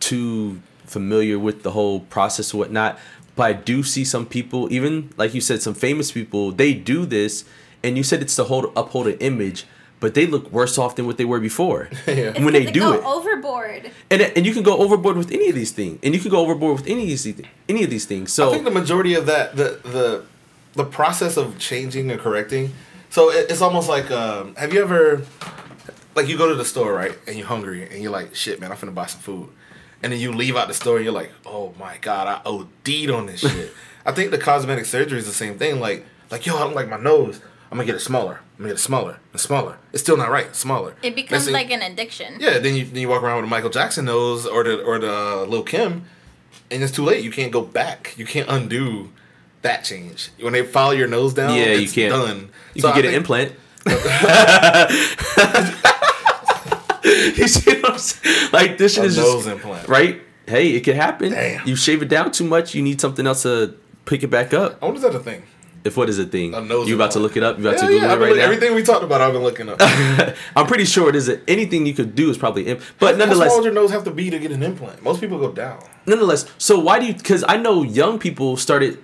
too 0.00 0.60
familiar 0.86 1.38
with 1.38 1.62
the 1.62 1.72
whole 1.72 2.00
process 2.00 2.54
or 2.54 2.58
whatnot, 2.58 2.98
but 3.34 3.42
I 3.44 3.52
do 3.52 3.82
see 3.82 4.04
some 4.04 4.24
people, 4.26 4.72
even 4.72 5.10
like 5.16 5.34
you 5.34 5.40
said, 5.40 5.60
some 5.62 5.74
famous 5.74 6.10
people, 6.12 6.52
they 6.52 6.72
do 6.72 7.04
this, 7.06 7.44
and 7.84 7.96
you 7.96 8.02
said 8.02 8.22
it's 8.22 8.36
to 8.36 8.44
hold 8.44 8.72
uphold 8.76 9.06
an 9.08 9.18
image, 9.18 9.66
but 10.00 10.14
they 10.14 10.26
look 10.26 10.50
worse 10.52 10.78
off 10.78 10.96
than 10.96 11.06
what 11.06 11.18
they 11.18 11.24
were 11.24 11.40
before 11.40 11.88
Yeah. 12.06 12.32
when 12.42 12.52
they 12.54 12.60
Because 12.66 12.72
do 12.72 12.80
go 12.80 12.92
it. 12.94 13.04
overboard. 13.04 13.90
And 14.10 14.22
and 14.22 14.46
you 14.46 14.52
can 14.54 14.62
go 14.62 14.78
overboard 14.78 15.16
with 15.16 15.30
any 15.32 15.48
of 15.48 15.54
these 15.54 15.72
things, 15.72 15.98
and 16.02 16.14
you 16.14 16.20
can 16.20 16.30
go 16.30 16.40
overboard 16.40 16.76
with 16.80 16.86
any 16.86 17.02
of 17.02 17.08
these 17.08 17.26
any 17.68 17.84
of 17.84 17.90
these 17.90 18.06
things. 18.06 18.32
So 18.32 18.48
I 18.48 18.52
think 18.52 18.64
the 18.64 18.70
majority 18.70 19.14
of 19.14 19.26
that 19.26 19.56
the 19.56 19.80
the 19.84 20.24
the 20.74 20.84
process 20.84 21.36
of 21.36 21.58
changing 21.58 22.10
and 22.10 22.20
correcting. 22.20 22.72
So 23.10 23.30
it, 23.30 23.50
it's 23.50 23.62
almost 23.62 23.88
like 23.88 24.10
um, 24.10 24.54
have 24.56 24.72
you 24.74 24.82
ever 24.82 25.22
like 26.14 26.28
you 26.28 26.36
go 26.38 26.48
to 26.48 26.54
the 26.54 26.64
store 26.64 26.92
right 26.92 27.16
and 27.26 27.36
you're 27.36 27.46
hungry 27.46 27.88
and 27.90 28.02
you're 28.02 28.12
like 28.12 28.34
shit 28.34 28.60
man 28.60 28.70
I'm 28.72 28.76
finna 28.78 28.94
buy 28.94 29.06
some 29.06 29.20
food 29.20 29.48
and 30.02 30.12
then 30.12 30.20
you 30.20 30.32
leave 30.32 30.56
out 30.56 30.68
the 30.68 30.74
store 30.74 30.96
and 30.96 31.04
you're 31.04 31.14
like 31.14 31.32
oh 31.44 31.74
my 31.78 31.96
god 32.00 32.28
I 32.28 32.40
OD'd 32.48 33.10
on 33.10 33.26
this 33.26 33.40
shit. 33.40 33.72
I 34.04 34.12
think 34.12 34.30
the 34.30 34.38
cosmetic 34.38 34.84
surgery 34.86 35.18
is 35.18 35.26
the 35.26 35.32
same 35.32 35.58
thing. 35.58 35.80
Like 35.80 36.04
like 36.30 36.46
yo 36.46 36.56
I 36.56 36.60
don't 36.60 36.74
like 36.74 36.88
my 36.88 36.98
nose. 36.98 37.40
I'm 37.70 37.78
gonna 37.78 37.86
get 37.86 37.96
it 37.96 38.00
smaller. 38.00 38.40
I'm 38.54 38.58
gonna 38.62 38.70
get 38.70 38.78
it 38.78 38.82
smaller 38.82 39.18
and 39.32 39.40
smaller. 39.40 39.78
It's 39.92 40.02
still 40.02 40.16
not 40.16 40.30
right. 40.30 40.54
Smaller. 40.54 40.94
It 41.02 41.14
becomes 41.16 41.32
Next 41.32 41.44
thing- 41.46 41.54
like 41.54 41.70
an 41.70 41.82
addiction. 41.82 42.36
yeah, 42.38 42.58
then 42.58 42.74
you 42.76 42.84
then 42.84 42.96
you 43.02 43.08
walk 43.08 43.22
around 43.22 43.36
with 43.36 43.44
a 43.46 43.48
Michael 43.48 43.70
Jackson 43.70 44.04
nose 44.04 44.46
or 44.46 44.62
the 44.64 44.82
or 44.82 44.98
the 45.00 45.12
uh, 45.12 45.44
Lil 45.46 45.62
Kim, 45.64 46.04
and 46.70 46.82
it's 46.82 46.92
too 46.92 47.02
late. 47.04 47.24
You 47.24 47.30
can't 47.32 47.50
go 47.52 47.62
back. 47.62 48.14
You 48.16 48.24
can't 48.24 48.48
undo 48.48 49.10
that 49.62 49.82
change. 49.84 50.30
When 50.40 50.52
they 50.52 50.62
file 50.64 50.94
your 50.94 51.08
nose 51.08 51.34
down, 51.34 51.56
yeah, 51.56 51.72
you 51.72 51.88
can't. 51.88 52.12
done. 52.12 52.50
You 52.74 52.82
So 52.82 52.88
can 52.92 52.98
I 52.98 53.02
get 53.02 53.08
an 53.08 53.14
implant. 53.14 53.52
you 57.36 57.48
see 57.48 57.80
what 57.80 57.92
I'm 57.92 57.98
saying? 57.98 58.50
Like 58.52 58.78
this 58.78 58.94
shit 58.94 59.04
A 59.04 59.06
is 59.06 59.16
nose 59.16 59.44
just 59.44 59.48
implant. 59.48 59.88
right. 59.88 60.20
Hey, 60.46 60.70
it 60.70 60.84
can 60.84 60.94
happen. 60.94 61.32
Damn. 61.32 61.66
You 61.66 61.74
shave 61.74 62.02
it 62.02 62.08
down 62.08 62.30
too 62.30 62.44
much, 62.44 62.74
you 62.74 62.82
need 62.82 63.00
something 63.00 63.26
else 63.26 63.42
to 63.42 63.74
pick 64.04 64.22
it 64.22 64.28
back 64.28 64.54
up. 64.54 64.78
I 64.80 64.86
wonder 64.86 64.98
if 64.98 65.02
that's 65.12 65.16
a 65.16 65.20
thing. 65.20 65.42
If 65.84 65.96
what 65.96 66.08
is 66.08 66.18
a 66.18 66.24
thing? 66.24 66.52
A 66.54 66.60
nose 66.60 66.88
you 66.88 66.94
about 66.96 67.12
to 67.12 67.20
look 67.20 67.36
it 67.36 67.42
up? 67.44 67.58
You 67.58 67.66
about 67.68 67.78
Hell 67.80 67.88
to 67.88 67.94
yeah, 67.94 68.00
Google 68.00 68.10
I've 68.10 68.16
it 68.16 68.20
been 68.20 68.22
right 68.22 68.28
look- 68.30 68.38
now? 68.38 68.44
everything 68.44 68.74
we 68.74 68.82
talked 68.82 69.04
about, 69.04 69.20
I've 69.20 69.32
been 69.32 69.42
looking 69.42 69.68
up. 69.68 69.78
I'm 70.56 70.66
pretty 70.66 70.84
sure 70.84 71.08
it 71.08 71.14
is. 71.16 71.28
Anything 71.48 71.86
you 71.86 71.94
could 71.94 72.14
do 72.16 72.28
is 72.30 72.36
probably, 72.38 72.66
imp- 72.66 72.80
but 72.98 73.12
How 73.14 73.18
nonetheless, 73.18 73.48
small 73.50 73.58
would 73.58 73.64
your 73.66 73.74
nose 73.74 73.90
have 73.92 74.02
to 74.04 74.10
be 74.10 74.28
to 74.30 74.38
get 74.38 74.50
an 74.52 74.62
implant? 74.64 75.02
Most 75.02 75.20
people 75.20 75.38
go 75.38 75.52
down. 75.52 75.80
nonetheless. 76.06 76.44
So 76.58 76.78
why 76.78 76.98
do 76.98 77.06
you? 77.06 77.14
Because 77.14 77.44
I 77.48 77.56
know 77.56 77.82
young 77.84 78.18
people 78.18 78.56
started 78.56 78.98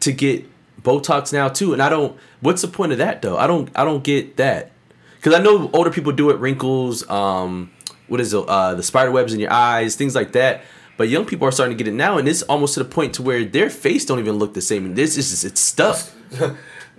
to 0.00 0.12
get 0.12 0.44
Botox 0.82 1.32
now 1.32 1.48
too, 1.48 1.72
and 1.72 1.82
I 1.82 1.88
don't. 1.88 2.18
What's 2.40 2.60
the 2.62 2.68
point 2.68 2.92
of 2.92 2.98
that 2.98 3.22
though? 3.22 3.38
I 3.38 3.46
don't. 3.46 3.70
I 3.74 3.84
don't 3.84 4.04
get 4.04 4.36
that. 4.36 4.72
Because 5.26 5.40
I 5.40 5.42
know 5.42 5.68
older 5.72 5.90
people 5.90 6.12
do 6.12 6.30
it, 6.30 6.38
wrinkles, 6.38 7.02
um, 7.10 7.72
what 8.06 8.20
is 8.20 8.32
it, 8.32 8.48
uh, 8.48 8.76
the 8.76 8.82
spider 8.84 9.10
webs 9.10 9.34
in 9.34 9.40
your 9.40 9.52
eyes, 9.52 9.96
things 9.96 10.14
like 10.14 10.30
that. 10.34 10.62
But 10.96 11.08
young 11.08 11.24
people 11.24 11.48
are 11.48 11.50
starting 11.50 11.76
to 11.76 11.82
get 11.82 11.92
it 11.92 11.96
now, 11.96 12.16
and 12.18 12.28
it's 12.28 12.42
almost 12.42 12.74
to 12.74 12.84
the 12.84 12.88
point 12.88 13.14
to 13.14 13.22
where 13.22 13.44
their 13.44 13.68
face 13.68 14.04
don't 14.04 14.20
even 14.20 14.36
look 14.36 14.54
the 14.54 14.60
same. 14.60 14.86
And 14.86 14.94
this 14.94 15.16
is 15.16 15.44
it's 15.44 15.60
stuff. 15.60 16.14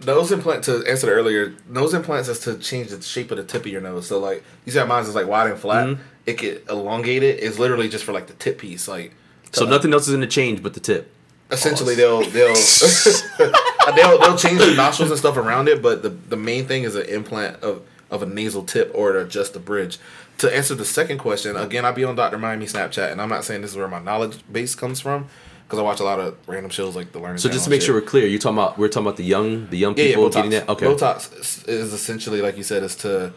Nose 0.05 0.31
implant 0.33 0.65
to 0.65 0.83
answer 0.85 1.07
the 1.07 1.13
earlier 1.13 1.53
nose 1.69 1.93
implants 1.93 2.27
is 2.27 2.39
to 2.41 2.57
change 2.57 2.89
the 2.89 3.01
shape 3.01 3.31
of 3.31 3.37
the 3.37 3.45
tip 3.45 3.61
of 3.61 3.71
your 3.71 3.79
nose. 3.79 4.07
So 4.07 4.19
like 4.19 4.43
you 4.65 4.73
see 4.73 4.79
how 4.79 4.85
mine 4.85 5.03
is 5.03 5.15
like 5.15 5.25
wide 5.25 5.49
and 5.49 5.57
flat. 5.57 5.87
Mm-hmm. 5.87 6.01
It 6.25 6.37
get 6.37 6.65
elongated. 6.69 7.41
It's 7.41 7.57
literally 7.57 7.87
just 7.87 8.03
for 8.03 8.11
like 8.11 8.27
the 8.27 8.33
tip 8.33 8.57
piece. 8.57 8.89
Like 8.89 9.13
So 9.53 9.63
nothing 9.63 9.93
else 9.93 10.05
is 10.05 10.13
gonna 10.13 10.27
change 10.27 10.61
but 10.61 10.73
the 10.73 10.81
tip. 10.81 11.13
essentially 11.49 11.95
they'll 11.95 12.23
they'll 12.23 12.53
they'll 13.95 14.19
they'll 14.19 14.37
change 14.37 14.59
the 14.59 14.73
nostrils 14.75 15.11
and 15.11 15.17
stuff 15.17 15.37
around 15.37 15.69
it, 15.69 15.81
but 15.81 16.03
the 16.03 16.09
the 16.09 16.35
main 16.35 16.65
thing 16.65 16.83
is 16.83 16.95
an 16.95 17.05
implant 17.05 17.63
of 17.63 17.83
of 18.09 18.21
a 18.23 18.25
nasal 18.25 18.63
tip 18.63 18.91
or 18.95 19.11
to 19.13 19.19
adjust 19.21 19.53
the 19.53 19.59
bridge. 19.59 19.97
To 20.39 20.55
answer 20.55 20.75
the 20.75 20.85
second 20.85 21.17
question, 21.17 21.55
again, 21.55 21.83
I 21.85 21.91
be 21.91 22.03
on 22.03 22.15
Dr. 22.15 22.37
Miami 22.37 22.65
Snapchat, 22.67 23.11
and 23.11 23.21
I'm 23.21 23.29
not 23.29 23.43
saying 23.43 23.61
this 23.61 23.71
is 23.71 23.77
where 23.77 23.87
my 23.87 23.99
knowledge 23.99 24.37
base 24.51 24.75
comes 24.75 24.99
from, 25.01 25.27
because 25.65 25.79
I 25.79 25.81
watch 25.81 25.99
a 25.99 26.03
lot 26.03 26.19
of 26.19 26.37
random 26.47 26.69
shows 26.69 26.95
like 26.95 27.11
the 27.11 27.19
Learning. 27.19 27.39
So 27.39 27.49
just 27.49 27.63
to 27.65 27.69
make 27.71 27.81
shit. 27.81 27.87
sure 27.87 27.95
we're 27.95 28.01
clear, 28.01 28.27
you're 28.27 28.39
talking 28.39 28.57
about 28.57 28.77
we're 28.77 28.87
talking 28.87 29.07
about 29.07 29.17
the 29.17 29.23
young 29.23 29.67
the 29.69 29.77
young 29.77 29.97
Yeah, 29.97 30.03
yeah, 30.03 30.09
people 30.11 30.29
getting 30.29 30.51
that. 30.51 30.69
Okay. 30.69 30.85
Botox 30.85 31.67
is- 31.67 31.91
essentially, 31.93 32.41
like 32.41 32.55
you 32.55 32.63
said, 32.63 32.83
is 32.83 32.95
to 32.97 33.33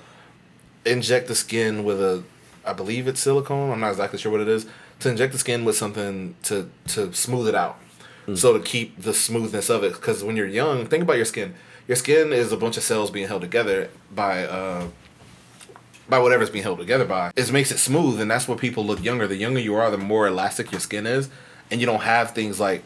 inject 0.84 1.28
the 1.28 1.34
skin 1.34 1.84
with 1.84 2.00
a, 2.00 2.22
I 2.64 2.72
believe 2.72 3.08
it's 3.08 3.20
silicone. 3.20 3.70
I'm 3.70 3.80
not 3.80 3.90
exactly 3.90 4.18
sure 4.18 4.30
what 4.32 4.40
it 4.40 4.48
is. 4.48 4.66
To 5.00 5.08
inject 5.10 5.32
the 5.32 5.38
skin 5.38 5.64
with 5.64 5.76
something 5.76 6.34
to 6.44 6.68
to 6.88 7.12
smooth 7.14 7.48
it 7.48 7.54
out, 7.54 7.78
Hmm. 8.26 8.34
so 8.34 8.52
to 8.52 8.60
keep 8.62 9.00
the 9.00 9.14
smoothness 9.14 9.70
of 9.70 9.82
it. 9.84 9.94
Because 9.94 10.22
when 10.22 10.36
you're 10.36 10.46
young, 10.46 10.86
think 10.86 11.02
about 11.02 11.16
your 11.16 11.24
skin. 11.24 11.54
Your 11.88 11.96
skin 11.96 12.32
is 12.32 12.52
a 12.52 12.56
bunch 12.56 12.76
of 12.76 12.82
cells 12.82 13.10
being 13.10 13.28
held 13.28 13.42
together 13.42 13.90
by 14.14 14.44
uh, 14.44 14.88
by 16.08 16.18
whatever's 16.18 16.50
being 16.50 16.64
held 16.64 16.78
together 16.78 17.04
by. 17.04 17.32
It 17.36 17.52
makes 17.52 17.70
it 17.70 17.78
smooth, 17.78 18.20
and 18.20 18.30
that's 18.30 18.48
what 18.48 18.58
people 18.58 18.84
look 18.84 19.02
younger. 19.02 19.26
The 19.26 19.36
younger 19.36 19.60
you 19.60 19.74
are, 19.76 19.90
the 19.90 19.98
more 19.98 20.26
elastic 20.26 20.70
your 20.72 20.80
skin 20.80 21.06
is, 21.06 21.30
and 21.70 21.80
you 21.80 21.86
don't 21.86 22.02
have 22.02 22.32
things 22.32 22.60
like 22.60 22.82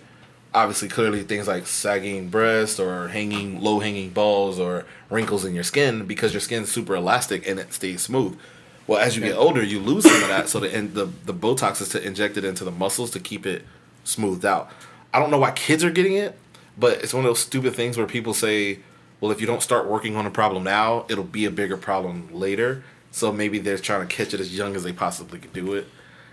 obviously 0.54 0.88
clearly 0.88 1.22
things 1.24 1.48
like 1.48 1.66
sagging 1.66 2.28
breasts 2.28 2.78
or 2.78 3.08
hanging 3.08 3.60
low 3.60 3.80
hanging 3.80 4.10
balls 4.10 4.60
or 4.60 4.86
wrinkles 5.10 5.44
in 5.44 5.52
your 5.52 5.64
skin 5.64 6.06
because 6.06 6.32
your 6.32 6.40
skin's 6.40 6.70
super 6.70 6.94
elastic 6.94 7.46
and 7.46 7.58
it 7.58 7.72
stays 7.72 8.02
smooth. 8.02 8.38
Well, 8.86 9.00
as 9.00 9.16
you 9.16 9.22
get 9.22 9.36
older, 9.36 9.62
you 9.62 9.80
lose 9.80 10.04
some 10.04 10.22
of 10.22 10.28
that. 10.28 10.48
So 10.48 10.60
the 10.60 10.68
the 10.68 11.06
the 11.24 11.34
Botox 11.34 11.80
is 11.80 11.88
to 11.90 12.06
inject 12.06 12.36
it 12.36 12.44
into 12.44 12.64
the 12.64 12.70
muscles 12.70 13.10
to 13.12 13.20
keep 13.20 13.46
it 13.46 13.64
smoothed 14.04 14.44
out. 14.44 14.70
I 15.12 15.18
don't 15.18 15.30
know 15.30 15.38
why 15.38 15.52
kids 15.52 15.82
are 15.84 15.90
getting 15.90 16.14
it, 16.14 16.38
but 16.76 17.02
it's 17.02 17.14
one 17.14 17.24
of 17.24 17.28
those 17.30 17.40
stupid 17.40 17.74
things 17.74 17.96
where 17.96 18.06
people 18.06 18.34
say, 18.34 18.80
"Well, 19.20 19.30
if 19.30 19.40
you 19.40 19.46
don't 19.46 19.62
start 19.62 19.86
working 19.86 20.16
on 20.16 20.26
a 20.26 20.30
problem 20.30 20.64
now, 20.64 21.06
it'll 21.08 21.24
be 21.24 21.44
a 21.44 21.50
bigger 21.50 21.76
problem 21.76 22.28
later." 22.32 22.82
So 23.10 23.32
maybe 23.32 23.58
they're 23.58 23.78
trying 23.78 24.06
to 24.06 24.12
catch 24.14 24.34
it 24.34 24.40
as 24.40 24.56
young 24.56 24.74
as 24.74 24.82
they 24.82 24.92
possibly 24.92 25.38
could 25.38 25.52
do 25.52 25.74
it. 25.74 25.86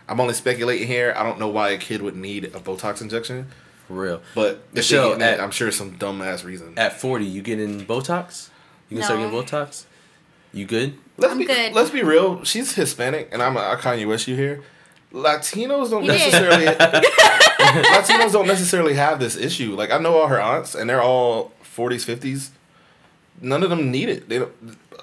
I'm 0.08 0.20
only 0.20 0.34
speculating 0.34 0.88
here. 0.88 1.14
I 1.16 1.24
don't 1.24 1.40
know 1.40 1.48
why 1.48 1.70
a 1.70 1.78
kid 1.78 2.02
would 2.02 2.16
need 2.16 2.46
a 2.46 2.60
Botox 2.60 3.02
injection. 3.02 3.48
For 3.88 3.94
real. 3.94 4.22
But 4.36 4.74
Michelle, 4.74 5.10
they 5.10 5.16
it, 5.16 5.22
at- 5.22 5.40
I'm 5.40 5.52
sure 5.52 5.72
some 5.72 5.92
dumb 5.98 6.22
ass 6.22 6.44
reason. 6.44 6.74
At 6.78 7.00
40, 7.00 7.26
you 7.26 7.42
getting 7.42 7.86
Botox? 7.86 8.50
You 8.90 8.98
can 8.98 9.06
start 9.06 9.20
getting 9.20 9.34
Botox? 9.34 9.86
You 10.54 10.66
good? 10.66 10.96
let's 11.18 11.32
I'm 11.34 11.40
be, 11.40 11.46
good. 11.46 11.74
Let's 11.74 11.92
be 11.92 12.04
real. 12.04 12.44
She's 12.44 12.74
Hispanic, 12.76 13.30
and 13.32 13.42
I'm 13.42 13.56
a, 13.56 13.60
I 13.60 13.76
Kanye 13.76 14.08
West 14.08 14.28
you 14.28 14.36
here. 14.36 14.64
Latinos 15.14 15.90
don't 15.92 16.04
You 16.04 16.12
necessarily. 16.12 16.66
Latinos 17.94 18.32
don't 18.34 18.48
necessarily 18.48 18.94
have 18.96 19.20
this 19.20 19.36
issue. 19.38 19.76
Like 19.76 19.92
I 19.92 19.98
know 19.98 20.18
all 20.18 20.28
her 20.28 20.40
aunts, 20.42 20.76
and 20.76 20.90
they're 20.90 21.02
all 21.02 21.52
40s, 21.64 22.06
50s. 22.18 22.50
None 23.42 23.64
of 23.64 23.70
them 23.70 23.92
need 23.92 24.10
it. 24.10 24.30
They 24.30 24.40
don't. 24.40 24.52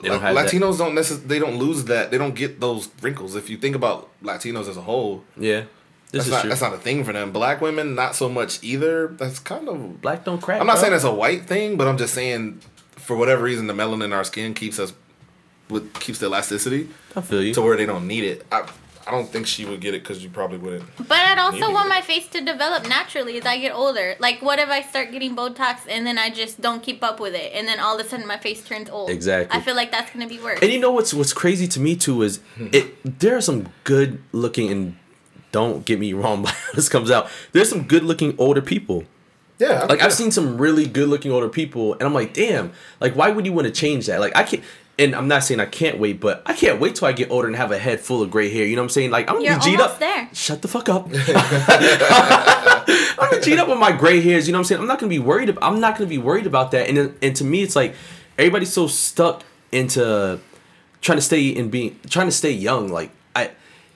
They 0.02 0.09
don't 0.09 0.22
that. 0.22 0.35
Latinos 0.35 0.78
don't 0.78 0.94
necess- 0.94 1.26
They 1.26 1.40
don't 1.40 1.57
lose 1.59 1.85
that. 1.87 2.12
They 2.12 2.18
don't 2.18 2.35
get 2.37 2.61
those 2.61 2.88
wrinkles. 3.02 3.35
If 3.35 3.50
you 3.50 3.57
think 3.57 3.74
about 3.74 4.09
Latinos 4.22 4.68
as 4.68 4.76
a 4.76 4.83
whole, 4.83 5.24
Yeah. 5.37 5.64
This 6.11 6.24
that's 6.24 6.26
is 6.26 6.31
not 6.33 6.40
true. 6.42 6.48
that's 6.50 6.61
not 6.62 6.72
a 6.72 6.78
thing 6.78 7.04
for 7.04 7.12
them. 7.12 7.33
Black 7.33 7.61
women, 7.61 7.94
not 7.94 8.14
so 8.14 8.28
much 8.31 8.61
either. 8.62 9.09
That's 9.09 9.38
kind 9.40 9.68
of 9.68 10.00
Black 10.00 10.24
don't 10.24 10.40
crack. 10.40 10.61
I'm 10.61 10.66
not 10.66 10.74
bro. 10.76 10.83
saying 10.83 10.94
it's 10.94 11.04
a 11.04 11.12
white 11.12 11.44
thing, 11.46 11.76
but 11.76 11.87
I'm 11.88 11.98
just 11.98 12.14
saying 12.14 12.61
for 12.96 13.14
whatever 13.16 13.42
reason 13.42 13.66
the 13.66 13.74
melanin 13.74 14.04
in 14.04 14.12
our 14.14 14.24
skin 14.24 14.54
keeps 14.54 14.78
us 14.78 14.94
with 15.68 15.92
keeps 16.00 16.18
the 16.18 16.26
elasticity 16.26 16.88
I 17.14 17.20
feel 17.20 17.42
you. 17.42 17.52
to 17.54 17.61
where 17.61 17.76
they 17.76 17.85
don't 17.85 18.07
need 18.07 18.24
it. 18.24 18.46
I 18.50 18.66
I 19.09 19.12
don't 19.12 19.29
think 19.29 19.47
she 19.47 19.64
would 19.64 19.81
get 19.81 19.94
it 19.94 20.03
because 20.03 20.23
you 20.23 20.29
probably 20.29 20.59
wouldn't. 20.59 20.85
But 20.97 21.18
I'd 21.18 21.38
also 21.38 21.61
Maybe. 21.61 21.73
want 21.73 21.88
my 21.88 22.03
face 22.03 22.29
to 22.29 22.44
develop 22.44 22.87
naturally 22.87 23.38
as 23.38 23.47
I 23.47 23.59
get 23.59 23.73
older. 23.73 24.16
Like, 24.18 24.42
what 24.42 24.59
if 24.59 24.68
I 24.68 24.83
start 24.83 25.12
getting 25.12 25.35
Botox 25.35 25.79
and 25.88 26.07
then 26.07 26.18
I 26.18 26.29
just 26.29 26.61
don't 26.61 26.83
keep 26.83 27.03
up 27.03 27.18
with 27.18 27.35
it, 27.35 27.53
and 27.55 27.66
then 27.66 27.81
all 27.81 27.99
of 27.99 28.05
a 28.05 28.09
sudden 28.09 28.27
my 28.27 28.37
face 28.37 28.62
turns 28.62 28.90
old? 28.90 29.09
Exactly. 29.09 29.59
I 29.59 29.62
feel 29.62 29.75
like 29.75 29.90
that's 29.90 30.12
gonna 30.12 30.29
be 30.29 30.38
worse. 30.38 30.59
And 30.61 30.71
you 30.71 30.79
know 30.79 30.92
what's 30.92 31.14
what's 31.14 31.33
crazy 31.33 31.66
to 31.68 31.81
me 31.81 31.97
too 31.97 32.23
is 32.23 32.40
hmm. 32.57 32.68
it 32.73 33.18
there 33.21 33.35
are 33.35 33.40
some 33.40 33.68
good 33.85 34.23
looking 34.33 34.71
and 34.71 34.97
don't 35.53 35.87
get 35.87 35.99
me 35.99 36.12
wrong 36.12 36.42
by 36.44 36.51
how 36.51 36.73
this 36.75 36.90
comes 36.90 37.11
out. 37.11 37.29
There's 37.53 37.71
some 37.71 37.85
good 37.85 38.05
looking 38.05 38.35
older 38.38 38.61
people. 38.62 39.05
Yeah, 39.59 39.87
Like 39.88 40.01
I've 40.03 40.12
seen 40.12 40.31
some 40.31 40.57
really 40.57 40.87
good 40.87 41.09
looking 41.09 41.33
older 41.33 41.49
people 41.49 41.94
and 41.94 42.03
I'm 42.03 42.14
like, 42.14 42.33
damn, 42.33 42.73
like 43.01 43.16
why 43.16 43.31
would 43.31 43.44
you 43.44 43.53
want 43.53 43.66
to 43.66 43.73
change 43.73 44.07
that? 44.07 44.21
Like 44.21 44.37
I 44.37 44.44
can't 44.44 44.62
and 44.98 45.14
I'm 45.14 45.28
not 45.28 45.44
saying 45.44 45.61
I 45.61 45.66
can't 45.66 45.98
wait, 45.98 46.20
but 46.20 46.42
I 46.44 46.54
can't 46.54 46.80
wait 46.80 46.96
till 46.96 47.06
I 47.06 47.12
get 47.12 47.30
older 47.30 47.46
and 47.46 47.56
have 47.56 47.70
a 47.70 47.78
head 47.78 48.00
full 48.00 48.22
of 48.22 48.30
gray 48.30 48.50
hair. 48.50 48.66
You 48.66 48.76
know 48.76 48.82
what 48.82 48.87
I'm 48.87 48.90
saying? 48.90 49.11
Like 49.11 49.28
I'm 49.28 49.37
gonna 49.37 49.46
You're 49.46 49.58
be 49.58 49.76
G'd 49.76 49.80
up. 49.80 49.98
there. 49.98 50.28
Shut 50.32 50.62
the 50.62 50.68
fuck 50.68 50.88
up. 50.88 51.06
I'm 51.12 51.12
gonna 53.30 53.42
G'd 53.42 53.58
up 53.58 53.68
with 53.68 53.78
my 53.78 53.92
gray 53.92 54.20
hairs. 54.20 54.48
You 54.48 54.52
know 54.52 54.58
what 54.58 54.62
I'm 54.62 54.68
saying? 54.68 54.80
I'm 54.80 54.88
not 54.88 54.98
gonna 54.98 55.11
be 55.11 55.18
worried. 55.18 55.50
About, 55.50 55.62
I'm 55.62 55.80
not 55.80 55.96
gonna 55.96 56.11
be 56.11 56.18
worried 56.18 56.46
about 56.46 56.70
that. 56.72 56.88
And 56.88 57.14
and 57.22 57.37
to 57.37 57.44
me, 57.44 57.62
it's 57.62 57.76
like 57.76 57.94
everybody's 58.37 58.72
so 58.72 58.87
stuck 58.87 59.44
into 59.72 60.40
trying 61.00 61.18
to 61.18 61.22
stay 61.22 61.54
and 61.56 61.70
being 61.70 61.98
trying 62.08 62.26
to 62.26 62.32
stay 62.32 62.52
young. 62.52 62.88
Like 62.88 63.11
I, 63.37 63.50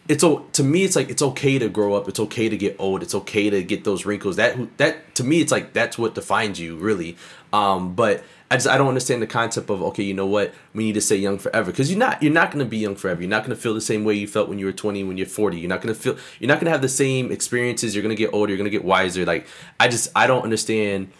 it's 0.09 0.25
to 0.53 0.63
me, 0.63 0.85
it's 0.85 0.97
like 0.97 1.11
it's 1.11 1.23
okay 1.23 1.59
to 1.59 1.69
grow 1.69 1.95
up. 1.95 2.09
It's 2.09 2.21
okay 2.21 2.49
to 2.49 2.57
get 2.57 2.77
old. 2.79 3.03
It's 3.03 3.15
okay 3.15 3.51
to 3.51 3.63
get 3.63 3.85
those 3.85 4.07
wrinkles. 4.07 4.37
That 4.37 4.79
that 4.79 5.15
to 5.17 5.25
me, 5.25 5.41
it's 5.41 5.53
like 5.53 5.73
that's 5.73 5.99
what 5.99 6.15
defines 6.15 6.61
you 6.61 6.77
really. 6.77 7.17
Um, 7.53 7.95
but 7.95 8.25
I 8.53 8.57
just 8.57 8.69
I 8.69 8.77
don't 8.77 8.89
understand 8.89 9.23
the 9.23 9.27
concept 9.27 9.71
of 9.71 9.83
okay, 9.83 10.03
you 10.03 10.15
know 10.15 10.27
what? 10.27 10.53
We 10.75 10.85
need 10.85 10.93
to 10.95 11.01
stay 11.01 11.17
young 11.17 11.39
forever 11.39 11.71
because 11.71 11.91
you're 11.91 11.99
not 11.99 12.23
you're 12.23 12.33
not 12.33 12.51
gonna 12.51 12.67
be 12.67 12.79
young 12.79 12.97
forever. 12.97 13.21
You're 13.23 13.31
not 13.31 13.45
gonna 13.45 13.57
feel 13.57 13.73
the 13.75 13.81
same 13.81 14.05
way 14.05 14.15
you 14.15 14.27
felt 14.29 14.49
when 14.49 14.59
you 14.59 14.67
were 14.67 14.73
20, 14.73 15.05
when 15.05 15.17
you're 15.17 15.27
40. 15.27 15.59
You're 15.59 15.69
not 15.71 15.81
gonna 15.81 15.95
feel 15.95 16.17
you're 16.39 16.49
not 16.49 16.61
gonna 16.61 16.71
have 16.71 16.83
the 16.83 16.89
same 17.05 17.33
experiences. 17.33 17.95
You're 17.95 18.03
gonna 18.03 18.15
get 18.15 18.33
older. 18.35 18.51
You're 18.53 18.59
gonna 18.59 18.71
get 18.79 18.85
wiser. 18.85 19.25
Like 19.25 19.47
I 19.81 19.89
just 19.89 20.11
I 20.15 20.27
don't 20.27 20.43
understand 20.43 21.11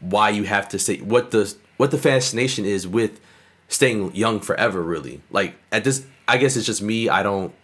why 0.00 0.30
you 0.30 0.42
have 0.44 0.68
to 0.70 0.78
say 0.78 0.98
what 0.98 1.30
the 1.30 1.54
what 1.76 1.90
the 1.92 1.98
fascination 1.98 2.64
is 2.64 2.88
with 2.88 3.20
staying 3.68 4.14
young 4.14 4.40
forever 4.40 4.82
really 4.82 5.22
like 5.30 5.54
at 5.70 5.82
this 5.84 6.04
i 6.28 6.36
guess 6.36 6.56
it's 6.56 6.66
just 6.66 6.82
me 6.82 7.08
i 7.08 7.22
don't 7.22 7.54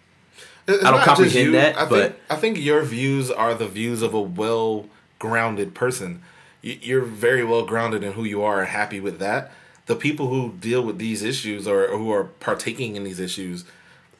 It's 0.68 0.82
I 0.84 0.90
don't 0.92 1.02
comprehend 1.02 1.52
that, 1.54 1.76
I 1.76 1.84
but- 1.84 2.12
think 2.12 2.16
I 2.30 2.36
think 2.36 2.58
your 2.58 2.82
views 2.82 3.30
are 3.30 3.54
the 3.54 3.66
views 3.66 4.00
of 4.02 4.14
a 4.14 4.20
well 4.22 4.86
grounded 5.18 5.74
person. 5.74 6.22
You- 6.62 6.78
You're 6.80 7.02
very 7.02 7.44
well 7.44 7.64
grounded 7.64 8.02
in 8.02 8.12
who 8.12 8.24
you 8.24 8.42
are 8.42 8.60
and 8.60 8.68
happy 8.68 9.00
with 9.00 9.18
that. 9.18 9.52
The 9.86 9.96
people 9.96 10.28
who 10.28 10.52
deal 10.60 10.82
with 10.82 10.98
these 10.98 11.22
issues 11.22 11.66
or 11.66 11.86
who 11.88 12.10
are 12.12 12.24
partaking 12.24 12.96
in 12.96 13.04
these 13.04 13.20
issues 13.20 13.64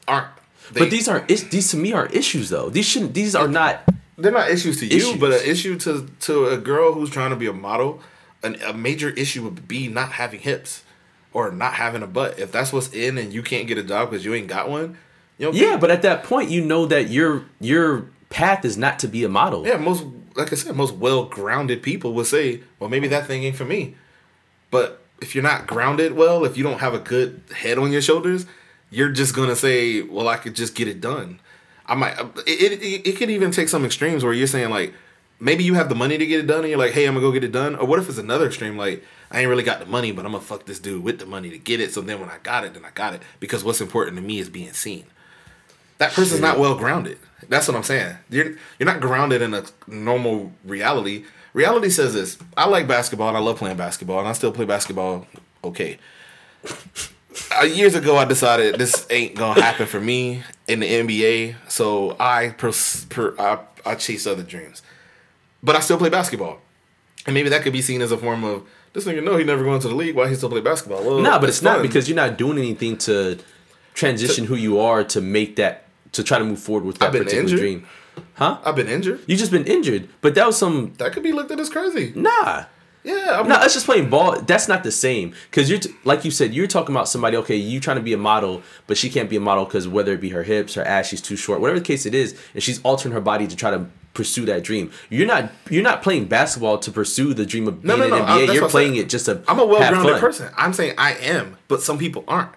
aren't. 0.07 0.27
They, 0.71 0.81
but 0.81 0.89
these 0.89 1.07
aren't 1.07 1.29
is- 1.29 1.47
these 1.49 1.69
to 1.71 1.77
me 1.77 1.93
are 1.93 2.05
issues 2.07 2.49
though 2.49 2.69
these 2.69 2.85
shouldn't 2.87 3.15
these 3.15 3.33
are 3.35 3.47
not 3.47 3.81
they're 4.19 4.31
not 4.31 4.51
issues 4.51 4.79
to 4.81 4.85
you, 4.85 4.97
Issues. 4.97 5.19
but 5.19 5.31
an 5.31 5.41
issue 5.45 5.77
to 5.79 6.07
to 6.21 6.47
a 6.49 6.57
girl 6.57 6.93
who's 6.93 7.09
trying 7.09 7.29
to 7.31 7.35
be 7.35 7.47
a 7.47 7.53
model. 7.53 8.01
An, 8.43 8.55
a 8.65 8.73
major 8.73 9.09
issue 9.09 9.43
would 9.43 9.67
be 9.67 9.87
not 9.87 10.11
having 10.13 10.39
hips 10.41 10.83
or 11.33 11.51
not 11.51 11.73
having 11.73 12.03
a 12.03 12.07
butt. 12.07 12.37
If 12.39 12.51
that's 12.51 12.71
what's 12.71 12.93
in 12.93 13.17
and 13.17 13.33
you 13.33 13.41
can't 13.41 13.67
get 13.67 13.77
a 13.77 13.83
job 13.83 14.09
because 14.09 14.23
you 14.25 14.33
ain't 14.33 14.47
got 14.47 14.69
one, 14.69 14.97
you 15.37 15.47
know. 15.47 15.51
yeah 15.53 15.75
but 15.77 15.89
at 15.91 16.01
that 16.03 16.23
point 16.23 16.49
you 16.49 16.63
know 16.63 16.85
that 16.85 17.09
your 17.09 17.45
your 17.59 18.05
path 18.29 18.63
is 18.65 18.77
not 18.77 18.99
to 18.99 19.07
be 19.07 19.23
a 19.23 19.29
model 19.29 19.65
Yeah, 19.65 19.77
most 19.77 20.03
like 20.39 20.51
I 20.51 20.55
said, 20.55 20.75
most 20.75 20.95
well 20.95 21.25
grounded 21.25 21.83
people 21.83 22.13
would 22.13 22.25
say, 22.25 22.61
well, 22.79 22.89
maybe 22.89 23.07
that 23.09 23.27
thing 23.27 23.43
ain't 23.43 23.55
for 23.55 23.65
me. 23.65 23.95
But 24.71 25.01
if 25.21 25.35
you're 25.35 25.43
not 25.43 25.67
grounded 25.67 26.13
well, 26.13 26.45
if 26.45 26.57
you 26.57 26.63
don't 26.63 26.79
have 26.79 26.93
a 26.93 26.99
good 26.99 27.41
head 27.55 27.77
on 27.77 27.91
your 27.91 28.01
shoulders, 28.01 28.45
you're 28.89 29.11
just 29.11 29.35
gonna 29.35 29.55
say, 29.55 30.01
well, 30.01 30.27
I 30.27 30.37
could 30.37 30.55
just 30.55 30.75
get 30.75 30.87
it 30.87 31.01
done. 31.01 31.39
I 31.85 31.95
might. 31.95 32.17
It 32.47 32.81
it, 32.81 33.07
it 33.07 33.17
could 33.17 33.29
even 33.29 33.51
take 33.51 33.69
some 33.69 33.85
extremes 33.85 34.23
where 34.23 34.33
you're 34.33 34.47
saying 34.47 34.69
like, 34.69 34.93
maybe 35.39 35.63
you 35.63 35.73
have 35.75 35.89
the 35.89 35.95
money 35.95 36.17
to 36.17 36.25
get 36.25 36.39
it 36.39 36.47
done, 36.47 36.61
and 36.61 36.69
you're 36.69 36.79
like, 36.79 36.91
hey, 36.91 37.05
I'm 37.05 37.13
gonna 37.13 37.25
go 37.25 37.31
get 37.31 37.43
it 37.43 37.51
done. 37.51 37.75
Or 37.75 37.85
what 37.85 37.99
if 37.99 38.09
it's 38.09 38.17
another 38.17 38.47
extreme 38.47 38.77
like, 38.77 39.03
I 39.31 39.41
ain't 39.41 39.49
really 39.49 39.63
got 39.63 39.79
the 39.79 39.85
money, 39.85 40.11
but 40.11 40.25
I'm 40.25 40.31
gonna 40.31 40.43
fuck 40.43 40.65
this 40.65 40.79
dude 40.79 41.03
with 41.03 41.19
the 41.19 41.25
money 41.25 41.49
to 41.49 41.57
get 41.57 41.79
it. 41.79 41.93
So 41.93 42.01
then 42.01 42.19
when 42.19 42.29
I 42.29 42.37
got 42.41 42.63
it, 42.63 42.73
then 42.73 42.85
I 42.85 42.91
got 42.91 43.13
it 43.13 43.21
because 43.39 43.63
what's 43.63 43.81
important 43.81 44.17
to 44.17 44.23
me 44.23 44.39
is 44.39 44.49
being 44.49 44.73
seen. 44.73 45.05
That 45.99 46.11
person's 46.13 46.41
not 46.41 46.57
well 46.59 46.75
grounded. 46.75 47.17
That's 47.47 47.67
what 47.67 47.77
I'm 47.77 47.83
saying. 47.83 48.15
You're 48.29 48.55
you're 48.77 48.85
not 48.85 48.99
grounded 48.99 49.41
in 49.41 49.53
a 49.53 49.63
normal 49.87 50.51
reality. 50.65 51.23
Reality 51.53 51.89
says 51.89 52.13
this: 52.13 52.37
I 52.57 52.67
like 52.67 52.87
basketball 52.87 53.29
and 53.29 53.37
I 53.37 53.39
love 53.39 53.57
playing 53.57 53.77
basketball, 53.77 54.19
and 54.19 54.27
I 54.27 54.33
still 54.33 54.51
play 54.51 54.65
basketball. 54.65 55.25
Okay. 55.63 55.97
Uh, 57.59 57.63
years 57.63 57.95
ago, 57.95 58.17
I 58.17 58.25
decided 58.25 58.77
this 58.77 59.07
ain't 59.09 59.35
gonna 59.35 59.61
happen 59.61 59.87
for 59.87 59.99
me 59.99 60.43
in 60.67 60.79
the 60.81 60.87
NBA, 60.87 61.55
so 61.69 62.15
I 62.19 62.49
pers- 62.49 63.05
per- 63.05 63.35
I, 63.39 63.59
I 63.85 63.95
chase 63.95 64.27
other 64.27 64.43
dreams. 64.43 64.81
But 65.63 65.75
I 65.75 65.79
still 65.79 65.97
play 65.97 66.09
basketball, 66.09 66.59
and 67.25 67.33
maybe 67.33 67.49
that 67.49 67.61
could 67.63 67.73
be 67.73 67.81
seen 67.81 68.01
as 68.01 68.11
a 68.11 68.17
form 68.17 68.43
of 68.43 68.63
this 68.93 69.05
nigga. 69.05 69.23
know 69.23 69.37
he 69.37 69.43
never 69.43 69.63
going 69.63 69.79
to 69.81 69.87
the 69.87 69.95
league. 69.95 70.15
Why 70.15 70.27
he 70.29 70.35
still 70.35 70.49
play 70.49 70.61
basketball? 70.61 71.03
Well, 71.03 71.19
Nah, 71.19 71.39
but 71.39 71.49
it's 71.49 71.61
not 71.61 71.81
because 71.81 72.07
you're 72.09 72.15
not 72.15 72.37
doing 72.37 72.57
anything 72.57 72.97
to 72.99 73.39
transition 73.93 74.45
who 74.45 74.55
you 74.55 74.79
are 74.79 75.03
to 75.05 75.21
make 75.21 75.55
that 75.57 75.85
to 76.13 76.23
try 76.23 76.39
to 76.39 76.45
move 76.45 76.59
forward 76.59 76.85
with 76.85 76.97
that 76.99 77.11
particular 77.11 77.39
injured. 77.41 77.59
dream. 77.59 77.87
Huh? 78.33 78.57
I've 78.65 78.75
been 78.75 78.87
injured. 78.89 79.21
You 79.27 79.37
just 79.37 79.51
been 79.51 79.65
injured, 79.65 80.09
but 80.21 80.35
that 80.35 80.45
was 80.45 80.57
some 80.57 80.93
That 80.97 81.13
could 81.13 81.23
be 81.23 81.31
looked 81.31 81.51
at 81.51 81.59
as 81.59 81.69
crazy. 81.69 82.11
nah. 82.15 82.65
Yeah, 83.01 83.39
I'm 83.39 83.47
No, 83.47 83.55
it's 83.61 83.73
just 83.73 83.85
playing 83.85 84.09
ball. 84.09 84.41
That's 84.41 84.67
not 84.67 84.83
the 84.83 84.91
same 84.91 85.33
because 85.49 85.69
you're 85.69 85.79
t- 85.79 85.95
like 86.03 86.25
you 86.25 86.31
said. 86.31 86.53
You're 86.53 86.67
talking 86.67 86.93
about 86.93 87.07
somebody. 87.07 87.37
Okay, 87.37 87.55
you 87.55 87.79
trying 87.79 87.95
to 87.95 88.03
be 88.03 88.11
a 88.11 88.17
model, 88.17 88.61
but 88.87 88.97
she 88.97 89.09
can't 89.09 89.29
be 89.29 89.37
a 89.37 89.39
model 89.39 89.63
because 89.63 89.87
whether 89.87 90.11
it 90.13 90.19
be 90.19 90.29
her 90.29 90.43
hips, 90.43 90.73
her 90.73 90.83
ass, 90.83 91.07
she's 91.07 91.21
too 91.21 91.37
short, 91.37 91.61
whatever 91.61 91.79
the 91.79 91.85
case 91.85 92.05
it 92.05 92.13
is, 92.13 92.35
and 92.53 92.61
she's 92.61 92.81
altering 92.83 93.13
her 93.13 93.21
body 93.21 93.47
to 93.47 93.55
try 93.55 93.71
to 93.71 93.85
pursue 94.13 94.45
that 94.47 94.63
dream. 94.65 94.91
You're 95.09 95.27
not. 95.27 95.49
You're 95.69 95.81
not 95.81 96.03
playing 96.03 96.25
basketball 96.25 96.77
to 96.79 96.91
pursue 96.91 97.33
the 97.33 97.45
dream 97.45 97.69
of 97.69 97.85
No, 97.85 97.95
being 97.95 98.09
no, 98.09 98.17
an 98.17 98.21
no, 98.21 98.27
I- 98.27 98.37
NBA. 98.39 98.47
that's 98.47 98.59
You're 98.59 98.69
playing 98.69 98.97
it 98.97 99.07
just 99.07 99.27
to. 99.27 99.41
I'm 99.47 99.59
a 99.59 99.65
well-grounded 99.65 100.19
person. 100.19 100.49
I'm 100.57 100.73
saying 100.73 100.95
I 100.97 101.13
am, 101.13 101.55
but 101.69 101.81
some 101.81 101.97
people 101.99 102.25
aren't. 102.27 102.51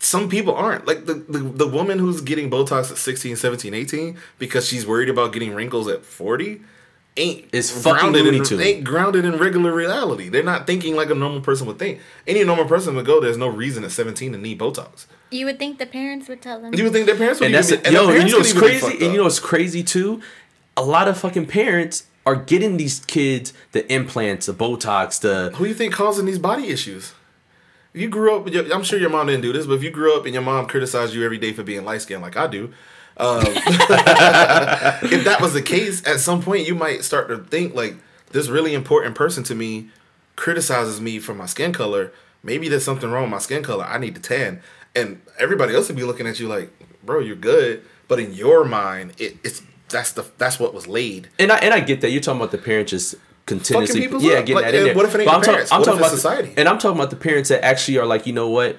Some 0.00 0.28
people 0.28 0.54
aren't. 0.54 0.86
Like 0.86 1.06
the, 1.06 1.14
the 1.14 1.38
the 1.38 1.66
woman 1.66 1.98
who's 1.98 2.20
getting 2.20 2.50
Botox 2.50 2.90
at 2.90 2.98
16, 2.98 3.36
17, 3.36 3.74
18 3.74 4.16
because 4.38 4.66
she's 4.66 4.86
worried 4.86 5.08
about 5.08 5.32
getting 5.32 5.54
wrinkles 5.54 5.88
at 5.88 6.04
40 6.04 6.60
ain't 7.18 7.46
It's 7.52 7.70
fucking 7.70 8.12
grounded 8.12 8.34
in, 8.34 8.44
Tune. 8.44 8.60
ain't 8.60 8.84
grounded 8.84 9.24
in 9.24 9.36
regular 9.38 9.72
reality. 9.74 10.28
They're 10.28 10.42
not 10.42 10.66
thinking 10.66 10.96
like 10.96 11.10
a 11.10 11.14
normal 11.14 11.40
person 11.40 11.66
would 11.66 11.78
think. 11.78 12.00
Any 12.26 12.44
normal 12.44 12.66
person 12.66 12.94
would 12.96 13.06
go, 13.06 13.20
there's 13.20 13.36
no 13.36 13.48
reason 13.48 13.84
at 13.84 13.90
17 13.90 14.32
to 14.32 14.38
need 14.38 14.58
Botox. 14.58 15.06
You 15.30 15.46
would 15.46 15.58
think 15.58 15.78
the 15.78 15.86
parents 15.86 16.28
would 16.28 16.40
tell 16.40 16.60
them. 16.60 16.74
You 16.74 16.84
would 16.84 16.92
think 16.92 17.06
their 17.06 17.16
parents 17.16 17.40
would 17.40 17.46
and 17.46 17.54
that's 17.54 17.70
even, 17.70 17.80
it. 17.80 17.86
and 17.86 17.94
Yo, 17.94 18.06
their 18.06 18.20
and 18.20 18.28
you 18.28 18.32
know 18.32 18.38
what's 18.38 18.52
could 18.52 18.62
even 18.64 18.76
be 18.76 18.80
crazy? 18.80 19.04
And 19.04 19.12
you 19.12 19.18
know 19.18 19.24
what's 19.24 19.40
crazy 19.40 19.82
too? 19.82 20.22
A 20.76 20.82
lot 20.82 21.08
of 21.08 21.18
fucking 21.18 21.46
parents 21.46 22.06
are 22.24 22.36
getting 22.36 22.76
these 22.76 23.00
kids 23.06 23.52
the 23.72 23.90
implants, 23.92 24.46
the 24.46 24.54
Botox, 24.54 25.20
the 25.20 25.50
Who 25.56 25.66
you 25.66 25.74
think 25.74 25.92
causing 25.92 26.24
these 26.26 26.38
body 26.38 26.68
issues? 26.68 27.12
You 27.98 28.08
grew 28.08 28.36
up, 28.36 28.46
I'm 28.72 28.84
sure 28.84 28.98
your 28.98 29.10
mom 29.10 29.26
didn't 29.26 29.42
do 29.42 29.52
this, 29.52 29.66
but 29.66 29.74
if 29.74 29.82
you 29.82 29.90
grew 29.90 30.16
up 30.16 30.24
and 30.24 30.32
your 30.32 30.42
mom 30.42 30.66
criticized 30.66 31.14
you 31.14 31.24
every 31.24 31.38
day 31.38 31.52
for 31.52 31.64
being 31.64 31.84
light 31.84 32.02
skinned 32.02 32.22
like 32.22 32.36
I 32.36 32.46
do, 32.46 32.72
um, 33.16 33.42
if 33.46 35.24
that 35.24 35.38
was 35.40 35.52
the 35.52 35.62
case, 35.62 36.06
at 36.06 36.20
some 36.20 36.40
point 36.40 36.66
you 36.66 36.76
might 36.76 37.02
start 37.02 37.28
to 37.28 37.38
think 37.38 37.74
like 37.74 37.96
this 38.30 38.48
really 38.48 38.74
important 38.74 39.16
person 39.16 39.42
to 39.44 39.54
me 39.54 39.88
criticizes 40.36 41.00
me 41.00 41.18
for 41.18 41.34
my 41.34 41.46
skin 41.46 41.72
color. 41.72 42.12
Maybe 42.44 42.68
there's 42.68 42.84
something 42.84 43.10
wrong 43.10 43.22
with 43.24 43.32
my 43.32 43.38
skin 43.38 43.64
color. 43.64 43.84
I 43.84 43.98
need 43.98 44.14
to 44.14 44.20
tan, 44.20 44.62
and 44.94 45.20
everybody 45.36 45.74
else 45.74 45.88
would 45.88 45.96
be 45.96 46.04
looking 46.04 46.28
at 46.28 46.38
you 46.38 46.46
like, 46.46 46.70
bro, 47.02 47.18
you're 47.18 47.34
good, 47.34 47.82
but 48.06 48.20
in 48.20 48.32
your 48.32 48.64
mind, 48.64 49.14
it, 49.18 49.38
it's 49.42 49.62
that's 49.88 50.12
the 50.12 50.24
that's 50.38 50.60
what 50.60 50.72
was 50.72 50.86
laid. 50.86 51.30
and 51.38 51.50
I 51.50 51.56
and 51.56 51.74
I 51.74 51.80
get 51.80 52.00
that 52.02 52.10
you're 52.10 52.20
talking 52.20 52.40
about 52.40 52.52
the 52.52 52.58
parents 52.58 52.92
just 52.92 53.16
continuously, 53.48 54.02
yeah, 54.02 54.08
up. 54.08 54.20
getting 54.46 54.54
Like, 54.54 54.64
that 54.66 54.74
in 54.74 54.80
uh, 54.82 54.84
there. 54.86 54.94
what 54.94 55.04
if 55.06 55.14
it 55.14 55.20
ain't 55.22 55.30
I'm, 55.30 55.40
talk- 55.42 55.52
parents? 55.54 55.72
I'm 55.72 55.80
What 55.80 55.84
talking 55.86 56.00
if 56.00 56.06
about 56.06 56.12
it's 56.14 56.22
the- 56.22 56.28
society? 56.30 56.54
and 56.56 56.68
I'm 56.68 56.78
talking 56.78 56.96
about 56.98 57.10
the 57.10 57.16
parents 57.16 57.48
that 57.48 57.64
actually 57.64 57.98
are 57.98 58.06
like, 58.06 58.26
you 58.26 58.32
know 58.32 58.48
what? 58.48 58.76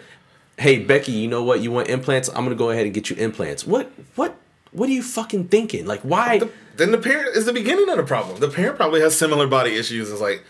Hey 0.57 0.79
Becky, 0.79 1.11
you 1.13 1.27
know 1.27 1.43
what? 1.43 1.61
You 1.61 1.71
want 1.71 1.89
implants? 1.89 2.27
I'm 2.29 2.43
gonna 2.43 2.55
go 2.55 2.69
ahead 2.69 2.85
and 2.85 2.93
get 2.93 3.09
you 3.09 3.15
implants. 3.15 3.65
What 3.65 3.91
what 4.15 4.35
what 4.71 4.89
are 4.89 4.91
you 4.93 5.01
fucking 5.03 5.47
thinking? 5.47 5.85
Like 5.85 6.01
why? 6.01 6.39
the, 6.39 6.49
then 6.75 6.91
the 6.91 6.97
parent 6.97 7.35
is 7.35 7.45
the 7.45 7.53
beginning 7.53 7.89
of 7.89 7.97
the 7.97 8.03
problem. 8.03 8.39
The 8.39 8.49
parent 8.49 8.75
probably 8.77 9.01
has 9.01 9.17
similar 9.17 9.47
body 9.47 9.75
issues. 9.75 10.11
It's 10.11 10.21
like, 10.21 10.43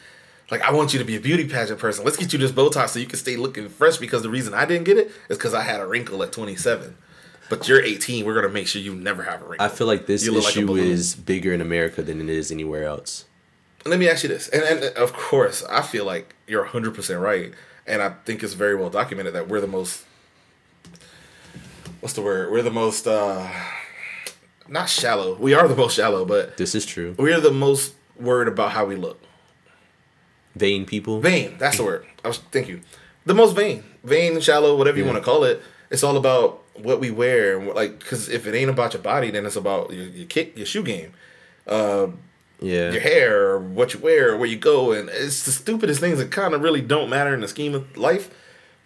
like 0.51 0.61
I 0.61 0.71
want 0.71 0.93
you 0.93 0.99
to 0.99 1.05
be 1.05 1.15
a 1.15 1.19
beauty 1.19 1.47
pageant 1.47 1.79
person. 1.79 2.03
Let's 2.05 2.17
get 2.17 2.33
you 2.33 2.39
this 2.39 2.51
Botox 2.51 2.89
so 2.89 2.99
you 2.99 3.05
can 3.05 3.17
stay 3.19 3.35
looking 3.37 3.69
fresh. 3.69 3.97
Because 3.97 4.23
the 4.23 4.29
reason 4.29 4.53
I 4.53 4.65
didn't 4.65 4.85
get 4.85 4.97
it 4.97 5.11
is 5.29 5.37
because 5.37 5.53
I 5.53 5.61
had 5.61 5.79
a 5.79 5.85
wrinkle 5.87 6.21
at 6.23 6.31
27. 6.31 6.95
But 7.49 7.67
you're 7.67 7.81
18. 7.83 8.25
We're 8.25 8.35
gonna 8.35 8.49
make 8.49 8.67
sure 8.67 8.81
you 8.81 8.93
never 8.95 9.23
have 9.23 9.41
a 9.41 9.45
wrinkle. 9.45 9.65
I 9.65 9.69
feel 9.69 9.87
like 9.87 10.05
this 10.07 10.25
You 10.25 10.31
look 10.33 10.43
like 10.43 10.57
issue 10.57 10.75
is 10.75 11.15
bigger 11.15 11.53
in 11.53 11.61
America 11.61 12.01
than 12.01 12.19
it 12.19 12.29
is 12.29 12.51
anywhere 12.51 12.83
else. 12.85 13.25
Let 13.85 13.97
me 13.99 14.09
ask 14.09 14.23
you 14.23 14.29
this, 14.29 14.47
and, 14.49 14.61
and 14.63 14.95
of 14.97 15.13
course, 15.13 15.63
I 15.69 15.81
feel 15.81 16.05
like 16.05 16.35
you're 16.47 16.63
100 16.63 16.93
percent 16.93 17.19
right, 17.21 17.53
and 17.87 18.01
I 18.01 18.09
think 18.25 18.43
it's 18.43 18.53
very 18.53 18.75
well 18.75 18.89
documented 18.89 19.33
that 19.33 19.47
we're 19.47 19.61
the 19.61 19.67
most. 19.67 20.03
What's 22.01 22.13
the 22.13 22.21
word? 22.21 22.51
We're 22.51 22.61
the 22.61 22.71
most. 22.71 23.07
uh 23.07 23.49
Not 24.67 24.89
shallow. 24.89 25.35
We 25.35 25.53
are 25.53 25.67
the 25.67 25.75
most 25.75 25.95
shallow, 25.95 26.25
but 26.25 26.57
This 26.57 26.75
is 26.75 26.85
true. 26.85 27.15
we 27.17 27.33
are 27.33 27.39
the 27.39 27.51
most 27.51 27.93
worried 28.19 28.47
about 28.47 28.71
how 28.71 28.85
we 28.85 28.95
look. 28.95 29.21
Vain 30.55 30.85
people. 30.85 31.19
Vain. 31.21 31.57
That's 31.57 31.77
the 31.77 31.83
word. 31.83 32.05
I 32.23 32.27
was 32.27 32.37
thank 32.51 32.67
you. 32.67 32.81
The 33.25 33.33
most 33.33 33.55
vain, 33.55 33.83
vain, 34.03 34.39
shallow, 34.41 34.75
whatever 34.75 34.97
you 34.97 35.05
want 35.05 35.17
to 35.17 35.23
call 35.23 35.43
it. 35.43 35.61
It's 35.89 36.03
all 36.03 36.17
about 36.17 36.63
what 36.75 36.99
we 36.99 37.11
wear 37.11 37.57
and 37.57 37.67
what, 37.67 37.75
like 37.75 37.99
because 37.99 38.29
if 38.29 38.45
it 38.47 38.55
ain't 38.55 38.69
about 38.69 38.93
your 38.93 39.01
body, 39.03 39.29
then 39.31 39.45
it's 39.45 39.55
about 39.55 39.91
your, 39.93 40.05
your 40.05 40.25
kick, 40.27 40.57
your 40.57 40.65
shoe 40.65 40.83
game, 40.83 41.13
Yeah. 42.61 42.91
your 42.91 43.01
hair, 43.01 43.49
or 43.51 43.59
what 43.59 43.93
you 43.93 43.99
wear, 43.99 44.33
or 44.33 44.37
where 44.37 44.49
you 44.49 44.57
go, 44.57 44.91
and 44.91 45.09
it's 45.09 45.43
the 45.43 45.51
stupidest 45.51 45.99
things 45.99 46.17
that 46.17 46.31
kind 46.31 46.53
of 46.53 46.61
really 46.61 46.81
don't 46.81 47.09
matter 47.09 47.33
in 47.33 47.41
the 47.41 47.47
scheme 47.47 47.73
of 47.73 47.95
life. 47.95 48.29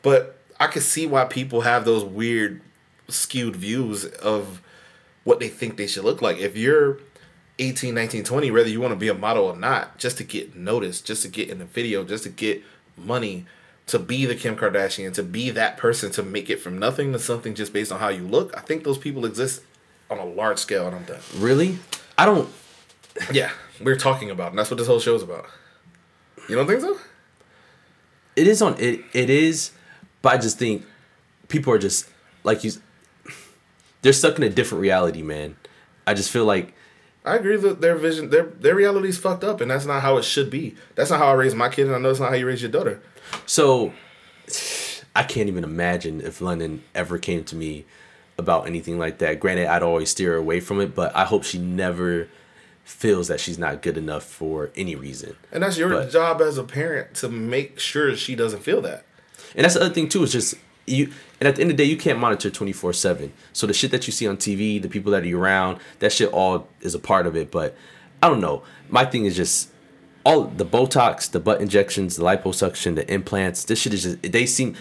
But 0.02 0.40
I 0.60 0.68
can 0.68 0.82
see 0.82 1.08
why 1.08 1.26
people 1.26 1.62
have 1.62 1.86
those 1.86 2.04
weird, 2.04 2.62
skewed 3.08 3.56
views 3.56 4.06
of 4.06 4.62
what 5.24 5.40
they 5.40 5.50
think 5.50 5.78
they 5.78 5.88
should 5.88 6.04
look 6.04 6.22
like. 6.22 6.38
If 6.38 6.56
you're 6.56 7.00
18, 7.60 7.94
19, 7.96 8.24
20, 8.24 8.52
whether 8.52 8.70
you 8.70 8.82
want 8.82 8.94
to 8.94 9.00
be 9.00 9.08
a 9.08 9.14
model 9.14 9.46
or 9.46 9.56
not, 9.56 9.98
just 9.98 10.18
to 10.18 10.24
get 10.24 10.56
noticed, 10.56 11.06
just 11.06 11.24
to 11.24 11.28
get 11.28 11.50
in 11.50 11.60
the 11.60 11.66
video, 11.66 12.04
just 12.04 12.24
to 12.24 12.30
get 12.30 12.62
money, 12.98 13.46
to 13.88 14.00
be 14.00 14.26
the 14.26 14.36
Kim 14.36 14.56
Kardashian, 14.56 15.14
to 15.14 15.24
be 15.24 15.50
that 15.50 15.78
person, 15.78 16.12
to 16.12 16.24
make 16.24 16.50
it 16.50 16.58
from 16.58 16.78
nothing 16.78 17.12
to 17.14 17.20
something 17.20 17.54
just 17.54 17.74
based 17.74 17.92
on 17.92 18.00
how 18.00 18.10
you 18.10 18.24
look, 18.24 18.56
I 18.56 18.62
think 18.62 18.84
those 18.84 18.98
people 18.98 19.26
exist 19.26 19.62
on 20.10 20.20
a 20.20 20.26
large 20.26 20.60
scale, 20.60 20.88
and 20.88 20.96
I'm 20.96 21.04
done. 21.04 21.20
Really? 21.36 21.80
I 22.18 22.26
don't. 22.26 22.50
Yeah, 23.32 23.52
we're 23.82 23.96
talking 23.98 24.30
about, 24.30 24.50
and 24.52 24.60
that's 24.60 24.70
what 24.70 24.78
this 24.78 24.88
whole 24.88 25.00
show's 25.00 25.24
about. 25.24 25.46
You 26.50 26.56
don't 26.56 26.68
think 26.68 26.82
so? 26.82 26.98
It 28.36 28.48
is 28.48 28.62
on. 28.62 28.76
It 28.80 29.02
it 29.14 29.30
is, 29.30 29.72
but 30.22 30.34
I 30.34 30.38
just 30.38 30.58
think 30.60 30.86
people 31.48 31.72
are 31.74 31.80
just 31.80 32.10
like 32.44 32.64
you. 32.64 32.72
They're 34.02 34.14
stuck 34.14 34.38
in 34.38 34.44
a 34.44 34.50
different 34.50 34.82
reality, 34.82 35.22
man. 35.22 35.56
I 36.06 36.14
just 36.14 36.30
feel 36.30 36.46
like 36.46 36.74
I 37.24 37.36
agree 37.36 37.56
that 37.58 37.80
their 37.82 37.96
vision, 37.96 38.30
their 38.30 38.44
their 38.44 38.76
reality 38.76 39.10
is 39.10 39.18
fucked 39.18 39.44
up, 39.44 39.62
and 39.62 39.72
that's 39.72 39.86
not 39.86 40.02
how 40.02 40.18
it 40.18 40.24
should 40.26 40.50
be. 40.50 40.76
That's 40.96 41.10
not 41.10 41.20
how 41.20 41.28
I 41.28 41.34
raised 41.34 41.56
my 41.56 41.70
kid, 41.70 41.88
and 41.88 41.96
I 41.96 42.00
know 42.00 42.10
it's 42.10 42.20
not 42.20 42.30
how 42.30 42.36
you 42.36 42.48
raise 42.48 42.62
your 42.62 42.72
daughter. 42.72 43.02
so. 43.46 43.94
I 45.16 45.24
can't 45.24 45.48
even 45.48 45.64
imagine 45.64 46.22
if 46.22 46.42
London 46.42 46.84
ever 46.96 47.20
came 47.20 47.44
to 47.46 47.56
me 47.56 47.86
about 48.38 48.66
anything 48.66 48.98
like 48.98 49.20
that. 49.20 49.40
Granted, 49.40 49.68
I'd 49.68 49.84
always 49.84 50.10
steer 50.10 50.36
away 50.36 50.60
from 50.60 50.82
it, 50.82 50.96
but 50.96 51.16
I 51.16 51.24
hope 51.24 51.44
she 51.44 51.60
never 51.60 52.28
feels 52.84 53.28
that 53.30 53.40
she's 53.40 53.58
not 53.58 53.82
good 53.82 53.98
enough 53.98 54.24
for 54.24 54.72
any 54.76 54.96
reason. 54.96 55.36
And 55.52 55.64
that's 55.64 55.78
your 55.78 55.90
But- 55.90 56.12
job 56.12 56.42
as 56.42 56.58
a 56.58 56.64
parent 56.64 57.14
to 57.16 57.30
make 57.30 57.80
sure 57.80 58.16
she 58.16 58.36
doesn't 58.36 58.64
feel 58.64 58.82
that. 58.82 59.06
And 59.56 59.64
that's 59.64 59.76
the 59.76 59.82
other 59.82 59.94
thing 59.94 60.10
too. 60.10 60.24
Is 60.24 60.32
just 60.32 60.56
you. 60.86 61.12
And 61.40 61.48
at 61.48 61.56
the 61.56 61.62
end 61.62 61.72
of 61.72 61.78
the 61.78 61.84
day, 61.84 61.90
you 61.90 61.98
can't 61.98 62.20
monitor 62.20 62.50
twenty 62.50 62.74
four 62.74 62.92
seven. 62.94 63.32
So 63.54 63.68
the 63.68 63.74
shit 63.74 63.92
that 63.92 64.08
you 64.08 64.14
see 64.14 64.28
on 64.28 64.38
TV, 64.38 64.82
the 64.82 64.90
people 64.90 65.12
that 65.12 65.24
are 65.26 65.38
around, 65.38 65.80
that 66.00 66.12
shit 66.12 66.30
all 66.32 66.68
is 66.82 66.94
a 66.96 67.00
part 67.00 67.26
of 67.28 67.36
it. 67.36 67.52
But 67.52 67.76
I 68.22 68.30
don't 68.30 68.42
know. 68.42 68.64
My 68.90 69.06
thing 69.06 69.26
is 69.26 69.36
just 69.36 69.70
all 70.26 70.46
the 70.46 70.66
Botox, 70.66 71.30
the 71.30 71.40
butt 71.40 71.62
injections, 71.62 72.16
the 72.16 72.24
liposuction, 72.24 72.96
the 72.96 73.12
implants. 73.14 73.64
This 73.66 73.80
shit 73.80 73.94
is 73.94 74.04
just. 74.04 74.22
They 74.24 74.46
seem 74.46 74.76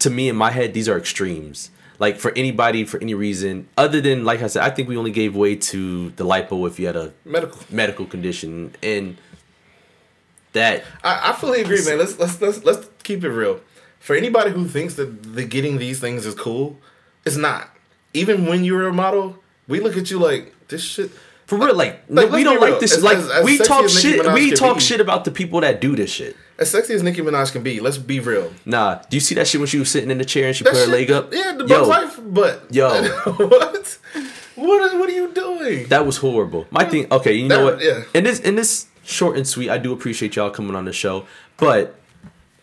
to 0.00 0.10
me 0.10 0.28
in 0.28 0.36
my 0.36 0.50
head. 0.50 0.74
These 0.74 0.88
are 0.88 0.98
extremes. 0.98 1.70
Like 2.00 2.18
for 2.18 2.30
anybody, 2.36 2.84
for 2.84 3.00
any 3.00 3.14
reason, 3.14 3.68
other 3.76 4.00
than 4.00 4.24
like 4.24 4.40
I 4.42 4.46
said, 4.46 4.62
I 4.62 4.70
think 4.70 4.88
we 4.88 4.96
only 4.96 5.10
gave 5.10 5.34
way 5.34 5.56
to 5.56 6.10
the 6.10 6.24
lipo 6.24 6.66
if 6.68 6.78
you 6.78 6.86
had 6.86 6.94
a 6.96 7.12
Medical. 7.24 7.60
medical 7.70 8.06
condition, 8.06 8.74
and 8.82 9.16
that 10.52 10.84
I, 11.02 11.30
I 11.30 11.32
fully 11.32 11.60
agree, 11.60 11.84
man. 11.84 11.98
Let's 11.98 12.18
let's 12.18 12.40
let's 12.40 12.64
let's 12.64 12.88
keep 13.02 13.24
it 13.24 13.30
real. 13.30 13.60
For 13.98 14.14
anybody 14.14 14.50
who 14.52 14.66
thinks 14.68 14.94
that 14.94 15.34
the 15.34 15.44
getting 15.44 15.78
these 15.78 15.98
things 16.00 16.24
is 16.24 16.34
cool, 16.34 16.78
it's 17.24 17.36
not. 17.36 17.68
Even 18.14 18.46
when 18.46 18.64
you're 18.64 18.86
a 18.88 18.92
model, 18.92 19.36
we 19.66 19.80
look 19.80 19.96
at 19.96 20.10
you 20.10 20.18
like 20.18 20.54
this 20.68 20.82
shit. 20.82 21.10
For 21.46 21.56
real, 21.58 21.74
like, 21.74 22.02
Like, 22.08 22.30
we 22.30 22.44
don't 22.44 22.60
like 22.60 22.78
this. 22.78 22.92
As- 22.96 23.02
like 23.02 23.16
as- 23.16 23.30
as 23.30 23.44
we 23.44 23.58
talk 23.58 23.88
shit. 23.88 24.22
We 24.34 24.52
talk 24.52 24.76
be. 24.76 24.80
shit 24.82 25.00
about 25.00 25.24
the 25.24 25.30
people 25.30 25.60
that 25.62 25.80
do 25.80 25.96
this 25.96 26.10
shit. 26.10 26.36
As 26.58 26.70
sexy 26.70 26.92
as 26.94 27.02
Nicki 27.04 27.20
Minaj 27.22 27.52
can 27.52 27.62
be, 27.62 27.78
let's 27.80 27.98
be 27.98 28.18
real. 28.20 28.52
Nah, 28.64 28.96
do 29.08 29.16
you 29.16 29.20
see 29.20 29.34
that 29.36 29.46
shit 29.46 29.60
when 29.60 29.68
she 29.68 29.78
was 29.78 29.90
sitting 29.90 30.10
in 30.10 30.18
the 30.18 30.24
chair 30.24 30.48
and 30.48 30.56
she 30.56 30.64
That 30.64 30.70
put 30.72 30.78
her 30.80 30.84
shit- 30.86 30.92
leg 30.92 31.10
up? 31.10 31.32
Yeah, 31.32 31.52
the 31.56 31.64
Yo, 31.66 31.84
Life, 31.86 32.18
but 32.24 32.62
Yo. 32.70 32.88
what? 33.36 33.98
What 34.56 34.92
are, 34.92 34.98
what 34.98 35.08
are 35.08 35.12
you 35.12 35.32
doing? 35.32 35.86
that 35.88 36.04
was 36.04 36.16
horrible. 36.16 36.66
My 36.70 36.84
thing. 36.84 37.06
Okay, 37.12 37.34
you 37.34 37.46
know 37.48 37.64
That- 37.66 37.76
what? 37.76 37.84
yeah. 37.84 38.02
In 38.12 38.24
this, 38.24 38.40
in 38.40 38.56
this 38.56 38.86
short 39.04 39.36
and 39.36 39.46
sweet, 39.46 39.70
I 39.70 39.78
do 39.78 39.92
appreciate 39.92 40.34
y'all 40.34 40.50
coming 40.50 40.74
on 40.74 40.84
the 40.84 40.92
show, 40.92 41.26
but 41.58 41.94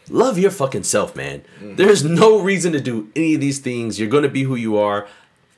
love 0.09 0.37
your 0.37 0.51
fucking 0.51 0.83
self, 0.83 1.15
man. 1.15 1.43
Mm. 1.61 1.77
There's 1.77 2.03
no 2.03 2.39
reason 2.41 2.73
to 2.73 2.81
do 2.81 3.09
any 3.15 3.35
of 3.35 3.41
these 3.41 3.59
things. 3.59 3.97
You're 3.99 4.09
gonna 4.09 4.27
be 4.29 4.43
who 4.43 4.55
you 4.55 4.77
are. 4.77 5.07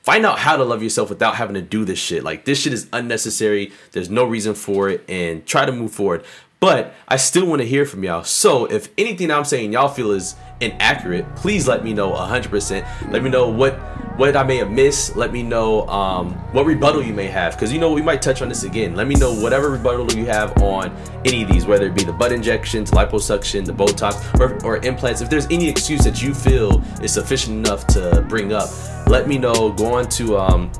find 0.04 0.24
out 0.24 0.38
how 0.38 0.56
to 0.56 0.64
love 0.64 0.82
yourself 0.82 1.10
without 1.10 1.34
having 1.34 1.52
to 1.54 1.60
do 1.60 1.84
this 1.84 1.98
shit. 1.98 2.22
Like 2.24 2.44
this 2.46 2.60
shit 2.60 2.72
is 2.72 2.86
unnecessary. 2.94 3.72
There's 3.92 4.08
no 4.08 4.24
reason 4.24 4.54
for 4.54 4.88
it, 4.88 5.04
and 5.08 5.44
try 5.44 5.66
to 5.66 5.72
move 5.72 5.92
forward. 5.92 6.24
But 6.60 6.94
I 7.06 7.16
still 7.16 7.46
want 7.46 7.62
to 7.62 7.68
hear 7.68 7.86
from 7.86 8.02
y'all. 8.02 8.24
So 8.24 8.66
if 8.66 8.88
anything 8.98 9.30
I'm 9.30 9.44
saying 9.44 9.72
y'all 9.72 9.88
feel 9.88 10.10
is 10.10 10.34
inaccurate, 10.60 11.36
please 11.36 11.68
let 11.68 11.84
me 11.84 11.94
know 11.94 12.10
100%. 12.10 13.10
Let 13.12 13.22
me 13.22 13.30
know 13.30 13.48
what 13.48 13.78
what 14.18 14.36
I 14.36 14.42
may 14.42 14.56
have 14.56 14.72
missed. 14.72 15.14
Let 15.14 15.32
me 15.32 15.44
know 15.44 15.86
um, 15.88 16.32
what 16.52 16.66
rebuttal 16.66 17.04
you 17.04 17.14
may 17.14 17.28
have, 17.28 17.52
because 17.52 17.72
you 17.72 17.78
know 17.78 17.92
we 17.92 18.02
might 18.02 18.20
touch 18.20 18.42
on 18.42 18.48
this 18.48 18.64
again. 18.64 18.96
Let 18.96 19.06
me 19.06 19.14
know 19.14 19.32
whatever 19.32 19.70
rebuttal 19.70 20.10
you 20.18 20.26
have 20.26 20.60
on 20.60 20.90
any 21.24 21.44
of 21.44 21.48
these, 21.48 21.66
whether 21.66 21.86
it 21.86 21.94
be 21.94 22.02
the 22.02 22.12
butt 22.12 22.32
injections, 22.32 22.90
liposuction, 22.90 23.64
the 23.64 23.72
Botox, 23.72 24.40
or, 24.40 24.58
or 24.66 24.84
implants. 24.84 25.20
If 25.20 25.30
there's 25.30 25.46
any 25.52 25.68
excuse 25.68 26.02
that 26.02 26.20
you 26.20 26.34
feel 26.34 26.82
is 27.00 27.12
sufficient 27.12 27.64
enough 27.64 27.86
to 27.88 28.26
bring 28.28 28.52
up, 28.52 28.68
let 29.06 29.28
me 29.28 29.38
know. 29.38 29.70
Go 29.70 29.94
on 29.94 30.08
to 30.10 30.36
um, 30.36 30.72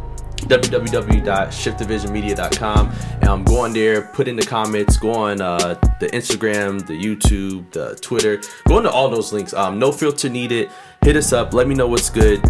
www.shiftedvisionmedia.com. 0.48 2.92
And 3.12 3.28
um, 3.28 3.44
go 3.44 3.60
on 3.60 3.72
there, 3.72 4.02
put 4.02 4.26
in 4.28 4.36
the 4.36 4.46
comments, 4.46 4.96
go 4.96 5.12
on 5.12 5.40
uh, 5.40 5.74
the 6.00 6.06
Instagram, 6.08 6.84
the 6.86 6.94
YouTube, 6.94 7.70
the 7.72 7.96
Twitter, 8.00 8.40
go 8.66 8.78
into 8.78 8.90
all 8.90 9.08
those 9.08 9.32
links. 9.32 9.54
Um, 9.54 9.78
no 9.78 9.92
filter 9.92 10.28
needed. 10.28 10.70
Hit 11.02 11.16
us 11.16 11.32
up. 11.32 11.54
Let 11.54 11.68
me 11.68 11.74
know 11.74 11.88
what's 11.88 12.10
good. 12.10 12.42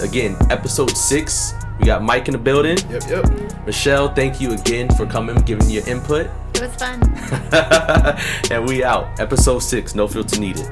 Again, 0.00 0.36
episode 0.50 0.96
six. 0.96 1.52
We 1.78 1.86
got 1.86 2.02
Mike 2.02 2.28
in 2.28 2.32
the 2.32 2.38
building. 2.38 2.78
Yep, 2.90 3.02
yep. 3.08 3.24
Michelle, 3.66 4.12
thank 4.14 4.40
you 4.40 4.52
again 4.52 4.88
for 4.94 5.06
coming, 5.06 5.36
giving 5.42 5.68
your 5.70 5.86
input. 5.88 6.28
It 6.54 6.62
was 6.62 6.74
fun. 6.76 7.00
and 8.50 8.66
we 8.68 8.84
out. 8.84 9.18
Episode 9.18 9.60
six. 9.60 9.94
No 9.94 10.06
filter 10.06 10.38
needed. 10.38 10.66